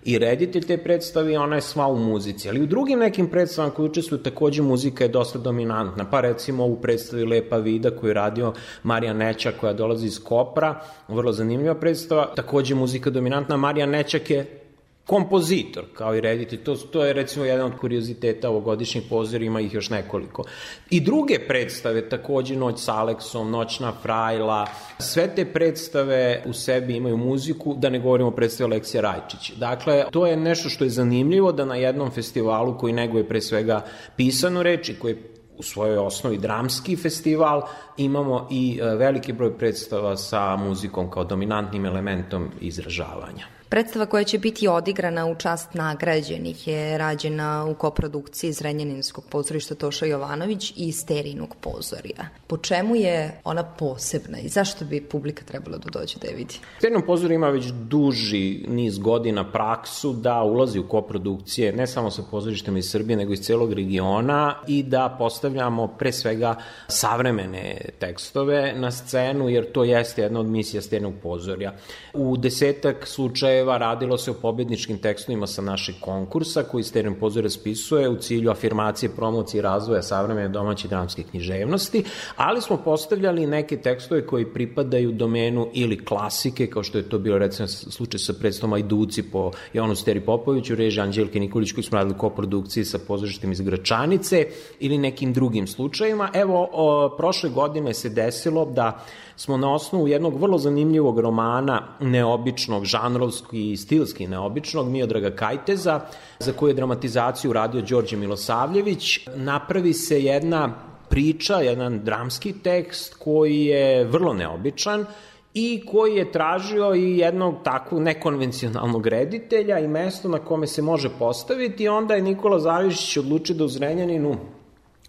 i 0.04 0.18
reditelj 0.18 0.66
te 0.66 0.78
predstave 0.78 1.38
ona 1.38 1.54
je 1.56 1.62
sva 1.62 1.86
u 1.86 1.98
muzici. 1.98 2.48
Ali 2.48 2.62
u 2.62 2.66
drugim 2.66 2.98
nekim 2.98 3.30
predstavama 3.30 3.74
koje 3.74 3.90
učestvuju 3.90 4.22
takođe 4.22 4.62
muzika 4.62 5.04
je 5.04 5.08
dosta 5.08 5.38
dominantna. 5.38 6.10
Pa 6.10 6.20
recimo 6.20 6.66
u 6.66 6.80
predstavi 6.80 7.24
Lepa 7.24 7.56
vida 7.56 7.90
koju 7.90 8.10
je 8.10 8.14
radio 8.14 8.52
Marija 8.82 9.12
Neća 9.12 9.52
koja 9.60 9.72
dolazi 9.72 10.06
iz 10.06 10.20
Kopra, 10.24 10.80
vrlo 11.08 11.32
zanimljiva 11.32 11.74
predstava, 11.74 12.34
takođe 12.34 12.74
muzika 12.74 13.10
dominantna. 13.10 13.56
Marija 13.56 13.86
Nećak 13.86 14.30
je 14.30 14.67
kompozitor, 15.08 15.84
kao 15.92 16.14
i 16.16 16.20
reditelj. 16.20 16.58
To, 16.64 16.74
to 16.76 17.04
je 17.04 17.12
recimo 17.12 17.44
jedan 17.44 17.66
od 17.66 17.78
kurioziteta 17.80 18.50
ovogodišnjih 18.50 19.04
pozora, 19.08 19.44
ima 19.44 19.60
ih 19.60 19.74
još 19.74 19.90
nekoliko. 19.90 20.44
I 20.90 21.00
druge 21.00 21.38
predstave, 21.48 22.08
takođe 22.08 22.56
Noć 22.56 22.80
s 22.80 22.88
Aleksom, 22.88 23.50
Noćna 23.50 23.92
frajla, 24.02 24.66
sve 24.98 25.34
te 25.34 25.44
predstave 25.44 26.42
u 26.46 26.52
sebi 26.52 26.96
imaju 26.96 27.16
muziku, 27.16 27.74
da 27.74 27.90
ne 27.90 27.98
govorimo 27.98 28.28
o 28.28 28.36
predstavi 28.36 28.68
Aleksija 28.68 29.00
Rajčić. 29.00 29.52
Dakle, 29.56 30.04
to 30.10 30.26
je 30.26 30.36
nešto 30.36 30.68
što 30.68 30.84
je 30.84 30.90
zanimljivo 30.90 31.52
da 31.52 31.64
na 31.64 31.76
jednom 31.76 32.10
festivalu 32.10 32.78
koji 32.78 32.92
neguje 32.92 33.28
pre 33.28 33.40
svega 33.40 33.84
pisanu 34.16 34.62
reč 34.62 34.88
i 34.88 34.98
koji 34.98 35.16
u 35.58 35.62
svojoj 35.62 35.98
osnovi 35.98 36.38
dramski 36.38 36.96
festival, 36.96 37.62
imamo 37.96 38.46
i 38.50 38.80
e, 38.82 38.96
veliki 38.96 39.32
broj 39.32 39.58
predstava 39.58 40.16
sa 40.16 40.56
muzikom 40.56 41.10
kao 41.10 41.24
dominantnim 41.24 41.86
elementom 41.86 42.50
izražavanja. 42.60 43.57
Predstava 43.70 44.06
koja 44.06 44.24
će 44.24 44.38
biti 44.38 44.68
odigrana 44.68 45.26
u 45.26 45.34
čast 45.34 45.74
nagrađenih 45.74 46.68
je 46.68 46.98
rađena 46.98 47.64
u 47.64 47.74
koprodukciji 47.74 48.52
Zrenjaninskog 48.52 49.24
pozorišta 49.30 49.74
Toša 49.74 50.06
Jovanović 50.06 50.72
i 50.76 50.92
Sterinog 50.92 51.54
pozorija. 51.60 52.28
Po 52.46 52.56
čemu 52.56 52.96
je 52.96 53.40
ona 53.44 53.62
posebna 53.64 54.38
i 54.38 54.48
zašto 54.48 54.84
bi 54.84 55.00
publika 55.00 55.44
trebala 55.44 55.78
da 55.78 55.90
dođe 56.00 56.18
da 56.22 56.28
je 56.28 56.34
vidi? 56.34 56.54
Sterino 56.78 57.02
pozor 57.06 57.30
ima 57.30 57.48
već 57.48 57.64
duži 57.66 58.64
niz 58.68 58.98
godina 58.98 59.52
praksu 59.52 60.12
da 60.12 60.42
ulazi 60.42 60.78
u 60.78 60.88
koprodukcije 60.88 61.72
ne 61.72 61.86
samo 61.86 62.10
sa 62.10 62.22
pozorištima 62.30 62.78
iz 62.78 62.90
Srbije 62.90 63.16
nego 63.16 63.32
iz 63.32 63.40
celog 63.40 63.72
regiona 63.72 64.54
i 64.66 64.82
da 64.82 65.16
postavljamo 65.18 65.88
pre 65.88 66.12
svega 66.12 66.54
savremene 66.86 67.80
tekstove 67.98 68.74
na 68.76 68.90
scenu 68.90 69.48
jer 69.48 69.72
to 69.72 69.84
jeste 69.84 70.22
jedna 70.22 70.40
od 70.40 70.46
misija 70.46 70.82
Sterinog 70.82 71.14
pozorja. 71.22 71.72
U 72.14 72.36
desetak 72.36 73.06
slučaja 73.06 73.57
slučajeva 73.58 73.78
radilo 73.78 74.18
se 74.18 74.30
o 74.30 74.34
pobedničkim 74.34 74.98
tekstovima 74.98 75.46
sa 75.46 75.62
našeg 75.62 75.94
konkursa 76.00 76.62
koji 76.62 76.84
Stereo 76.84 77.14
pozor 77.20 77.42
raspisuje 77.42 78.08
u 78.08 78.16
cilju 78.16 78.50
afirmacije, 78.50 79.10
promocije 79.16 79.58
i 79.58 79.62
razvoja 79.62 80.02
savremene 80.02 80.48
domaće 80.48 80.88
dramske 80.88 81.22
književnosti, 81.22 82.04
ali 82.36 82.60
smo 82.60 82.76
postavljali 82.76 83.46
neke 83.46 83.76
tekstove 83.76 84.26
koji 84.26 84.52
pripadaju 84.52 85.12
domenu 85.12 85.68
ili 85.74 86.04
klasike, 86.04 86.66
kao 86.66 86.82
što 86.82 86.98
je 86.98 87.08
to 87.08 87.18
bilo 87.18 87.38
recimo 87.38 87.68
slučaj 87.68 88.18
sa 88.18 88.32
predstavom 88.32 88.72
Ajduci 88.72 89.22
po 89.22 89.50
Jovanu 89.72 89.94
Steri 89.94 90.20
Popoviću, 90.20 90.74
reži 90.74 91.00
Anđelke 91.00 91.40
Nikolić 91.40 91.72
koji 91.72 91.84
smo 91.84 91.98
radili 91.98 92.18
koprodukciji 92.18 92.84
sa 92.84 92.98
pozorištem 92.98 93.52
iz 93.52 93.60
Gračanice 93.60 94.46
ili 94.80 94.98
nekim 94.98 95.32
drugim 95.32 95.66
slučajima. 95.66 96.30
Evo, 96.34 96.68
o, 96.72 97.16
prošle 97.16 97.50
godine 97.50 97.94
se 97.94 98.08
desilo 98.08 98.64
da 98.64 99.04
smo 99.38 99.56
na 99.56 99.74
osnovu 99.74 100.08
jednog 100.08 100.40
vrlo 100.40 100.58
zanimljivog 100.58 101.20
romana, 101.20 101.82
neobičnog, 102.00 102.84
žanrovski 102.84 103.70
i 103.70 103.76
stilski 103.76 104.26
neobičnog, 104.26 104.88
Miodraga 104.88 105.30
Kajteza, 105.30 106.00
za 106.38 106.52
koju 106.52 106.68
je 106.68 106.74
dramatizaciju 106.74 107.52
radio 107.52 107.82
Đorđe 107.82 108.16
Milosavljević, 108.16 109.28
napravi 109.36 109.92
se 109.92 110.22
jedna 110.24 110.74
priča, 111.08 111.54
jedan 111.54 112.00
dramski 112.04 112.52
tekst 112.52 113.14
koji 113.14 113.64
je 113.64 114.04
vrlo 114.04 114.34
neobičan 114.34 115.06
i 115.54 115.86
koji 115.86 116.16
je 116.16 116.32
tražio 116.32 116.94
i 116.94 117.18
jednog 117.18 117.54
takvog 117.64 118.02
nekonvencionalnog 118.02 119.06
reditelja 119.06 119.78
i 119.78 119.88
mesto 119.88 120.28
na 120.28 120.38
kome 120.38 120.66
se 120.66 120.82
može 120.82 121.10
postaviti 121.18 121.84
i 121.84 121.88
onda 121.88 122.14
je 122.14 122.22
Nikola 122.22 122.58
Zavišić 122.58 123.16
odlučio 123.16 123.56
da 123.56 123.64
u 123.64 123.68
Zrenjaninu 123.68 124.36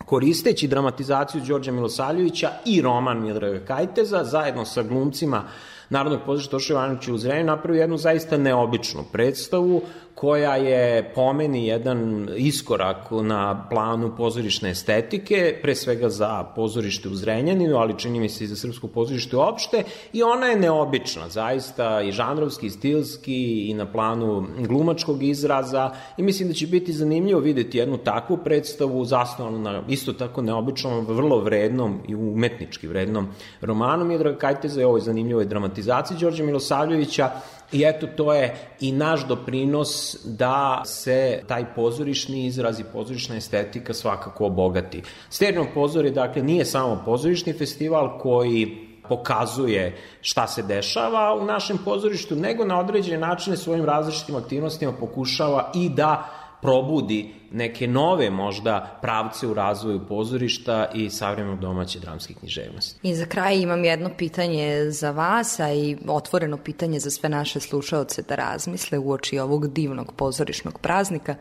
koristeći 0.10 0.68
dramatizaciju 0.68 1.42
Đorđa 1.48 1.72
Milosavljevića 1.72 2.50
i 2.66 2.82
roman 2.82 3.22
Mildraga 3.22 3.66
Kajteza, 3.66 4.24
zajedno 4.24 4.66
sa 4.66 4.84
glumcima 4.84 5.44
Narodnog 5.90 6.22
pozorišta 6.26 6.52
Toša 6.52 6.74
Ivanovića 6.74 7.14
u 7.14 7.18
Zrenju 7.18 7.46
napravio 7.46 7.82
jednu 7.82 7.98
zaista 7.98 8.38
neobičnu 8.38 9.04
predstavu 9.12 9.82
koja 10.20 10.56
je 10.56 11.12
pomeni 11.16 11.68
jedan 11.68 12.30
iskorak 12.36 12.98
na 13.12 13.68
planu 13.70 14.12
pozorišne 14.18 14.70
estetike, 14.70 15.60
pre 15.62 15.76
svega 15.76 16.10
za 16.10 16.44
pozorište 16.56 17.10
u 17.10 17.16
Zrenjaninu, 17.16 17.78
ali 17.78 17.98
čini 17.98 18.20
mi 18.20 18.30
se 18.30 18.44
i 18.44 18.48
za 18.48 18.56
srpsko 18.56 18.88
pozorište 18.88 19.38
uopšte, 19.38 19.84
i 20.14 20.24
ona 20.24 20.46
je 20.46 20.60
neobična, 20.60 21.30
zaista 21.30 22.02
i 22.02 22.12
žanrovski, 22.12 22.68
i 22.68 22.70
stilski, 22.70 23.70
i 23.70 23.74
na 23.74 23.86
planu 23.92 24.48
glumačkog 24.68 25.24
izraza, 25.24 25.92
i 26.18 26.24
mislim 26.24 26.50
da 26.50 26.54
će 26.54 26.68
biti 26.68 26.94
zanimljivo 26.94 27.40
videti 27.40 27.78
jednu 27.78 27.98
takvu 27.98 28.38
predstavu 28.38 29.06
zasnovanu 29.06 29.60
na 29.60 29.84
isto 29.88 30.14
tako 30.14 30.42
neobičnom, 30.42 31.06
vrlo 31.06 31.40
vrednom 31.40 32.00
i 32.08 32.16
umetnički 32.16 32.88
vrednom 32.88 33.28
romanu. 33.62 34.06
Miodraga 34.06 34.38
Kajteza 34.38 34.82
i 34.82 34.84
ovoj 34.84 35.02
zanimljivoj 35.02 35.46
dramatizaciji 35.46 36.18
Đorđa 36.18 36.44
Milosavljevića, 36.44 37.32
I 37.72 37.84
eto, 37.84 38.08
to 38.08 38.34
je 38.34 38.56
i 38.80 38.92
naš 38.92 39.28
doprinos 39.28 40.18
da 40.26 40.82
se 40.86 41.42
taj 41.48 41.66
pozorišni 41.76 42.46
izraz 42.46 42.80
i 42.80 42.84
pozorišna 42.94 43.36
estetika 43.36 43.94
svakako 43.94 44.46
obogati. 44.46 45.04
Stereo 45.30 45.66
pozori, 45.74 46.12
dakle, 46.12 46.44
nije 46.44 46.66
samo 46.66 47.02
pozorišni 47.06 47.54
festival 47.54 48.20
koji 48.20 48.90
pokazuje 49.10 49.98
šta 50.22 50.48
se 50.48 50.64
dešava 50.64 51.36
u 51.36 51.46
našem 51.46 51.78
pozorištu, 51.86 52.36
nego 52.36 52.66
na 52.66 52.80
određene 52.80 53.18
načine 53.18 53.58
svojim 53.58 53.86
različitim 53.86 54.36
aktivnostima 54.36 54.92
pokušava 55.00 55.72
i 55.76 55.90
da 55.90 56.30
probudi 56.62 57.34
neke 57.52 57.88
nove 57.88 58.30
možda 58.30 59.00
pravce 59.02 59.48
u 59.48 59.54
razvoju 59.54 60.08
pozorišta 60.08 60.88
i 60.94 61.10
savremenog 61.10 61.60
domaće 61.60 62.00
dramske 62.00 62.34
književnosti. 62.34 63.08
I 63.08 63.16
za 63.16 63.26
kraj 63.26 63.58
imam 63.58 63.84
jedno 63.84 64.10
pitanje 64.18 64.92
za 64.92 65.12
vas, 65.12 65.60
a 65.60 65.74
i 65.74 65.98
otvoreno 66.08 66.58
pitanje 66.58 67.00
za 67.00 67.10
sve 67.10 67.30
naše 67.30 67.60
slušaoce 67.60 68.22
da 68.22 68.36
razmisle 68.36 68.98
u 68.98 69.12
oči 69.12 69.40
ovog 69.40 69.74
divnog 69.74 70.14
pozorišnog 70.16 70.80
praznika. 70.80 71.36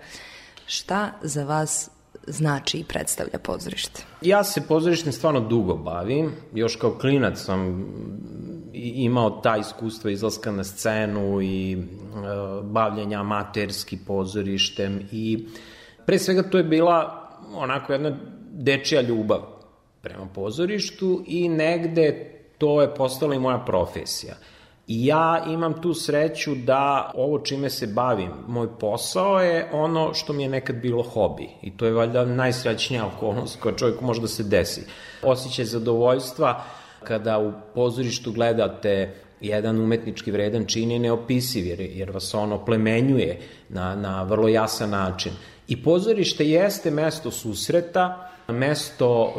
Šta 0.66 1.10
za 1.22 1.44
vas 1.44 1.90
znači 2.29 2.79
i 2.79 2.85
predstavlja 2.85 3.39
pozorište? 3.39 4.03
Ja 4.22 4.45
se 4.45 4.61
pozorištem 4.68 5.12
stvarno 5.12 5.41
dugo 5.41 5.74
bavim. 5.74 6.33
Još 6.55 6.76
kao 6.76 6.91
klinac 6.91 7.39
sam 7.39 7.87
imao 8.74 9.31
ta 9.31 9.57
iskustva 9.57 10.11
izlaska 10.11 10.53
na 10.53 10.64
scenu 10.64 11.43
i 11.43 11.72
e, 11.72 11.79
bavljenja 12.62 13.20
amaterski 13.20 13.99
pozorištem 14.07 15.01
i 15.12 15.47
pre 16.07 16.18
svega 16.18 16.43
to 16.43 16.59
je 16.59 16.64
bila 16.64 17.29
onako 17.55 17.93
jedna 17.93 18.16
dečija 18.53 19.01
ljubav 19.01 19.41
prema 20.03 20.26
pozorištu 20.35 21.24
i 21.26 21.49
negde 21.49 22.35
to 22.59 22.83
je 22.83 22.95
postala 22.95 23.35
i 23.35 23.39
moja 23.39 23.59
profesija. 23.59 24.35
Ja 24.89 25.45
imam 25.49 25.82
tu 25.82 25.95
sreću 25.95 26.55
da 26.55 27.12
ovo 27.14 27.39
čime 27.39 27.70
se 27.70 27.86
bavim, 27.86 28.30
moj 28.47 28.68
posao 28.80 29.41
je 29.41 29.70
ono 29.72 30.14
što 30.14 30.32
mi 30.32 30.43
je 30.43 30.49
nekad 30.49 30.76
bilo 30.76 31.03
hobi. 31.03 31.49
I 31.62 31.76
to 31.76 31.86
je 31.86 31.93
valjda 31.93 32.24
najsrećnija 32.24 33.07
okolnost 33.07 33.61
koja 33.61 33.76
čovjeku 33.76 34.05
može 34.05 34.20
da 34.20 34.28
se 34.28 34.43
desi. 34.43 34.80
Osjećaj 35.22 35.64
zadovoljstva 35.64 36.64
kada 37.05 37.39
u 37.39 37.53
pozorištu 37.74 38.32
gledate 38.32 39.14
jedan 39.41 39.80
umetnički 39.80 40.30
vredan 40.30 40.66
čin 40.66 40.91
je 40.91 40.99
neopisiv, 40.99 41.66
jer, 41.66 41.80
jer 41.80 42.11
vas 42.11 42.34
ono 42.34 42.64
plemenjuje 42.64 43.41
na, 43.68 43.97
na 43.97 44.22
vrlo 44.22 44.49
jasan 44.49 44.91
način. 44.91 45.32
I 45.68 45.82
pozorište 45.82 46.49
jeste 46.49 46.91
mesto 46.91 47.30
susreta, 47.30 48.30
mesto 48.49 49.34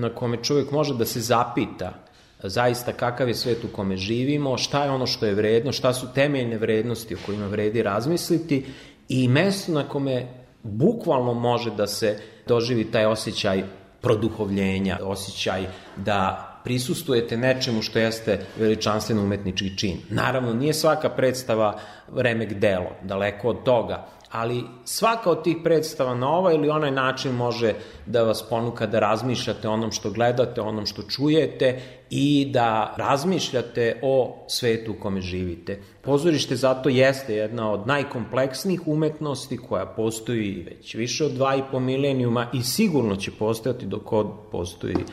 na 0.00 0.14
kome 0.14 0.42
čovjek 0.42 0.70
može 0.70 0.94
da 0.94 1.04
se 1.04 1.20
zapita 1.20 2.03
zaista 2.48 2.92
kakav 2.92 3.28
je 3.28 3.34
svet 3.34 3.64
u 3.64 3.68
kome 3.68 3.96
živimo, 3.96 4.58
šta 4.58 4.84
je 4.84 4.90
ono 4.90 5.06
što 5.06 5.26
je 5.26 5.34
vredno, 5.34 5.72
šta 5.72 5.92
su 5.92 6.06
temeljne 6.14 6.58
vrednosti 6.58 7.14
o 7.14 7.18
kojima 7.26 7.46
vredi 7.46 7.82
razmisliti 7.82 8.66
i 9.08 9.28
mesto 9.28 9.72
na 9.72 9.88
kome 9.88 10.26
bukvalno 10.62 11.34
može 11.34 11.70
da 11.70 11.86
se 11.86 12.18
doživi 12.46 12.84
taj 12.84 13.06
osjećaj 13.06 13.62
produhovljenja, 14.00 14.98
osjećaj 15.02 15.66
da 15.96 16.50
prisustujete 16.64 17.36
nečemu 17.36 17.82
što 17.82 17.98
jeste 17.98 18.40
veličanstven 18.58 19.18
umetnički 19.18 19.78
čin. 19.78 19.98
Naravno, 20.10 20.54
nije 20.54 20.74
svaka 20.74 21.08
predstava 21.08 21.78
remek 22.16 22.54
delo, 22.54 22.90
daleko 23.02 23.48
od 23.48 23.64
toga, 23.64 24.06
ali 24.34 24.64
svaka 24.84 25.30
od 25.30 25.44
tih 25.44 25.56
predstava 25.64 26.14
na 26.14 26.28
ovaj 26.28 26.54
ili 26.54 26.68
onaj 26.68 26.90
način 26.90 27.32
može 27.32 27.74
da 28.06 28.22
vas 28.22 28.42
ponuka 28.48 28.86
da 28.86 28.98
razmišljate 28.98 29.68
onom 29.68 29.92
što 29.92 30.10
gledate, 30.10 30.60
onom 30.60 30.86
što 30.86 31.02
čujete 31.02 31.80
i 32.10 32.50
da 32.52 32.94
razmišljate 32.96 34.00
o 34.02 34.44
svetu 34.48 34.92
u 34.92 35.02
kome 35.02 35.20
živite. 35.20 35.78
Pozorište 36.02 36.56
zato 36.56 36.88
jeste 36.88 37.34
jedna 37.34 37.70
od 37.70 37.86
najkompleksnijih 37.86 38.80
umetnosti 38.86 39.56
koja 39.56 39.86
postoji 39.86 40.66
već 40.70 40.94
više 40.94 41.24
od 41.24 41.32
dva 41.32 41.56
i 41.56 41.62
po 41.70 41.80
milenijuma 41.80 42.46
i 42.52 42.62
sigurno 42.62 43.16
će 43.16 43.30
postojati 43.30 43.86
dok 43.86 44.12
od 44.12 44.26
postoji 44.52 45.04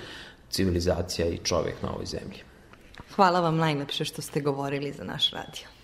civilizacija 0.49 1.27
i 1.27 1.37
čovek 1.37 1.75
na 1.81 1.93
ovoj 1.93 2.05
zemlji. 2.05 2.39
Hvala 3.15 3.39
vam 3.39 3.57
najlepše 3.57 4.05
što 4.05 4.21
ste 4.21 4.41
govorili 4.41 4.91
za 4.91 5.03
naš 5.03 5.31
radio. 5.31 5.80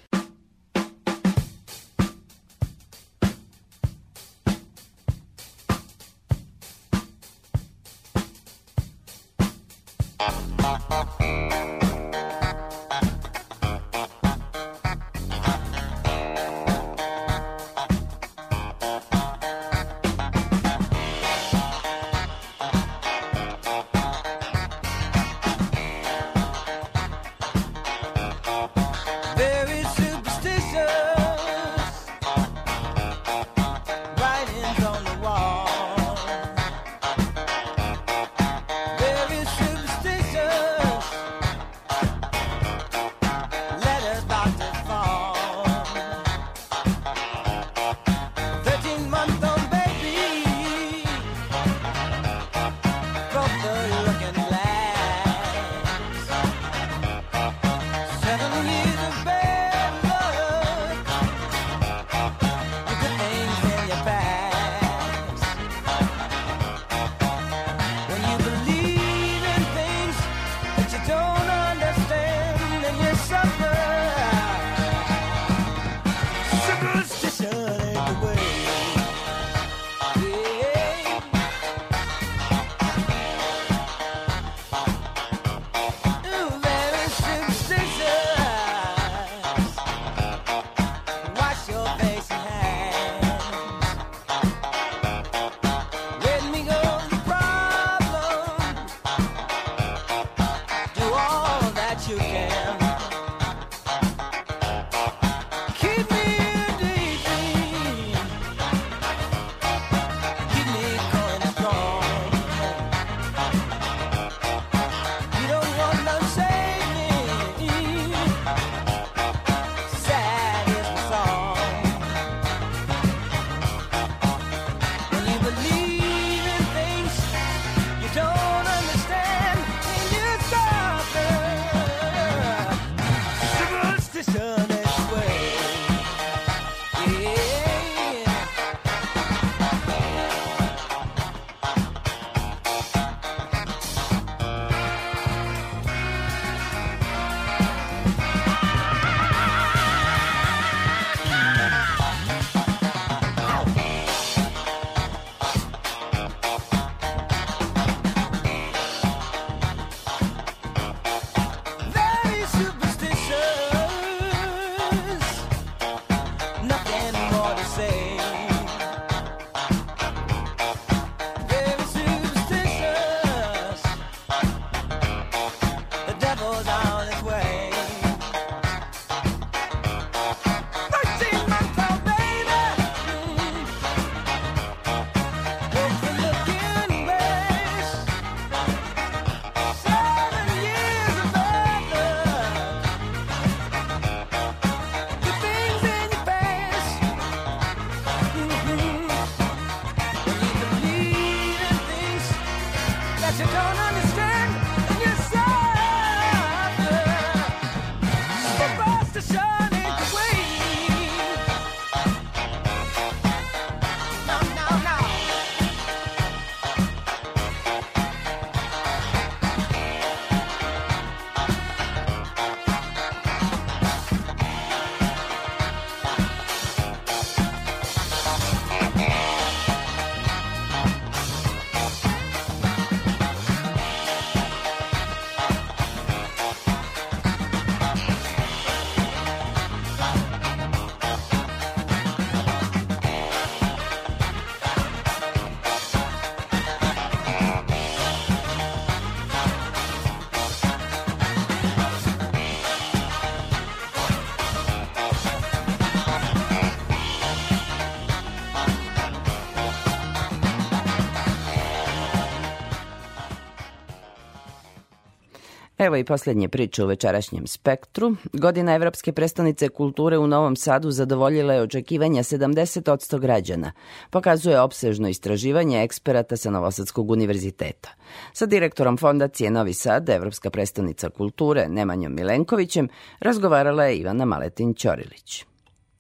Evo 265.88 265.98
i 265.98 266.04
posljednje 266.04 266.50
priče 266.50 266.84
u 266.84 266.88
večerašnjem 266.88 267.48
spektru. 267.48 268.16
Godina 268.34 268.76
Evropske 268.76 269.12
prestonice 269.12 269.70
kulture 269.70 270.18
u 270.18 270.28
Novom 270.28 270.56
Sadu 270.56 270.92
zadovoljila 270.92 271.54
je 271.54 271.62
očekivanja 271.62 272.24
70% 272.24 273.20
građana. 273.20 273.72
Pokazuje 274.10 274.62
opsežno 274.62 275.10
istraživanje 275.10 275.84
eksperata 275.84 276.38
sa 276.38 276.50
Novosadskog 276.50 277.12
univerziteta. 277.12 277.90
Sa 278.34 278.46
direktorom 278.46 278.98
fondacije 278.98 279.52
Novi 279.52 279.74
Sad, 279.74 280.10
Evropska 280.10 280.50
prestonica 280.50 281.10
kulture, 281.10 281.68
Nemanjom 281.70 282.16
Milenkovićem, 282.16 282.90
razgovarala 283.20 283.84
je 283.84 283.98
Ivana 283.98 284.26
Maletin-Ćorilić. 284.26 285.57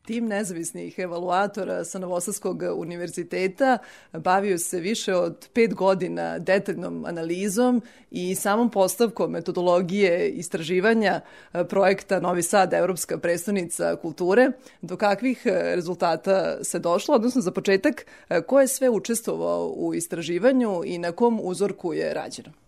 Tim 0.07 0.27
nezavisnih 0.27 0.99
evaluatora 0.99 1.83
sa 1.85 1.99
Novosadskog 1.99 2.63
univerziteta 2.75 3.77
bavio 4.13 4.57
se 4.57 4.79
više 4.79 5.15
od 5.15 5.47
pet 5.53 5.73
godina 5.73 6.39
detaljnom 6.39 7.05
analizom 7.05 7.81
i 8.11 8.35
samom 8.35 8.71
postavkom 8.71 9.31
metodologije 9.31 10.29
istraživanja 10.29 11.21
projekta 11.69 12.19
Novi 12.19 12.43
Sad, 12.43 12.73
Evropska 12.73 13.17
prestonica 13.17 13.95
kulture. 13.95 14.51
Do 14.81 14.97
kakvih 14.97 15.41
rezultata 15.45 16.63
se 16.63 16.79
došlo, 16.79 17.15
odnosno 17.15 17.41
za 17.41 17.51
početak, 17.51 18.05
ko 18.45 18.59
je 18.59 18.67
sve 18.67 18.89
učestvovao 18.89 19.67
u 19.67 19.93
istraživanju 19.93 20.81
i 20.85 20.97
na 20.97 21.11
kom 21.11 21.39
uzorku 21.43 21.93
je 21.93 22.13
rađeno? 22.13 22.66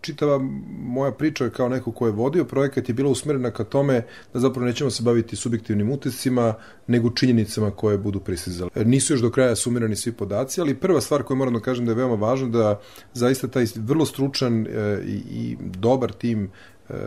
Čitava 0.00 0.38
moja 0.78 1.12
priča 1.12 1.48
kao 1.50 1.68
neko 1.68 1.92
ko 1.92 2.06
je 2.06 2.12
vodio 2.12 2.44
projekat 2.44 2.88
je 2.88 2.94
bila 2.94 3.10
usmerena 3.10 3.50
ka 3.50 3.64
tome 3.64 4.02
da 4.32 4.40
zapravo 4.40 4.66
nećemo 4.66 4.90
se 4.90 5.02
baviti 5.02 5.36
subjektivnim 5.36 5.90
utiscima, 5.90 6.54
nego 6.86 7.10
činjenicama 7.10 7.70
koje 7.70 7.98
budu 7.98 8.20
prisizale. 8.20 8.70
Nisu 8.84 9.12
još 9.12 9.20
do 9.20 9.30
kraja 9.30 9.56
sumirani 9.56 9.96
svi 9.96 10.12
podaci, 10.12 10.60
ali 10.60 10.74
prva 10.74 11.00
stvar 11.00 11.22
koju 11.22 11.36
moram 11.36 11.54
da 11.54 11.60
kažem 11.60 11.86
da 11.86 11.92
je 11.92 11.96
veoma 11.96 12.14
važna 12.14 12.48
da 12.48 12.80
zaista 13.12 13.48
taj 13.48 13.66
vrlo 13.76 14.06
stručan 14.06 14.66
e, 14.66 15.02
i, 15.06 15.22
i 15.30 15.56
dobar 15.60 16.12
tim 16.12 16.50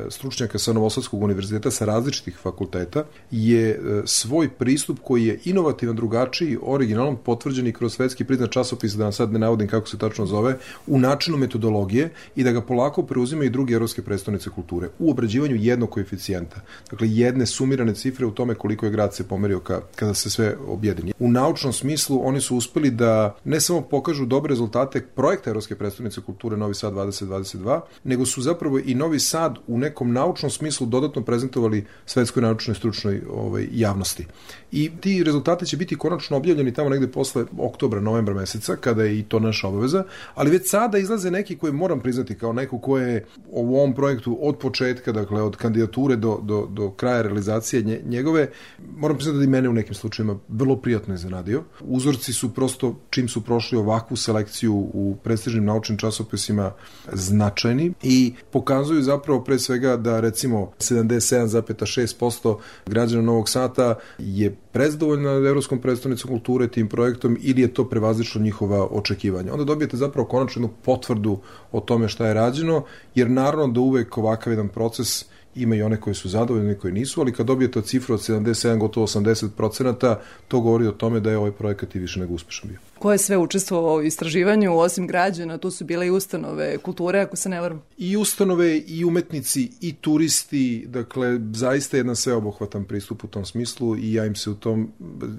stručnjaka 0.09 0.59
sa 0.59 0.73
Novosadskog 0.73 1.23
univerziteta 1.23 1.71
sa 1.71 1.85
različitih 1.85 2.37
fakulteta 2.37 3.03
je 3.31 3.69
e, 3.69 4.01
svoj 4.05 4.49
pristup 4.49 4.99
koji 5.03 5.25
je 5.25 5.39
inovativan, 5.45 5.95
drugačiji, 5.95 6.57
originalan, 6.61 7.17
potvrđen 7.25 7.67
i 7.67 7.73
kroz 7.73 7.93
svetski 7.93 8.23
priznat 8.23 8.51
časopis, 8.51 8.93
da 8.93 9.03
vam 9.03 9.13
sad 9.13 9.31
ne 9.31 9.39
navodim 9.39 9.67
kako 9.67 9.87
se 9.87 9.97
tačno 9.97 10.25
zove, 10.25 10.57
u 10.87 10.99
načinu 10.99 11.37
metodologije 11.37 12.09
i 12.35 12.43
da 12.43 12.51
ga 12.51 12.61
polako 12.61 13.03
preuzima 13.03 13.43
i 13.43 13.49
druge 13.49 13.73
evropske 13.73 14.01
predstavnice 14.01 14.49
kulture 14.49 14.89
u 14.99 15.11
obrađivanju 15.11 15.55
jednog 15.55 15.89
koeficijenta. 15.89 16.61
Dakle, 16.91 17.09
jedne 17.09 17.45
sumirane 17.45 17.95
cifre 17.95 18.25
u 18.25 18.31
tome 18.31 18.55
koliko 18.55 18.85
je 18.85 18.91
grad 18.91 19.15
se 19.15 19.27
pomerio 19.27 19.59
ka, 19.59 19.81
kada 19.95 20.13
se 20.13 20.29
sve 20.29 20.55
objedini. 20.67 21.13
U 21.19 21.31
naučnom 21.31 21.73
smislu 21.73 22.21
oni 22.23 22.41
su 22.41 22.57
uspeli 22.57 22.91
da 22.91 23.35
ne 23.43 23.61
samo 23.61 23.81
pokažu 23.81 24.25
dobre 24.25 24.49
rezultate 24.49 25.01
projekta 25.01 25.49
Evropske 25.49 25.75
predstavnice 25.75 26.21
kulture 26.21 26.57
Novi 26.57 26.73
Sad 26.73 26.93
2022, 26.93 27.81
nego 28.03 28.25
su 28.25 28.41
zapravo 28.41 28.79
i 28.79 28.95
Novi 28.95 29.19
Sad 29.19 29.57
u 29.69 29.77
nekom 29.77 30.13
naučnom 30.13 30.51
smislu 30.51 30.87
dodatno 30.87 31.21
prezentovali 31.21 31.85
svetskoj 32.05 32.41
naučnoj 32.41 32.75
stručnoj 32.75 33.21
ovaj, 33.29 33.67
javnosti. 33.71 34.25
I 34.71 34.91
ti 35.01 35.23
rezultati 35.23 35.65
će 35.65 35.77
biti 35.77 35.95
konačno 35.95 36.37
objavljeni 36.37 36.73
tamo 36.73 36.89
negde 36.89 37.07
posle 37.07 37.45
oktobra, 37.57 37.99
novembra 37.99 38.33
meseca, 38.33 38.75
kada 38.75 39.03
je 39.03 39.19
i 39.19 39.23
to 39.23 39.39
naša 39.39 39.67
obaveza, 39.67 40.03
ali 40.35 40.51
već 40.51 40.69
sada 40.69 40.97
izlaze 40.97 41.31
neki 41.31 41.57
koji 41.57 41.73
moram 41.73 41.99
priznati 41.99 42.37
kao 42.37 42.53
neko 42.53 42.79
ko 42.79 42.97
je 42.97 43.25
u 43.47 43.77
ovom 43.77 43.93
projektu 43.95 44.37
od 44.41 44.57
početka, 44.57 45.11
dakle 45.11 45.41
od 45.41 45.55
kandidature 45.55 46.15
do, 46.15 46.39
do, 46.43 46.67
do 46.69 46.91
kraja 46.91 47.21
realizacije 47.21 48.01
njegove, 48.05 48.49
moram 48.97 49.17
priznati 49.17 49.37
da 49.37 49.43
i 49.43 49.47
mene 49.47 49.69
u 49.69 49.73
nekim 49.73 49.95
slučajima 49.95 50.35
vrlo 50.47 50.75
prijatno 50.75 51.13
iznenadio. 51.13 51.63
Uzorci 51.81 52.33
su 52.33 52.53
prosto, 52.53 52.95
čim 53.09 53.29
su 53.29 53.41
prošli 53.41 53.77
ovakvu 53.77 54.17
selekciju 54.17 54.73
u 54.73 55.15
prestižnim 55.23 55.65
naučnim 55.65 55.97
časopisima, 55.97 56.71
značajni 57.13 57.93
i 58.03 58.33
pokazuju 58.51 59.01
zapravo 59.01 59.43
pre 59.43 59.58
svega 59.59 59.97
da 59.97 60.19
recimo 60.19 60.71
77,6% 60.79 62.57
građana 62.85 63.23
Novog 63.23 63.49
Sata 63.49 63.95
je 64.17 64.55
prezdovoljna 64.71 65.31
Evropskom 65.31 65.81
predstavnicom 65.81 66.29
kulture 66.31 66.67
tim 66.67 66.89
projektom 66.89 67.37
ili 67.41 67.61
je 67.61 67.73
to 67.73 67.89
prevazišlo 67.89 68.41
njihova 68.41 68.87
očekivanja. 68.91 69.51
Onda 69.51 69.63
dobijete 69.63 69.97
zapravo 69.97 70.27
konačnu 70.27 70.69
potvrdu 70.83 71.39
o 71.71 71.79
tome 71.79 72.07
šta 72.07 72.27
je 72.27 72.33
rađeno, 72.33 72.83
jer 73.15 73.29
naravno 73.29 73.67
da 73.67 73.79
uvek 73.79 74.17
ovakav 74.17 74.53
jedan 74.53 74.67
proces 74.69 75.25
ima 75.55 75.75
i 75.75 75.81
one 75.81 76.01
koji 76.01 76.13
su 76.15 76.29
zadovoljni, 76.29 76.75
koji 76.75 76.93
nisu, 76.93 77.21
ali 77.21 77.33
kad 77.33 77.45
dobijete 77.45 77.81
cifru 77.81 78.15
od 78.15 78.21
77, 78.21 78.77
gotovo 78.77 79.07
80%, 79.07 80.15
to 80.47 80.59
govori 80.59 80.87
o 80.87 80.91
tome 80.91 81.19
da 81.19 81.31
je 81.31 81.37
ovaj 81.37 81.51
projekat 81.51 81.95
i 81.95 81.99
više 81.99 82.19
nego 82.19 82.33
uspešan 82.33 82.69
bio. 82.69 82.79
Ko 82.99 83.11
je 83.11 83.17
sve 83.17 83.37
učestvovao 83.37 83.95
u 83.95 84.01
istraživanju, 84.01 84.77
osim 84.77 85.07
građana, 85.07 85.57
tu 85.57 85.71
su 85.71 85.85
bile 85.85 86.07
i 86.07 86.09
ustanove 86.09 86.77
kulture, 86.77 87.19
ako 87.19 87.35
se 87.35 87.49
ne 87.49 87.61
varam? 87.61 87.81
I 87.97 88.17
ustanove, 88.17 88.77
i 88.77 89.05
umetnici, 89.05 89.71
i 89.81 89.93
turisti, 89.93 90.85
dakle, 90.87 91.39
zaista 91.53 91.97
jedan 91.97 92.15
sveobuhvatan 92.15 92.85
pristup 92.85 93.23
u 93.23 93.27
tom 93.27 93.45
smislu 93.45 93.97
i 93.97 94.13
ja 94.13 94.25
im 94.25 94.35
se 94.35 94.49
u 94.49 94.55
tom 94.55 94.91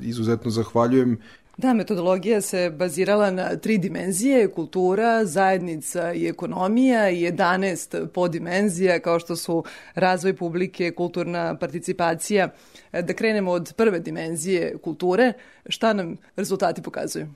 izuzetno 0.03 0.51
zahvaljujem 0.51 1.19
Da, 1.61 1.74
metodologija 1.74 2.41
se 2.41 2.70
bazirala 2.70 3.31
na 3.31 3.57
tri 3.57 3.78
dimenzije, 3.78 4.49
kultura, 4.49 5.24
zajednica 5.24 6.12
i 6.12 6.27
ekonomija 6.27 7.11
i 7.11 7.20
11 7.32 8.07
podimenzija 8.07 9.01
kao 9.01 9.19
što 9.20 9.37
su 9.37 9.65
razvoj 9.95 10.37
publike, 10.37 10.91
kulturna 10.91 11.57
participacija. 11.57 12.49
Da 12.93 13.12
krenemo 13.12 13.51
od 13.51 13.73
prve 13.77 14.01
dimenzije 14.01 14.78
kulture, 14.78 15.32
šta 15.69 15.93
nam 15.93 16.16
rezultati 16.37 16.82
pokazuju? 16.82 17.27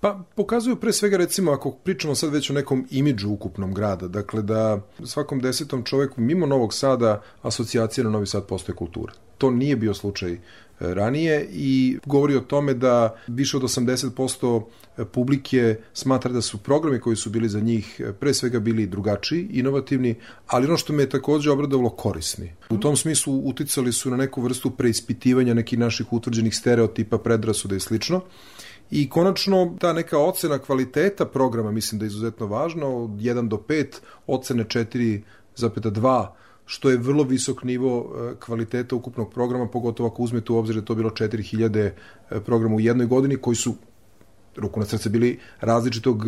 Pa 0.00 0.20
pokazuju 0.34 0.76
pre 0.76 0.92
svega 0.92 1.16
recimo 1.16 1.52
ako 1.52 1.70
pričamo 1.70 2.14
sad 2.14 2.32
već 2.32 2.50
o 2.50 2.54
nekom 2.54 2.86
imidžu 2.90 3.30
ukupnom 3.30 3.74
grada, 3.74 4.08
dakle 4.08 4.42
da 4.42 4.80
svakom 5.04 5.40
desetom 5.40 5.84
čoveku 5.84 6.20
mimo 6.20 6.46
Novog 6.46 6.74
Sada 6.74 7.22
asocijacija 7.42 8.04
na 8.04 8.10
Novi 8.10 8.26
Sad 8.26 8.46
postoje 8.46 8.76
kultura. 8.76 9.12
To 9.38 9.50
nije 9.50 9.76
bio 9.76 9.94
slučaj 9.94 10.38
ranije 10.80 11.48
i 11.52 11.98
govori 12.06 12.36
o 12.36 12.40
tome 12.40 12.74
da 12.74 13.16
više 13.26 13.56
od 13.56 13.62
80% 13.62 14.62
publike 15.12 15.76
smatra 15.92 16.32
da 16.32 16.40
su 16.40 16.58
programi 16.58 17.00
koji 17.00 17.16
su 17.16 17.30
bili 17.30 17.48
za 17.48 17.60
njih 17.60 18.00
pre 18.20 18.34
svega 18.34 18.60
bili 18.60 18.86
drugačiji, 18.86 19.48
inovativni, 19.50 20.14
ali 20.46 20.66
ono 20.66 20.76
što 20.76 20.92
me 20.92 21.02
je 21.02 21.08
takođe 21.08 21.50
obradovalo 21.50 21.90
korisni. 21.90 22.52
U 22.70 22.78
tom 22.78 22.96
smislu 22.96 23.42
uticali 23.44 23.92
su 23.92 24.10
na 24.10 24.16
neku 24.16 24.42
vrstu 24.42 24.70
preispitivanja 24.70 25.54
nekih 25.54 25.78
naših 25.78 26.12
utvrđenih 26.12 26.56
stereotipa, 26.56 27.18
predrasuda 27.18 27.76
i 27.76 27.80
slično. 27.80 28.20
I 28.90 29.08
konačno 29.08 29.76
ta 29.80 29.92
neka 29.92 30.18
ocena 30.18 30.58
kvaliteta 30.58 31.26
programa 31.26 31.70
mislim 31.70 31.98
da 31.98 32.04
je 32.04 32.06
izuzetno 32.06 32.46
važna, 32.46 32.86
od 32.86 33.10
1 33.10 33.48
do 33.48 33.56
5, 33.56 33.86
ocene 34.26 34.64
4,2 34.64 36.26
što 36.66 36.90
je 36.90 36.96
vrlo 36.96 37.24
visok 37.24 37.64
nivo 37.64 38.16
kvaliteta 38.40 38.96
ukupnog 38.96 39.32
programa, 39.32 39.66
pogotovo 39.66 40.08
ako 40.08 40.22
uzmete 40.22 40.52
u 40.52 40.56
obzir 40.56 40.76
da 40.76 40.82
to 40.82 40.94
bilo 40.94 41.10
4000 41.10 41.90
programa 42.44 42.74
u 42.76 42.80
jednoj 42.80 43.06
godini 43.06 43.36
koji 43.36 43.56
su 43.56 43.74
ruku 44.56 44.80
na 44.80 44.86
srce 44.86 45.08
bili 45.08 45.38
različitog 45.60 46.24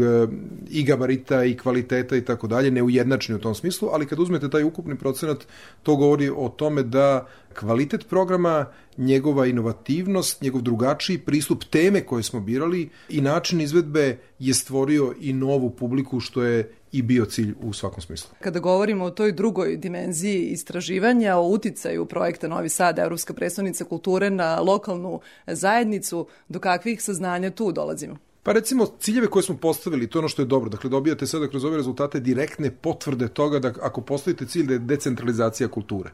i 0.71 0.85
gabarita 0.85 1.45
i 1.45 1.57
kvaliteta 1.57 2.17
i 2.17 2.25
tako 2.25 2.47
dalje, 2.47 2.71
neujednačeni 2.71 3.37
u 3.37 3.41
tom 3.41 3.55
smislu, 3.55 3.89
ali 3.93 4.07
kad 4.07 4.19
uzmete 4.19 4.51
taj 4.51 4.65
ukupni 4.65 4.97
procenat, 4.99 5.47
to 5.83 5.97
govori 5.97 6.31
o 6.37 6.49
tome 6.49 6.83
da 6.83 7.27
kvalitet 7.59 8.09
programa, 8.09 8.67
njegova 8.97 9.47
inovativnost, 9.47 10.43
njegov 10.43 10.63
drugačiji 10.63 11.19
pristup 11.19 11.65
teme 11.65 12.01
koje 12.01 12.23
smo 12.23 12.41
birali 12.41 12.89
i 13.09 13.21
način 13.21 13.61
izvedbe 13.61 14.19
je 14.39 14.55
stvorio 14.55 15.15
i 15.21 15.33
novu 15.33 15.71
publiku 15.71 16.21
što 16.21 16.43
je 16.43 16.73
i 16.95 17.03
bio 17.03 17.25
cilj 17.25 17.55
u 17.63 17.73
svakom 17.73 18.01
smislu. 18.01 18.31
Kada 18.41 18.61
govorimo 18.61 19.05
o 19.05 19.11
toj 19.11 19.33
drugoj 19.33 19.77
dimenziji 19.77 20.47
istraživanja, 20.47 21.37
o 21.37 21.49
uticaju 21.49 22.07
projekta 22.07 22.49
Novi 22.49 22.69
Sad, 22.69 22.99
Evropska 22.99 23.35
predstavnica 23.35 23.85
kulture 23.85 24.31
na 24.31 24.61
lokalnu 24.61 25.21
zajednicu, 25.47 26.27
do 26.49 26.59
kakvih 26.59 27.03
saznanja 27.03 27.51
tu 27.51 27.73
dolazimo? 27.73 28.17
Pa 28.43 28.53
recimo 28.53 28.87
ciljeve 29.01 29.27
koje 29.27 29.43
smo 29.43 29.57
postavili, 29.57 30.07
to 30.07 30.19
je 30.19 30.21
ono 30.21 30.29
što 30.29 30.43
je 30.43 30.47
dobro. 30.47 30.71
Dakle, 30.71 30.91
dobijate 30.91 31.27
sada 31.27 31.49
kroz 31.49 31.65
ove 31.65 31.77
rezultate 31.77 32.21
direktne 32.21 32.71
potvrde 32.71 33.29
toga 33.29 33.59
da 33.59 33.73
ako 33.83 34.01
postavite 34.01 34.47
cilj 34.47 34.67
da 34.67 34.73
je 34.73 34.79
decentralizacija 34.79 35.69
kulture 35.69 36.11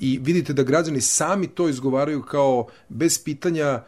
i 0.00 0.18
vidite 0.22 0.52
da 0.52 0.62
građani 0.62 1.00
sami 1.00 1.46
to 1.46 1.68
izgovaraju 1.68 2.22
kao 2.22 2.66
bez 2.88 3.24
pitanja 3.24 3.82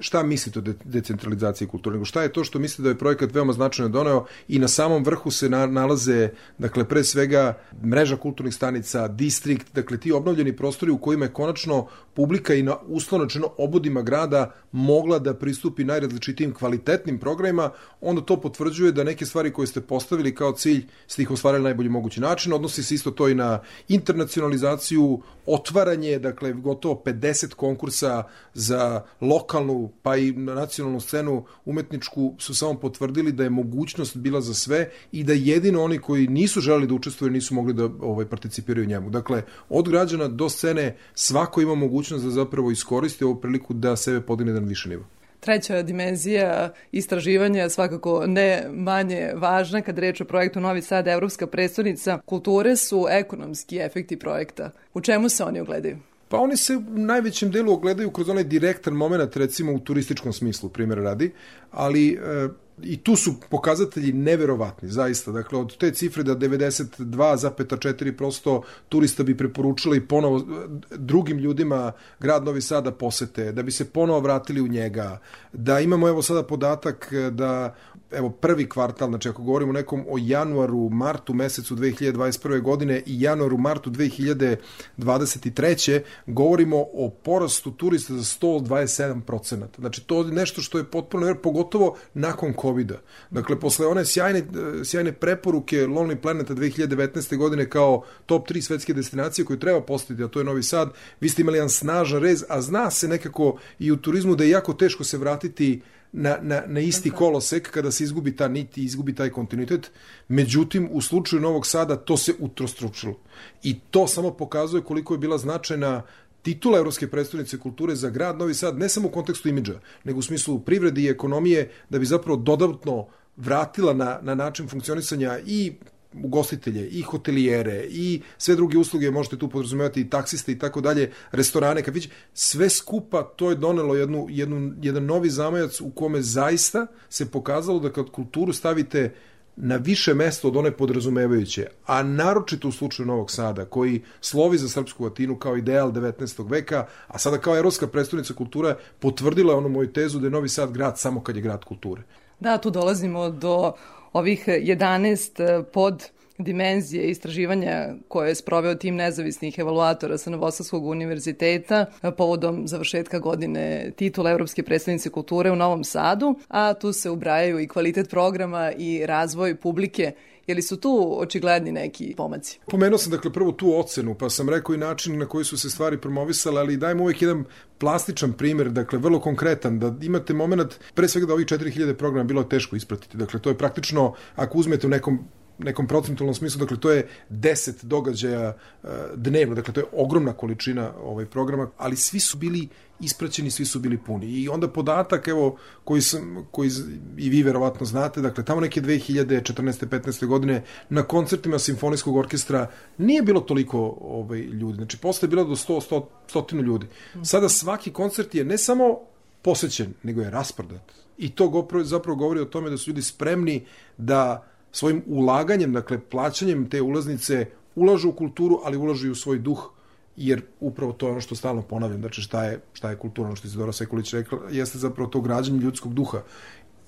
šta 0.00 0.22
mislite 0.22 0.58
o 0.58 0.62
de 0.62 0.74
decentralizaciji 0.84 1.68
kulture, 1.68 1.94
nego 1.94 2.04
šta 2.04 2.22
je 2.22 2.32
to 2.32 2.44
što 2.44 2.58
mislite 2.58 2.82
da 2.82 2.88
je 2.88 2.98
projekat 2.98 3.34
veoma 3.34 3.52
značajno 3.52 3.88
doneo 3.88 4.24
i 4.48 4.58
na 4.58 4.68
samom 4.68 5.04
vrhu 5.04 5.30
se 5.30 5.48
na, 5.48 5.66
nalaze, 5.66 6.28
dakle, 6.58 6.84
pre 6.84 7.04
svega 7.04 7.58
mreža 7.84 8.16
kulturnih 8.16 8.54
stanica, 8.54 9.08
distrikt, 9.08 9.74
dakle, 9.74 9.98
ti 9.98 10.12
obnovljeni 10.12 10.56
prostori 10.56 10.92
u 10.92 10.98
kojima 10.98 11.24
je 11.24 11.32
konačno 11.32 11.86
publika 12.14 12.54
i 12.54 12.62
na 12.62 12.76
uslovnočeno 12.86 13.50
obodima 13.58 14.02
grada 14.02 14.54
mogla 14.72 15.18
da 15.18 15.34
pristupi 15.34 15.84
najrazličitijim 15.84 16.54
kvalitetnim 16.54 17.18
programima, 17.18 17.70
onda 18.00 18.22
to 18.22 18.40
potvrđuje 18.40 18.92
da 18.92 19.04
neke 19.04 19.26
stvari 19.26 19.52
koje 19.52 19.66
ste 19.66 19.80
postavili 19.80 20.34
kao 20.34 20.52
cilj 20.52 20.86
ste 21.06 21.22
ih 21.22 21.30
ostvarili 21.30 21.62
na 21.62 21.68
najbolji 21.68 21.88
mogući 21.88 22.20
način, 22.20 22.52
odnosi 22.52 22.82
se 22.82 22.94
isto 22.94 23.10
to 23.10 23.28
i 23.28 23.34
na 23.34 23.60
internacionalizaciju, 23.88 25.20
otvaranje, 25.46 26.18
dakle, 26.18 26.52
gotovo 26.52 27.02
50 27.04 27.54
konkursa 27.54 28.24
za 28.54 29.02
lokalnu 29.20 29.87
pa 30.02 30.16
i 30.16 30.32
na 30.32 30.54
nacionalnu 30.54 31.00
scenu 31.00 31.44
umetničku 31.64 32.34
su 32.38 32.54
samo 32.54 32.74
potvrdili 32.74 33.32
da 33.32 33.42
je 33.42 33.50
mogućnost 33.50 34.16
bila 34.16 34.40
za 34.40 34.54
sve 34.54 34.90
i 35.12 35.24
da 35.24 35.32
jedino 35.32 35.82
oni 35.84 35.98
koji 35.98 36.28
nisu 36.28 36.60
želeli 36.60 36.86
da 36.86 36.94
učestvuju 36.94 37.30
nisu 37.30 37.54
mogli 37.54 37.72
da 37.72 37.84
ovaj, 38.00 38.26
participiraju 38.26 38.86
njemu. 38.86 39.10
Dakle, 39.10 39.42
od 39.68 39.88
građana 39.88 40.28
do 40.28 40.48
scene 40.48 40.96
svako 41.14 41.60
ima 41.60 41.74
mogućnost 41.74 42.24
da 42.24 42.30
zapravo 42.30 42.70
iskoristi 42.70 43.24
ovu 43.24 43.40
priliku 43.40 43.74
da 43.74 43.96
sebe 43.96 44.20
podigne 44.20 44.52
na 44.52 44.60
više 44.60 44.88
nivo. 44.88 45.04
Treća 45.40 45.82
dimenzija 45.82 46.72
istraživanja, 46.92 47.68
svakako 47.68 48.26
ne 48.26 48.66
manje 48.72 49.32
važna 49.34 49.82
kad 49.82 49.98
reč 49.98 50.20
o 50.20 50.24
projektu 50.24 50.60
Novi 50.60 50.82
Sad, 50.82 51.08
Evropska 51.08 51.46
predstavnica 51.46 52.18
kulture, 52.24 52.76
su 52.76 53.06
ekonomski 53.10 53.78
efekti 53.78 54.18
projekta. 54.18 54.70
U 54.94 55.00
čemu 55.00 55.28
se 55.28 55.44
oni 55.44 55.60
ogledaju? 55.60 55.96
Pa 56.28 56.36
oni 56.36 56.56
se 56.56 56.76
u 56.76 56.98
najvećem 56.98 57.50
delu 57.50 57.72
ogledaju 57.72 58.10
kroz 58.10 58.28
onaj 58.28 58.44
direktan 58.44 58.94
moment, 58.94 59.36
recimo 59.36 59.72
u 59.72 59.78
turističkom 59.78 60.32
smislu, 60.32 60.68
primjer 60.68 60.98
radi, 60.98 61.32
ali 61.70 62.12
e, 62.12 62.48
i 62.82 62.96
tu 62.96 63.16
su 63.16 63.34
pokazatelji 63.50 64.12
neverovatni, 64.12 64.88
zaista. 64.88 65.32
Dakle, 65.32 65.58
od 65.58 65.76
te 65.76 65.90
cifre 65.90 66.22
da 66.22 66.36
92,4% 66.36 68.62
turista 68.88 69.22
bi 69.22 69.36
preporučili 69.36 70.06
ponovo 70.06 70.44
drugim 70.90 71.38
ljudima 71.38 71.92
grad 72.20 72.44
Novi 72.44 72.60
Sad 72.60 72.84
da 72.84 72.92
posete, 72.92 73.52
da 73.52 73.62
bi 73.62 73.70
se 73.70 73.84
ponovo 73.84 74.20
vratili 74.20 74.60
u 74.60 74.68
njega, 74.68 75.18
da 75.52 75.80
imamo 75.80 76.08
evo 76.08 76.22
sada 76.22 76.42
podatak 76.42 77.12
da 77.30 77.74
evo 78.10 78.30
prvi 78.30 78.68
kvartal, 78.68 79.08
znači 79.08 79.28
ako 79.28 79.42
govorimo 79.42 79.72
nekom 79.72 80.04
o 80.08 80.16
januaru, 80.20 80.88
martu 80.88 81.34
mesecu 81.34 81.76
2021. 81.76 82.62
godine 82.62 83.02
i 83.06 83.22
januaru, 83.22 83.58
martu 83.58 83.90
2023. 83.90 86.00
govorimo 86.26 86.76
o 86.76 87.10
porastu 87.22 87.70
turista 87.70 88.14
za 88.14 88.22
127%. 88.22 89.66
Znači 89.78 90.06
to 90.06 90.20
je 90.20 90.32
nešto 90.32 90.62
što 90.62 90.78
je 90.78 90.84
potpuno, 90.84 91.34
pogotovo 91.34 91.96
nakon 92.14 92.54
COVID-a. 92.60 92.98
Dakle, 93.30 93.60
posle 93.60 93.86
one 93.86 94.04
sjajne, 94.04 94.42
sjajne 94.84 95.12
preporuke 95.12 95.86
Lonely 95.86 96.16
Planeta 96.16 96.54
2019. 96.54 97.36
godine 97.36 97.70
kao 97.70 98.02
top 98.26 98.48
3 98.48 98.60
svetske 98.60 98.94
destinacije 98.94 99.44
koju 99.44 99.58
treba 99.58 99.80
postaviti, 99.80 100.24
a 100.24 100.28
to 100.28 100.40
je 100.40 100.44
Novi 100.44 100.62
Sad, 100.62 100.90
vi 101.20 101.28
ste 101.28 101.42
imali 101.42 101.58
jedan 101.58 101.70
snažan 101.70 102.22
rez, 102.22 102.44
a 102.48 102.62
zna 102.62 102.90
se 102.90 103.08
nekako 103.08 103.58
i 103.78 103.92
u 103.92 103.96
turizmu 103.96 104.36
da 104.36 104.44
je 104.44 104.50
jako 104.50 104.72
teško 104.72 105.04
se 105.04 105.18
vratiti 105.18 105.82
na, 106.12 106.38
na, 106.42 106.62
na 106.66 106.80
isti 106.80 107.10
kolosek 107.10 107.70
kada 107.70 107.90
se 107.90 108.04
izgubi 108.04 108.36
ta 108.36 108.48
nit 108.48 108.78
i 108.78 108.84
izgubi 108.84 109.14
taj 109.14 109.30
kontinuitet. 109.30 109.90
Međutim, 110.28 110.88
u 110.92 111.02
slučaju 111.02 111.42
Novog 111.42 111.66
Sada 111.66 111.96
to 111.96 112.16
se 112.16 112.34
utrostručilo. 112.38 113.20
I 113.62 113.78
to 113.90 114.06
samo 114.06 114.30
pokazuje 114.30 114.82
koliko 114.82 115.14
je 115.14 115.18
bila 115.18 115.38
značajna 115.38 116.02
titula 116.42 116.78
Evropske 116.78 117.08
predstavnice 117.08 117.58
kulture 117.58 117.94
za 117.94 118.10
grad 118.10 118.38
Novi 118.38 118.54
Sad, 118.54 118.78
ne 118.78 118.88
samo 118.88 119.08
u 119.08 119.10
kontekstu 119.10 119.48
imidža, 119.48 119.80
nego 120.04 120.18
u 120.18 120.22
smislu 120.22 120.60
privrede 120.60 121.00
i 121.00 121.08
ekonomije, 121.08 121.70
da 121.90 121.98
bi 121.98 122.06
zapravo 122.06 122.36
dodatno 122.36 123.06
vratila 123.36 123.92
na, 123.94 124.18
na 124.22 124.34
način 124.34 124.68
funkcionisanja 124.68 125.38
i 125.46 125.72
ugostitelje 126.14 126.88
i 126.88 127.02
hotelijere 127.02 127.86
i 127.90 128.22
sve 128.38 128.56
druge 128.56 128.78
usluge, 128.78 129.10
možete 129.10 129.38
tu 129.38 129.48
podrazumevati 129.48 130.00
i 130.00 130.10
taksiste 130.10 130.52
i 130.52 130.58
tako 130.58 130.80
dalje, 130.80 131.12
restorane, 131.32 131.82
kafiće, 131.82 132.08
sve 132.34 132.70
skupa 132.70 133.22
to 133.22 133.50
je 133.50 133.56
donelo 133.56 133.94
jednu, 133.94 134.26
jednu, 134.30 134.72
jedan 134.82 135.04
novi 135.04 135.30
zamajac 135.30 135.80
u 135.80 135.90
kome 135.90 136.22
zaista 136.22 136.86
se 137.08 137.30
pokazalo 137.30 137.78
da 137.78 137.92
kad 137.92 138.10
kulturu 138.10 138.52
stavite 138.52 139.14
na 139.60 139.76
više 139.76 140.14
mesto 140.14 140.48
od 140.48 140.56
one 140.56 140.70
podrazumevajuće, 140.70 141.66
a 141.86 142.02
naročito 142.02 142.68
u 142.68 142.72
slučaju 142.72 143.06
Novog 143.06 143.30
Sada, 143.30 143.64
koji 143.64 144.02
slovi 144.20 144.58
za 144.58 144.68
srpsku 144.68 145.04
latinu 145.04 145.36
kao 145.36 145.56
ideal 145.56 145.92
19. 145.92 146.50
veka, 146.50 146.86
a 147.08 147.18
sada 147.18 147.38
kao 147.38 147.56
evropska 147.56 147.86
predstavnica 147.86 148.34
kulture 148.34 148.74
potvrdila 148.98 149.56
onu 149.56 149.68
moju 149.68 149.92
tezu 149.92 150.18
da 150.18 150.26
je 150.26 150.30
Novi 150.30 150.48
Sad 150.48 150.72
grad 150.72 150.98
samo 150.98 151.22
kad 151.22 151.36
je 151.36 151.42
grad 151.42 151.64
kulture. 151.64 152.02
Da, 152.40 152.58
tu 152.58 152.70
dolazimo 152.70 153.30
do 153.30 153.72
ovih 154.12 154.48
11 154.48 155.62
pod 155.62 156.10
dimenzije 156.38 157.10
istraživanja 157.10 157.88
koje 158.08 158.28
je 158.28 158.34
sproveo 158.34 158.74
tim 158.74 158.96
nezavisnih 158.96 159.58
evaluatora 159.58 160.18
sa 160.18 160.30
Novosadskog 160.30 160.86
univerziteta 160.86 161.86
povodom 162.16 162.68
završetka 162.68 163.18
godine 163.18 163.90
titula 163.96 164.30
Evropske 164.30 164.62
predstavnice 164.62 165.10
kulture 165.10 165.50
u 165.50 165.56
Novom 165.56 165.84
Sadu, 165.84 166.34
a 166.48 166.74
tu 166.74 166.92
se 166.92 167.10
ubrajaju 167.10 167.60
i 167.60 167.68
kvalitet 167.68 168.10
programa 168.10 168.72
i 168.72 169.06
razvoj 169.06 169.54
publike 169.54 170.12
Je 170.48 170.54
li 170.54 170.62
su 170.62 170.76
tu 170.76 171.16
očigledni 171.20 171.72
neki 171.72 172.14
pomaci? 172.16 172.58
Pomenuo 172.66 172.98
sam 172.98 173.12
dakle 173.12 173.32
prvo 173.32 173.52
tu 173.52 173.74
ocenu, 173.78 174.14
pa 174.14 174.30
sam 174.30 174.48
rekao 174.48 174.74
i 174.74 174.78
način 174.78 175.18
na 175.18 175.26
koji 175.26 175.44
su 175.44 175.58
se 175.58 175.70
stvari 175.70 176.00
promovisale, 176.00 176.60
ali 176.60 176.76
dajmo 176.76 177.02
uvek 177.02 177.22
jedan 177.22 177.44
plastičan 177.78 178.32
primer, 178.32 178.70
dakle 178.70 178.98
vrlo 178.98 179.20
konkretan, 179.20 179.78
da 179.78 179.94
imate 180.02 180.34
moment, 180.34 180.74
pre 180.94 181.08
svega 181.08 181.26
da 181.26 181.34
ovih 181.34 181.46
4000 181.46 181.94
programa 181.94 182.24
bilo 182.24 182.42
teško 182.42 182.76
ispratiti. 182.76 183.16
Dakle, 183.16 183.40
to 183.40 183.50
je 183.50 183.58
praktično, 183.58 184.14
ako 184.36 184.58
uzmete 184.58 184.86
u 184.86 184.90
nekom 184.90 185.18
nekom 185.58 185.86
procentualnom 185.86 186.34
smislu, 186.34 186.60
dakle 186.60 186.80
to 186.80 186.90
je 186.90 187.08
10 187.30 187.84
događaja 187.84 188.56
uh, 188.82 188.90
dnevno, 189.14 189.54
dakle 189.54 189.74
to 189.74 189.80
je 189.80 189.86
ogromna 189.92 190.32
količina 190.32 190.92
ovaj 191.02 191.26
programa, 191.26 191.70
ali 191.76 191.96
svi 191.96 192.20
su 192.20 192.38
bili 192.38 192.68
ispraćeni, 193.00 193.50
svi 193.50 193.64
su 193.64 193.78
bili 193.78 193.98
puni. 193.98 194.26
I 194.26 194.48
onda 194.48 194.68
podatak, 194.68 195.28
evo, 195.28 195.56
koji, 195.84 196.02
sam, 196.02 196.46
koji 196.50 196.70
i 197.16 197.28
vi 197.28 197.42
verovatno 197.42 197.86
znate, 197.86 198.20
dakle, 198.20 198.44
tamo 198.44 198.60
neke 198.60 198.80
2014. 198.80 199.86
15. 199.86 200.26
godine 200.26 200.62
na 200.88 201.02
koncertima 201.02 201.58
simfonijskog 201.58 202.16
orkestra 202.16 202.70
nije 202.98 203.22
bilo 203.22 203.40
toliko 203.40 203.98
ovaj, 204.00 204.40
ljudi. 204.40 204.76
Znači, 204.76 204.98
posle 204.98 205.26
je 205.26 205.30
bilo 205.30 205.44
do 205.44 205.56
100, 205.56 205.90
100, 205.90 206.04
stotinu 206.28 206.62
ljudi. 206.62 206.86
Sada 207.22 207.48
svaki 207.48 207.92
koncert 207.92 208.34
je 208.34 208.44
ne 208.44 208.58
samo 208.58 208.98
posećen, 209.42 209.94
nego 210.02 210.20
je 210.20 210.30
rasprodat. 210.30 210.92
I 211.18 211.30
to 211.30 211.68
zapravo 211.82 212.16
govori 212.16 212.40
o 212.40 212.44
tome 212.44 212.70
da 212.70 212.76
su 212.76 212.90
ljudi 212.90 213.02
spremni 213.02 213.66
da 213.96 214.46
svojim 214.72 215.02
ulaganjem, 215.06 215.72
dakle 215.72 215.98
plaćanjem 216.00 216.70
te 216.70 216.82
ulaznice 216.82 217.46
ulažu 217.74 218.08
u 218.08 218.12
kulturu, 218.12 218.60
ali 218.64 218.76
ulažu 218.76 219.06
i 219.06 219.10
u 219.10 219.14
svoj 219.14 219.38
duh, 219.38 219.70
jer 220.16 220.42
upravo 220.60 220.92
to 220.92 221.06
je 221.06 221.12
ono 221.12 221.20
što 221.20 221.34
stalno 221.34 221.62
ponavljam, 221.62 222.00
znači 222.00 222.22
šta 222.22 222.44
je, 222.44 222.60
šta 222.72 222.90
je 222.90 222.96
kultura, 222.96 223.28
ono 223.28 223.36
što 223.36 223.46
je 223.46 223.50
Zidora 223.50 223.72
Sekulić 223.72 224.12
rekla, 224.12 224.38
jeste 224.50 224.78
zapravo 224.78 225.10
to 225.10 225.20
građanje 225.20 225.60
ljudskog 225.60 225.94
duha. 225.94 226.22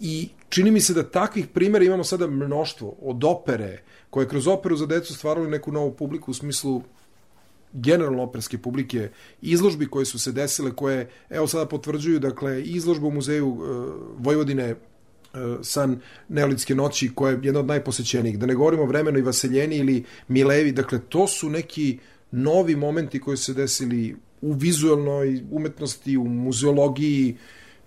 I 0.01 0.29
čini 0.49 0.71
mi 0.71 0.81
se 0.81 0.95
da 0.95 1.11
takvih 1.11 1.47
primjera 1.47 1.85
imamo 1.85 2.05
sada 2.05 2.27
mnoštvo, 2.27 2.97
od 3.03 3.25
opere, 3.25 3.83
koje 4.11 4.29
kroz 4.29 4.49
operu 4.49 4.77
za 4.77 4.87
decu 4.87 5.15
stvarali 5.15 5.51
neku 5.51 5.73
novu 5.73 5.93
publiku 5.95 6.31
u 6.31 6.35
smislu 6.35 6.83
generalno 7.73 8.23
operske 8.23 8.59
publike, 8.59 9.11
izložbi 9.43 9.87
koje 9.87 10.07
su 10.07 10.19
se 10.19 10.33
desile, 10.33 10.73
koje 10.77 11.11
evo 11.31 11.47
sada 11.47 11.67
potvrđuju, 11.67 12.19
dakle, 12.19 12.63
izložba 12.63 13.07
u 13.07 13.11
muzeju 13.11 13.49
uh, 13.49 13.61
Vojvodine 14.19 14.75
san 15.63 16.01
Neolitske 16.29 16.75
noći 16.75 17.11
koja 17.15 17.33
je 17.33 17.41
jedna 17.43 17.61
od 17.61 17.67
najposećenijih. 17.67 18.39
Da 18.39 18.47
ne 18.47 18.55
govorimo 18.55 18.83
o 18.83 18.87
vremenoj 18.87 19.23
Vaseljeni 19.23 19.77
ili 19.77 20.05
Milevi, 20.29 20.73
dakle 20.73 20.99
to 21.09 21.27
su 21.27 21.51
neki 21.51 21.99
novi 22.31 22.77
momenti 22.77 23.21
koji 23.21 23.37
se 23.37 23.55
desili 23.55 24.17
u 24.41 24.53
vizualnoj 24.53 25.43
umetnosti, 25.51 26.17
u 26.17 26.25
muzeologiji, 26.25 27.37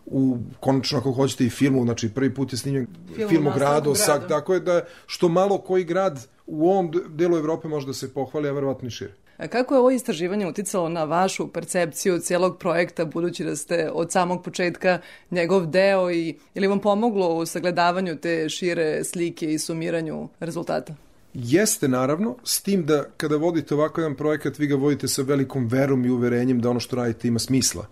u 0.06 0.38
konačno 0.60 1.00
ako 1.00 1.12
hoćete 1.12 1.46
i 1.46 1.50
filmu, 1.50 1.84
znači 1.84 2.10
prvi 2.10 2.34
put 2.34 2.54
je 2.54 2.58
snimljen 2.58 2.88
film, 3.16 3.30
film 3.30 3.48
o 3.48 3.54
gradu, 3.56 3.94
tako 4.30 4.54
je 4.54 4.60
da 4.60 4.82
što 5.06 5.30
malo 5.30 5.58
koji 5.58 5.84
grad 5.84 6.28
u 6.46 6.70
ovom 6.70 6.92
delu 7.10 7.38
Evrope 7.38 7.68
može 7.68 7.88
da 7.88 7.94
se 7.94 8.14
pohvali, 8.14 8.50
a 8.50 8.52
verovatno 8.52 8.88
i 8.88 8.92
šire. 8.92 9.14
Kako 9.38 9.74
je 9.74 9.80
ovo 9.80 9.92
istraživanje 9.92 10.48
uticalo 10.48 10.90
na 10.90 11.04
vašu 11.04 11.48
percepciju 11.48 12.20
cijelog 12.20 12.58
projekta, 12.58 13.06
budući 13.06 13.44
da 13.44 13.56
ste 13.56 13.90
od 13.94 14.12
samog 14.12 14.44
početka 14.44 15.00
njegov 15.32 15.66
deo 15.66 16.12
i 16.12 16.28
je 16.28 16.62
li 16.62 16.68
vam 16.68 16.80
pomoglo 16.80 17.36
u 17.36 17.46
sagledavanju 17.46 18.18
te 18.18 18.50
šire 18.50 19.04
slike 19.04 19.54
i 19.54 19.60
sumiranju 19.60 20.30
rezultata? 20.40 20.96
Jeste, 21.34 21.88
naravno, 21.88 22.36
s 22.44 22.62
tim 22.62 22.86
da 22.86 23.04
kada 23.18 23.38
vodite 23.38 23.74
ovako 23.74 24.02
jedan 24.02 24.16
projekat, 24.16 24.60
vi 24.60 24.68
ga 24.68 24.76
vodite 24.76 25.08
sa 25.08 25.22
velikom 25.22 25.68
verom 25.68 26.06
i 26.06 26.10
uverenjem 26.10 26.62
da 26.62 26.70
ono 26.70 26.80
što 26.80 26.96
radite 26.96 27.28
ima 27.28 27.40
smisla. 27.40 27.86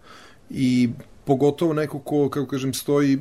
I 0.49 0.89
pogotovo 1.25 1.73
neko 1.73 1.99
ko, 1.99 2.29
kako 2.29 2.47
kažem, 2.47 2.73
stoji 2.73 3.19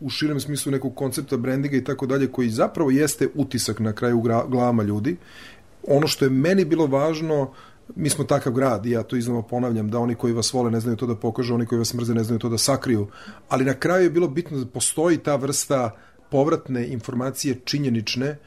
u 0.00 0.10
širem 0.10 0.40
smislu 0.40 0.72
nekog 0.72 0.94
koncepta 0.94 1.36
brandinga 1.36 1.76
i 1.76 1.84
tako 1.84 2.06
dalje, 2.06 2.26
koji 2.32 2.48
zapravo 2.48 2.90
jeste 2.90 3.28
utisak 3.34 3.80
na 3.80 3.92
kraju 3.92 4.20
glavama 4.20 4.82
ljudi 4.82 5.16
ono 5.88 6.06
što 6.06 6.24
je 6.24 6.30
meni 6.30 6.64
bilo 6.64 6.86
važno, 6.86 7.52
mi 7.96 8.10
smo 8.10 8.24
takav 8.24 8.52
grad 8.52 8.86
i 8.86 8.90
ja 8.90 9.02
to 9.02 9.16
iznova 9.16 9.42
ponavljam, 9.42 9.90
da 9.90 9.98
oni 9.98 10.14
koji 10.14 10.32
vas 10.32 10.52
vole 10.52 10.70
ne 10.70 10.80
znaju 10.80 10.96
to 10.96 11.06
da 11.06 11.16
pokažu, 11.16 11.54
oni 11.54 11.66
koji 11.66 11.78
vas 11.78 11.94
mrze 11.94 12.14
ne 12.14 12.24
znaju 12.24 12.38
to 12.38 12.48
da 12.48 12.58
sakriju, 12.58 13.06
ali 13.48 13.64
na 13.64 13.74
kraju 13.74 14.04
je 14.04 14.10
bilo 14.10 14.28
bitno 14.28 14.58
da 14.58 14.66
postoji 14.66 15.18
ta 15.18 15.36
vrsta 15.36 15.90
povratne 16.30 16.88
informacije 16.88 17.60
činjenične 17.64 18.38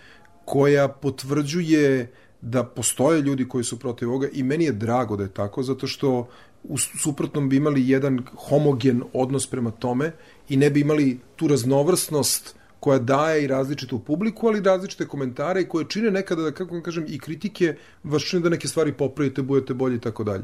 koja 0.46 0.88
potvrđuje 0.88 2.12
da 2.42 2.64
postoje 2.64 3.22
ljudi 3.22 3.48
koji 3.48 3.64
su 3.64 3.80
protiv 3.80 4.10
ovoga 4.10 4.28
i 4.34 4.44
meni 4.44 4.66
je 4.66 4.72
drago 4.72 5.16
da 5.16 5.24
je 5.24 5.34
tako, 5.34 5.64
zato 5.64 5.88
što 5.88 6.28
u 6.64 6.78
suprotnom 6.78 7.50
bi 7.50 7.56
imali 7.56 7.90
jedan 7.90 8.20
homogen 8.50 9.04
odnos 9.14 9.48
prema 9.48 9.72
tome 9.72 10.12
i 10.50 10.58
ne 10.58 10.70
bi 10.70 10.82
imali 10.82 11.20
tu 11.36 11.48
raznovrsnost 11.48 12.57
koja 12.80 13.00
daje 13.00 13.44
i 13.44 13.48
različitu 13.48 14.00
publiku, 14.00 14.48
ali 14.48 14.62
različite 14.62 15.08
komentare 15.08 15.62
i 15.62 15.68
koje 15.70 15.86
čine 15.90 16.12
nekada, 16.12 16.42
da 16.42 16.52
kako 16.52 16.74
vam 16.74 16.84
kažem, 16.84 17.06
i 17.08 17.20
kritike, 17.20 17.76
vas 18.04 18.24
čine 18.24 18.42
da 18.42 18.50
neke 18.50 18.68
stvari 18.68 18.94
popravite, 18.94 19.42
budete 19.42 19.74
bolji 19.74 19.96
i 19.96 20.02
tako 20.02 20.24
dalje. 20.24 20.44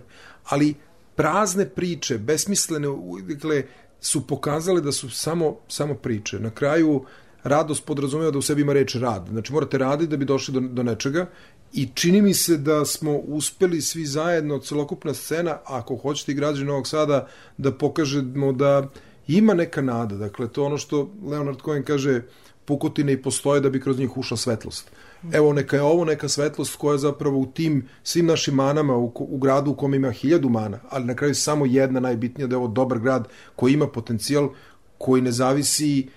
Ali 0.50 0.74
prazne 1.16 1.70
priče, 1.70 2.18
besmislene, 2.18 2.88
dakle, 3.28 3.64
su 4.02 4.28
pokazale 4.28 4.82
da 4.82 4.92
su 4.92 5.10
samo, 5.10 5.58
samo 5.68 5.96
priče. 5.96 6.40
Na 6.40 6.50
kraju 6.50 7.06
radost 7.44 7.86
podrazumeva 7.86 8.32
da 8.32 8.38
u 8.38 8.42
sebi 8.42 8.62
ima 8.62 8.74
reč 8.74 8.96
rad. 8.96 9.28
Znači 9.32 9.54
morate 9.54 9.78
raditi 9.78 10.10
da 10.10 10.18
bi 10.18 10.26
došli 10.26 10.54
do, 10.54 10.60
do 10.60 10.84
nečega 10.84 11.26
i 11.74 11.90
čini 11.94 12.22
mi 12.22 12.34
se 12.34 12.58
da 12.58 12.86
smo 12.86 13.18
uspeli 13.18 13.82
svi 13.82 14.06
zajedno, 14.06 14.60
celokupna 14.60 15.14
scena, 15.14 15.58
ako 15.66 15.96
hoćete 15.96 16.32
i 16.32 16.36
građani 16.36 16.68
Novog 16.68 16.88
Sada, 16.88 17.28
da 17.58 17.72
pokažemo 17.72 18.52
da 18.52 18.90
ima 19.28 19.54
neka 19.54 19.82
nada. 19.82 20.16
Dakle, 20.16 20.48
to 20.48 20.66
ono 20.66 20.78
što 20.78 21.10
Leonard 21.26 21.58
Cohen 21.62 21.84
kaže, 21.84 22.22
pukotine 22.66 23.14
i 23.14 23.22
postoje 23.22 23.62
da 23.62 23.70
bi 23.70 23.82
kroz 23.82 24.00
njih 24.00 24.18
ušla 24.18 24.38
svetlost. 24.38 24.92
Evo, 25.32 25.54
neka 25.54 25.76
je 25.76 25.82
ovo 25.82 26.06
neka 26.06 26.30
svetlost 26.30 26.76
koja 26.76 26.98
zapravo 26.98 27.40
u 27.40 27.46
tim 27.46 27.88
svim 28.04 28.26
našim 28.26 28.56
manama, 28.56 28.98
u, 28.98 29.12
u 29.16 29.38
gradu 29.38 29.72
u 29.72 29.76
kom 29.76 29.94
ima 29.94 30.12
hiljadu 30.12 30.50
mana, 30.50 30.80
ali 30.90 31.06
na 31.06 31.16
kraju 31.16 31.36
samo 31.36 31.66
jedna 31.66 32.00
najbitnija 32.00 32.48
da 32.48 32.56
je 32.56 32.58
ovo 32.58 32.68
dobar 32.68 33.00
grad 33.00 33.28
koji 33.56 33.74
ima 33.74 33.88
potencijal, 33.88 34.50
koji 34.98 35.22
ne 35.22 35.32
zavisi 35.32 36.08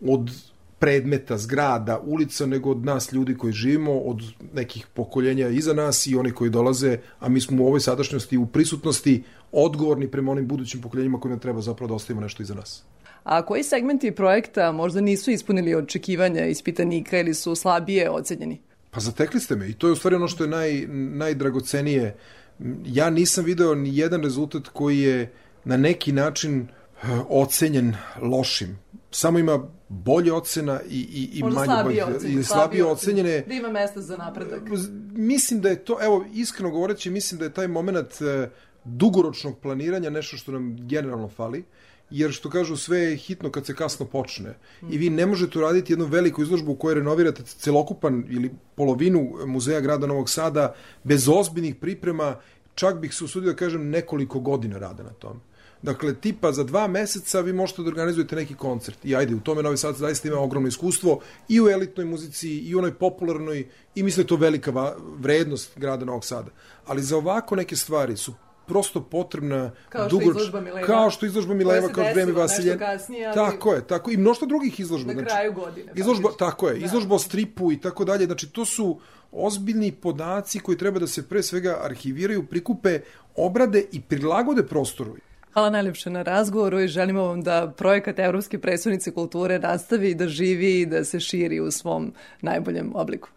od 0.00 0.30
predmeta, 0.78 1.38
zgrada, 1.38 1.98
ulica, 1.98 2.46
nego 2.46 2.70
od 2.70 2.84
nas 2.84 3.12
ljudi 3.12 3.36
koji 3.36 3.52
živimo, 3.52 3.98
od 3.98 4.22
nekih 4.54 4.86
pokoljenja 4.94 5.48
iza 5.48 5.72
nas 5.72 6.06
i 6.06 6.16
oni 6.16 6.30
koji 6.32 6.50
dolaze, 6.50 6.98
a 7.18 7.28
mi 7.28 7.40
smo 7.40 7.64
u 7.64 7.66
ovoj 7.66 7.80
sadašnjosti, 7.80 8.36
u 8.36 8.46
prisutnosti, 8.46 9.22
odgovorni 9.52 10.10
prema 10.10 10.32
onim 10.32 10.46
budućim 10.46 10.80
pokoljenjima 10.80 11.20
kojima 11.20 11.38
treba 11.38 11.60
zapravo 11.60 11.88
da 11.88 11.94
ostavimo 11.94 12.20
nešto 12.20 12.42
iza 12.42 12.54
nas. 12.54 12.84
A 13.24 13.42
koji 13.42 13.62
segmenti 13.62 14.10
projekta 14.10 14.72
možda 14.72 15.00
nisu 15.00 15.30
ispunili 15.30 15.74
očekivanja 15.74 16.46
ispitanika 16.46 17.18
ili 17.18 17.34
su 17.34 17.54
slabije 17.54 18.10
ocenjeni? 18.10 18.60
Pa 18.90 19.00
zatekli 19.00 19.40
ste 19.40 19.56
me 19.56 19.68
i 19.68 19.72
to 19.72 19.86
je 19.86 19.92
u 19.92 19.96
stvari 19.96 20.16
ono 20.16 20.28
što 20.28 20.44
je 20.44 20.50
naj, 20.50 20.86
najdragocenije. 20.88 22.16
Ja 22.84 23.10
nisam 23.10 23.44
video 23.44 23.74
ni 23.74 23.98
jedan 23.98 24.22
rezultat 24.22 24.68
koji 24.68 24.98
je 24.98 25.32
na 25.64 25.76
neki 25.76 26.12
način 26.12 26.60
eh, 26.60 27.06
ocenjen 27.28 27.94
lošim. 28.22 28.78
Samo 29.10 29.38
ima 29.38 29.68
bolje 29.88 30.32
ocena 30.32 30.80
i, 30.88 30.98
i, 30.98 31.38
i 31.38 31.42
Možda 31.42 31.60
manje 31.60 31.66
slabije 31.66 32.04
bolje. 32.04 32.16
ocenjene. 32.16 32.40
I 32.40 32.44
slabije 32.44 32.84
ocenjene. 32.84 33.44
Da 33.48 33.54
ima 33.54 33.68
mesta 33.68 34.00
za 34.00 34.16
napredak. 34.16 34.62
Mislim 35.12 35.60
da 35.60 35.68
je 35.68 35.84
to, 35.84 35.98
evo, 36.02 36.24
iskreno 36.34 36.70
govoreći, 36.70 37.10
mislim 37.10 37.38
da 37.38 37.44
je 37.44 37.52
taj 37.52 37.68
moment 37.68 38.22
eh, 38.22 38.50
dugoročnog 38.84 39.58
planiranja 39.58 40.10
nešto 40.10 40.36
što 40.36 40.52
nam 40.52 40.76
generalno 40.88 41.28
fali 41.28 41.64
jer 42.10 42.32
što 42.32 42.50
kažu 42.50 42.76
sve 42.76 42.98
je 42.98 43.16
hitno 43.16 43.50
kad 43.50 43.66
se 43.66 43.74
kasno 43.74 44.06
počne. 44.06 44.54
I 44.90 44.98
vi 44.98 45.10
ne 45.10 45.26
možete 45.26 45.58
uraditi 45.58 45.92
jednu 45.92 46.04
veliku 46.04 46.42
izložbu 46.42 46.72
u 46.72 46.76
kojoj 46.76 46.94
renovirate 46.94 47.42
celokupan 47.42 48.24
ili 48.30 48.50
polovinu 48.74 49.30
muzeja 49.46 49.80
grada 49.80 50.06
Novog 50.06 50.30
Sada 50.30 50.74
bez 51.04 51.28
ozbiljnih 51.28 51.74
priprema, 51.74 52.36
čak 52.74 52.98
bih 52.98 53.14
se 53.14 53.24
usudio 53.24 53.50
da 53.52 53.56
kažem 53.56 53.90
nekoliko 53.90 54.40
godina 54.40 54.78
rada 54.78 55.02
na 55.02 55.10
tome. 55.10 55.40
Dakle, 55.82 56.14
tipa 56.14 56.52
za 56.52 56.64
dva 56.64 56.86
meseca 56.86 57.40
vi 57.40 57.52
možete 57.52 57.82
da 57.82 57.88
organizujete 57.88 58.36
neki 58.36 58.54
koncert. 58.54 59.04
I 59.04 59.16
ajde, 59.16 59.34
u 59.34 59.40
tome 59.40 59.62
Novi 59.62 59.76
Sad 59.76 59.96
zaista 59.96 60.28
ima 60.28 60.38
ogromno 60.38 60.68
iskustvo 60.68 61.20
i 61.48 61.60
u 61.60 61.68
elitnoj 61.68 62.06
muzici 62.06 62.48
i 62.48 62.74
u 62.74 62.78
onoj 62.78 62.94
popularnoj 62.94 63.68
i 63.94 64.02
mislim 64.02 64.22
da 64.22 64.24
je 64.24 64.28
to 64.28 64.36
velika 64.36 64.94
vrednost 65.18 65.78
grada 65.78 66.04
Novog 66.04 66.24
Sada. 66.24 66.50
Ali 66.86 67.02
za 67.02 67.16
ovako 67.16 67.56
neke 67.56 67.76
stvari 67.76 68.16
su 68.16 68.34
prosto 68.66 69.02
potrebna 69.02 69.70
kao 69.88 70.08
što 70.08 70.18
dugoroč... 70.18 70.36
izložba 70.36 70.60
Mileva, 70.60 70.86
kao 70.86 71.10
što 71.10 71.26
izložba 71.26 71.54
Mileva, 71.54 71.88
kao 71.88 72.04
vreme 72.14 72.32
Vasilje. 72.32 72.78
Kasnije, 72.78 73.26
ali... 73.26 73.34
Tako 73.34 73.74
je, 73.74 73.86
tako 73.86 74.10
i 74.10 74.16
mnoštvo 74.16 74.46
drugih 74.46 74.80
izložba. 74.80 75.12
Na 75.12 75.20
znači, 75.20 75.34
kraju 75.34 75.52
godine. 75.52 75.92
Izložba, 75.94 76.28
tako 76.38 76.68
je, 76.68 76.78
da. 76.78 76.86
izložba 76.86 77.14
o 77.14 77.18
stripu 77.18 77.72
i 77.72 77.80
tako 77.80 78.04
dalje. 78.04 78.26
Znači, 78.26 78.50
to 78.50 78.64
su 78.64 78.98
ozbiljni 79.32 79.92
podaci 79.92 80.58
koji 80.58 80.78
treba 80.78 80.98
da 80.98 81.06
se 81.06 81.28
pre 81.28 81.42
svega 81.42 81.78
arhiviraju, 81.82 82.46
prikupe, 82.46 83.00
obrade 83.36 83.84
i 83.92 84.00
prilagode 84.00 84.66
prostoru. 84.66 85.16
Hvala 85.56 85.70
najljepše 85.70 86.10
na 86.10 86.22
razgovoru 86.22 86.80
i 86.80 86.88
želimo 86.88 87.22
vam 87.22 87.42
da 87.42 87.72
projekat 87.76 88.18
Evropske 88.18 88.58
predstavnice 88.58 89.10
kulture 89.10 89.58
nastavi 89.58 90.14
da 90.14 90.28
živi 90.28 90.80
i 90.80 90.86
da 90.86 91.04
se 91.04 91.20
širi 91.20 91.60
u 91.60 91.70
svom 91.70 92.12
najboljem 92.40 92.92
obliku. 92.94 93.28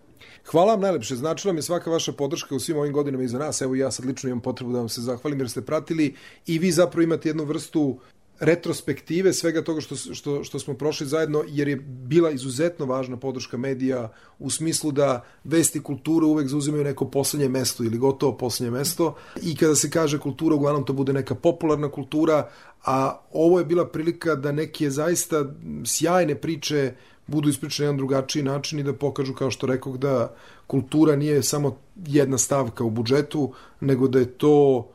Hvala 0.45 0.71
vam 0.71 0.81
najlepše, 0.81 1.15
značila 1.15 1.53
mi 1.53 1.61
svaka 1.61 1.91
vaša 1.91 2.11
podrška 2.11 2.55
u 2.55 2.59
svim 2.59 2.77
ovim 2.77 2.93
godinama 2.93 3.23
iza 3.23 3.39
nas. 3.39 3.61
Evo 3.61 3.75
ja 3.75 3.91
sad 3.91 4.05
lično 4.05 4.29
imam 4.29 4.41
potrebu 4.41 4.73
da 4.73 4.79
vam 4.79 4.89
se 4.89 5.01
zahvalim 5.01 5.39
jer 5.39 5.49
ste 5.49 5.61
pratili 5.61 6.15
i 6.47 6.59
vi 6.59 6.71
zapravo 6.71 7.03
imate 7.03 7.29
jednu 7.29 7.43
vrstu 7.43 7.99
retrospektive 8.39 9.33
svega 9.33 9.63
toga 9.63 9.81
što, 9.81 9.95
što, 9.95 10.43
što 10.43 10.59
smo 10.59 10.73
prošli 10.73 11.07
zajedno, 11.07 11.43
jer 11.47 11.67
je 11.67 11.75
bila 11.85 12.31
izuzetno 12.31 12.85
važna 12.85 13.17
podrška 13.17 13.57
medija 13.57 14.11
u 14.39 14.49
smislu 14.49 14.91
da 14.91 15.25
vesti 15.43 15.83
kulture 15.83 16.25
uvek 16.25 16.47
zauzimaju 16.47 16.83
neko 16.83 17.09
poslednje 17.09 17.49
mesto 17.49 17.83
ili 17.83 17.97
gotovo 17.97 18.37
poslednje 18.37 18.71
mesto. 18.71 19.15
I 19.41 19.55
kada 19.55 19.75
se 19.75 19.89
kaže 19.89 20.19
kultura, 20.19 20.55
uglavnom 20.55 20.85
to 20.85 20.93
bude 20.93 21.13
neka 21.13 21.35
popularna 21.35 21.91
kultura, 21.91 22.49
a 22.85 23.19
ovo 23.31 23.59
je 23.59 23.65
bila 23.65 23.87
prilika 23.87 24.35
da 24.35 24.51
neke 24.51 24.89
zaista 24.89 25.45
sjajne 25.85 26.35
priče 26.35 26.93
budu 27.27 27.49
ispričane 27.49 27.85
na 27.85 27.87
jedan 27.87 27.97
drugačiji 27.97 28.43
način 28.43 28.79
i 28.79 28.83
da 28.83 28.93
pokažu, 28.93 29.33
kao 29.33 29.51
što 29.51 29.67
rekao, 29.67 29.97
da 29.97 30.35
kultura 30.67 31.15
nije 31.15 31.43
samo 31.43 31.77
jedna 32.05 32.37
stavka 32.37 32.83
u 32.83 32.89
budžetu, 32.89 33.53
nego 33.79 34.07
da 34.07 34.19
je 34.19 34.33
to 34.37 34.87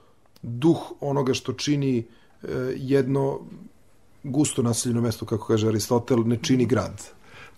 duh 0.43 0.93
onoga 1.01 1.35
što 1.35 1.53
čini 1.53 2.05
jedno 2.77 3.41
gusto 4.23 4.63
naseljeno 4.63 5.01
mesto, 5.01 5.27
kako 5.27 5.47
kaže 5.47 5.69
Aristotel, 5.69 6.19
ne 6.27 6.39
čini 6.43 6.67
grad. 6.67 7.03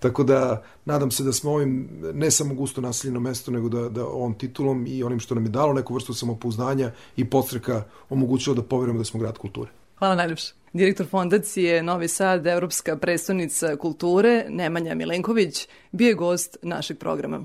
Tako 0.01 0.25
da, 0.25 0.63
nadam 0.85 1.11
se 1.11 1.25
da 1.25 1.33
smo 1.33 1.53
ovim, 1.53 1.89
ne 2.15 2.31
samo 2.31 2.55
gusto 2.55 2.81
naseljeno 2.81 3.21
mesto, 3.21 3.51
nego 3.51 3.69
da, 3.69 3.89
da 3.89 4.07
ovom 4.07 4.35
titulom 4.35 4.87
i 4.89 5.03
onim 5.03 5.21
što 5.21 5.35
nam 5.35 5.45
je 5.45 5.51
dalo 5.51 5.73
neku 5.73 5.95
vrstu 5.95 6.15
samopouznanja 6.15 6.93
i 7.17 7.25
podstreka 7.25 7.85
omogućilo 8.11 8.55
da 8.55 8.63
poverujemo 8.63 8.99
da 8.99 9.05
smo 9.05 9.21
grad 9.21 9.39
kulture. 9.39 9.71
Hvala 9.99 10.15
najljepše. 10.15 10.55
Direktor 10.73 11.07
fondacije 11.07 11.83
Novi 11.83 12.09
Sad, 12.09 12.47
Evropska 12.47 12.97
predstavnica 12.97 13.77
kulture, 13.77 14.47
Nemanja 14.49 14.95
Milenković, 14.95 15.69
bio 15.93 16.09
je 16.09 16.15
gost 16.15 16.57
našeg 16.63 16.99
programa. 16.99 17.45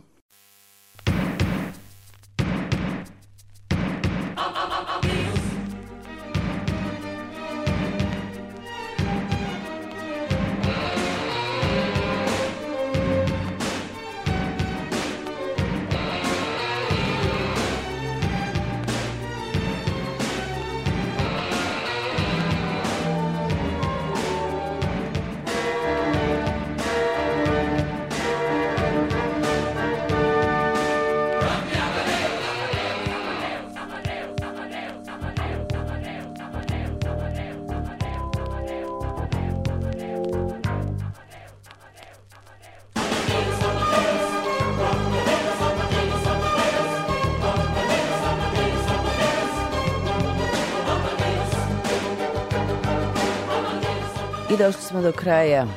Smo 54.92 55.02
do 55.02 55.12
kraja 55.12 55.68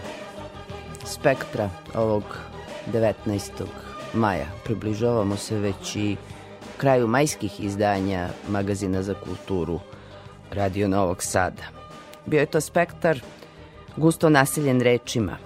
spektra 1.04 1.70
ovog 1.94 2.22
19. 2.92 3.50
maja. 4.14 4.46
Približavamo 4.64 5.36
se 5.36 5.58
već 5.58 5.96
i 5.96 6.16
kraju 6.76 7.06
majskih 7.06 7.64
izdanja 7.64 8.28
magazina 8.48 9.02
za 9.02 9.14
kulturu 9.14 9.80
Radio 10.50 10.88
Novog 10.88 11.22
Sada. 11.22 11.62
Bio 12.26 12.40
je 12.40 12.46
to 12.46 12.60
spektar 12.60 13.20
gusto 13.96 14.28
naseljen 14.28 14.80
rečima, 14.80 15.36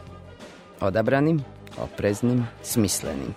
odabranim, 0.80 1.44
opreznim, 1.82 2.46
smislenim. 2.62 3.34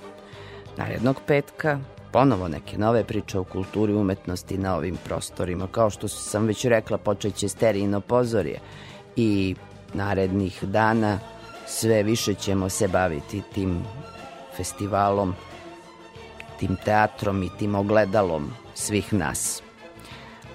Narednog 0.77 1.15
petka 1.27 1.79
ponovo 2.11 2.47
neke 2.47 2.77
nove 2.77 3.03
priče 3.03 3.39
o 3.39 3.43
kulturi 3.43 3.93
umetnosti 3.93 4.57
na 4.57 4.75
ovim 4.75 4.97
prostorima. 5.05 5.67
Kao 5.67 5.89
što 5.89 6.07
sam 6.07 6.45
već 6.45 6.65
rekla, 6.65 6.97
počeće 6.97 7.47
sterijino 7.47 8.01
pozorje 8.01 8.59
i 9.15 9.55
narednih 9.93 10.63
dana 10.63 11.19
sve 11.67 12.03
više 12.03 12.33
ćemo 12.33 12.69
se 12.69 12.87
baviti 12.87 13.41
tim 13.53 13.83
festivalom, 14.57 15.35
tim 16.59 16.77
teatrom 16.85 17.43
i 17.43 17.49
tim 17.59 17.75
ogledalom 17.75 18.51
svih 18.73 19.13
nas. 19.13 19.61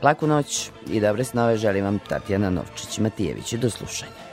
Laku 0.03 0.27
noć 0.27 0.71
i 0.87 1.01
dobre 1.01 1.25
snove 1.25 1.57
želim 1.57 1.85
vam 1.85 1.99
Tatjana 1.99 2.51
Novčić-Matijević. 2.51 3.57
Do 3.57 3.71
slušanja. 3.71 4.26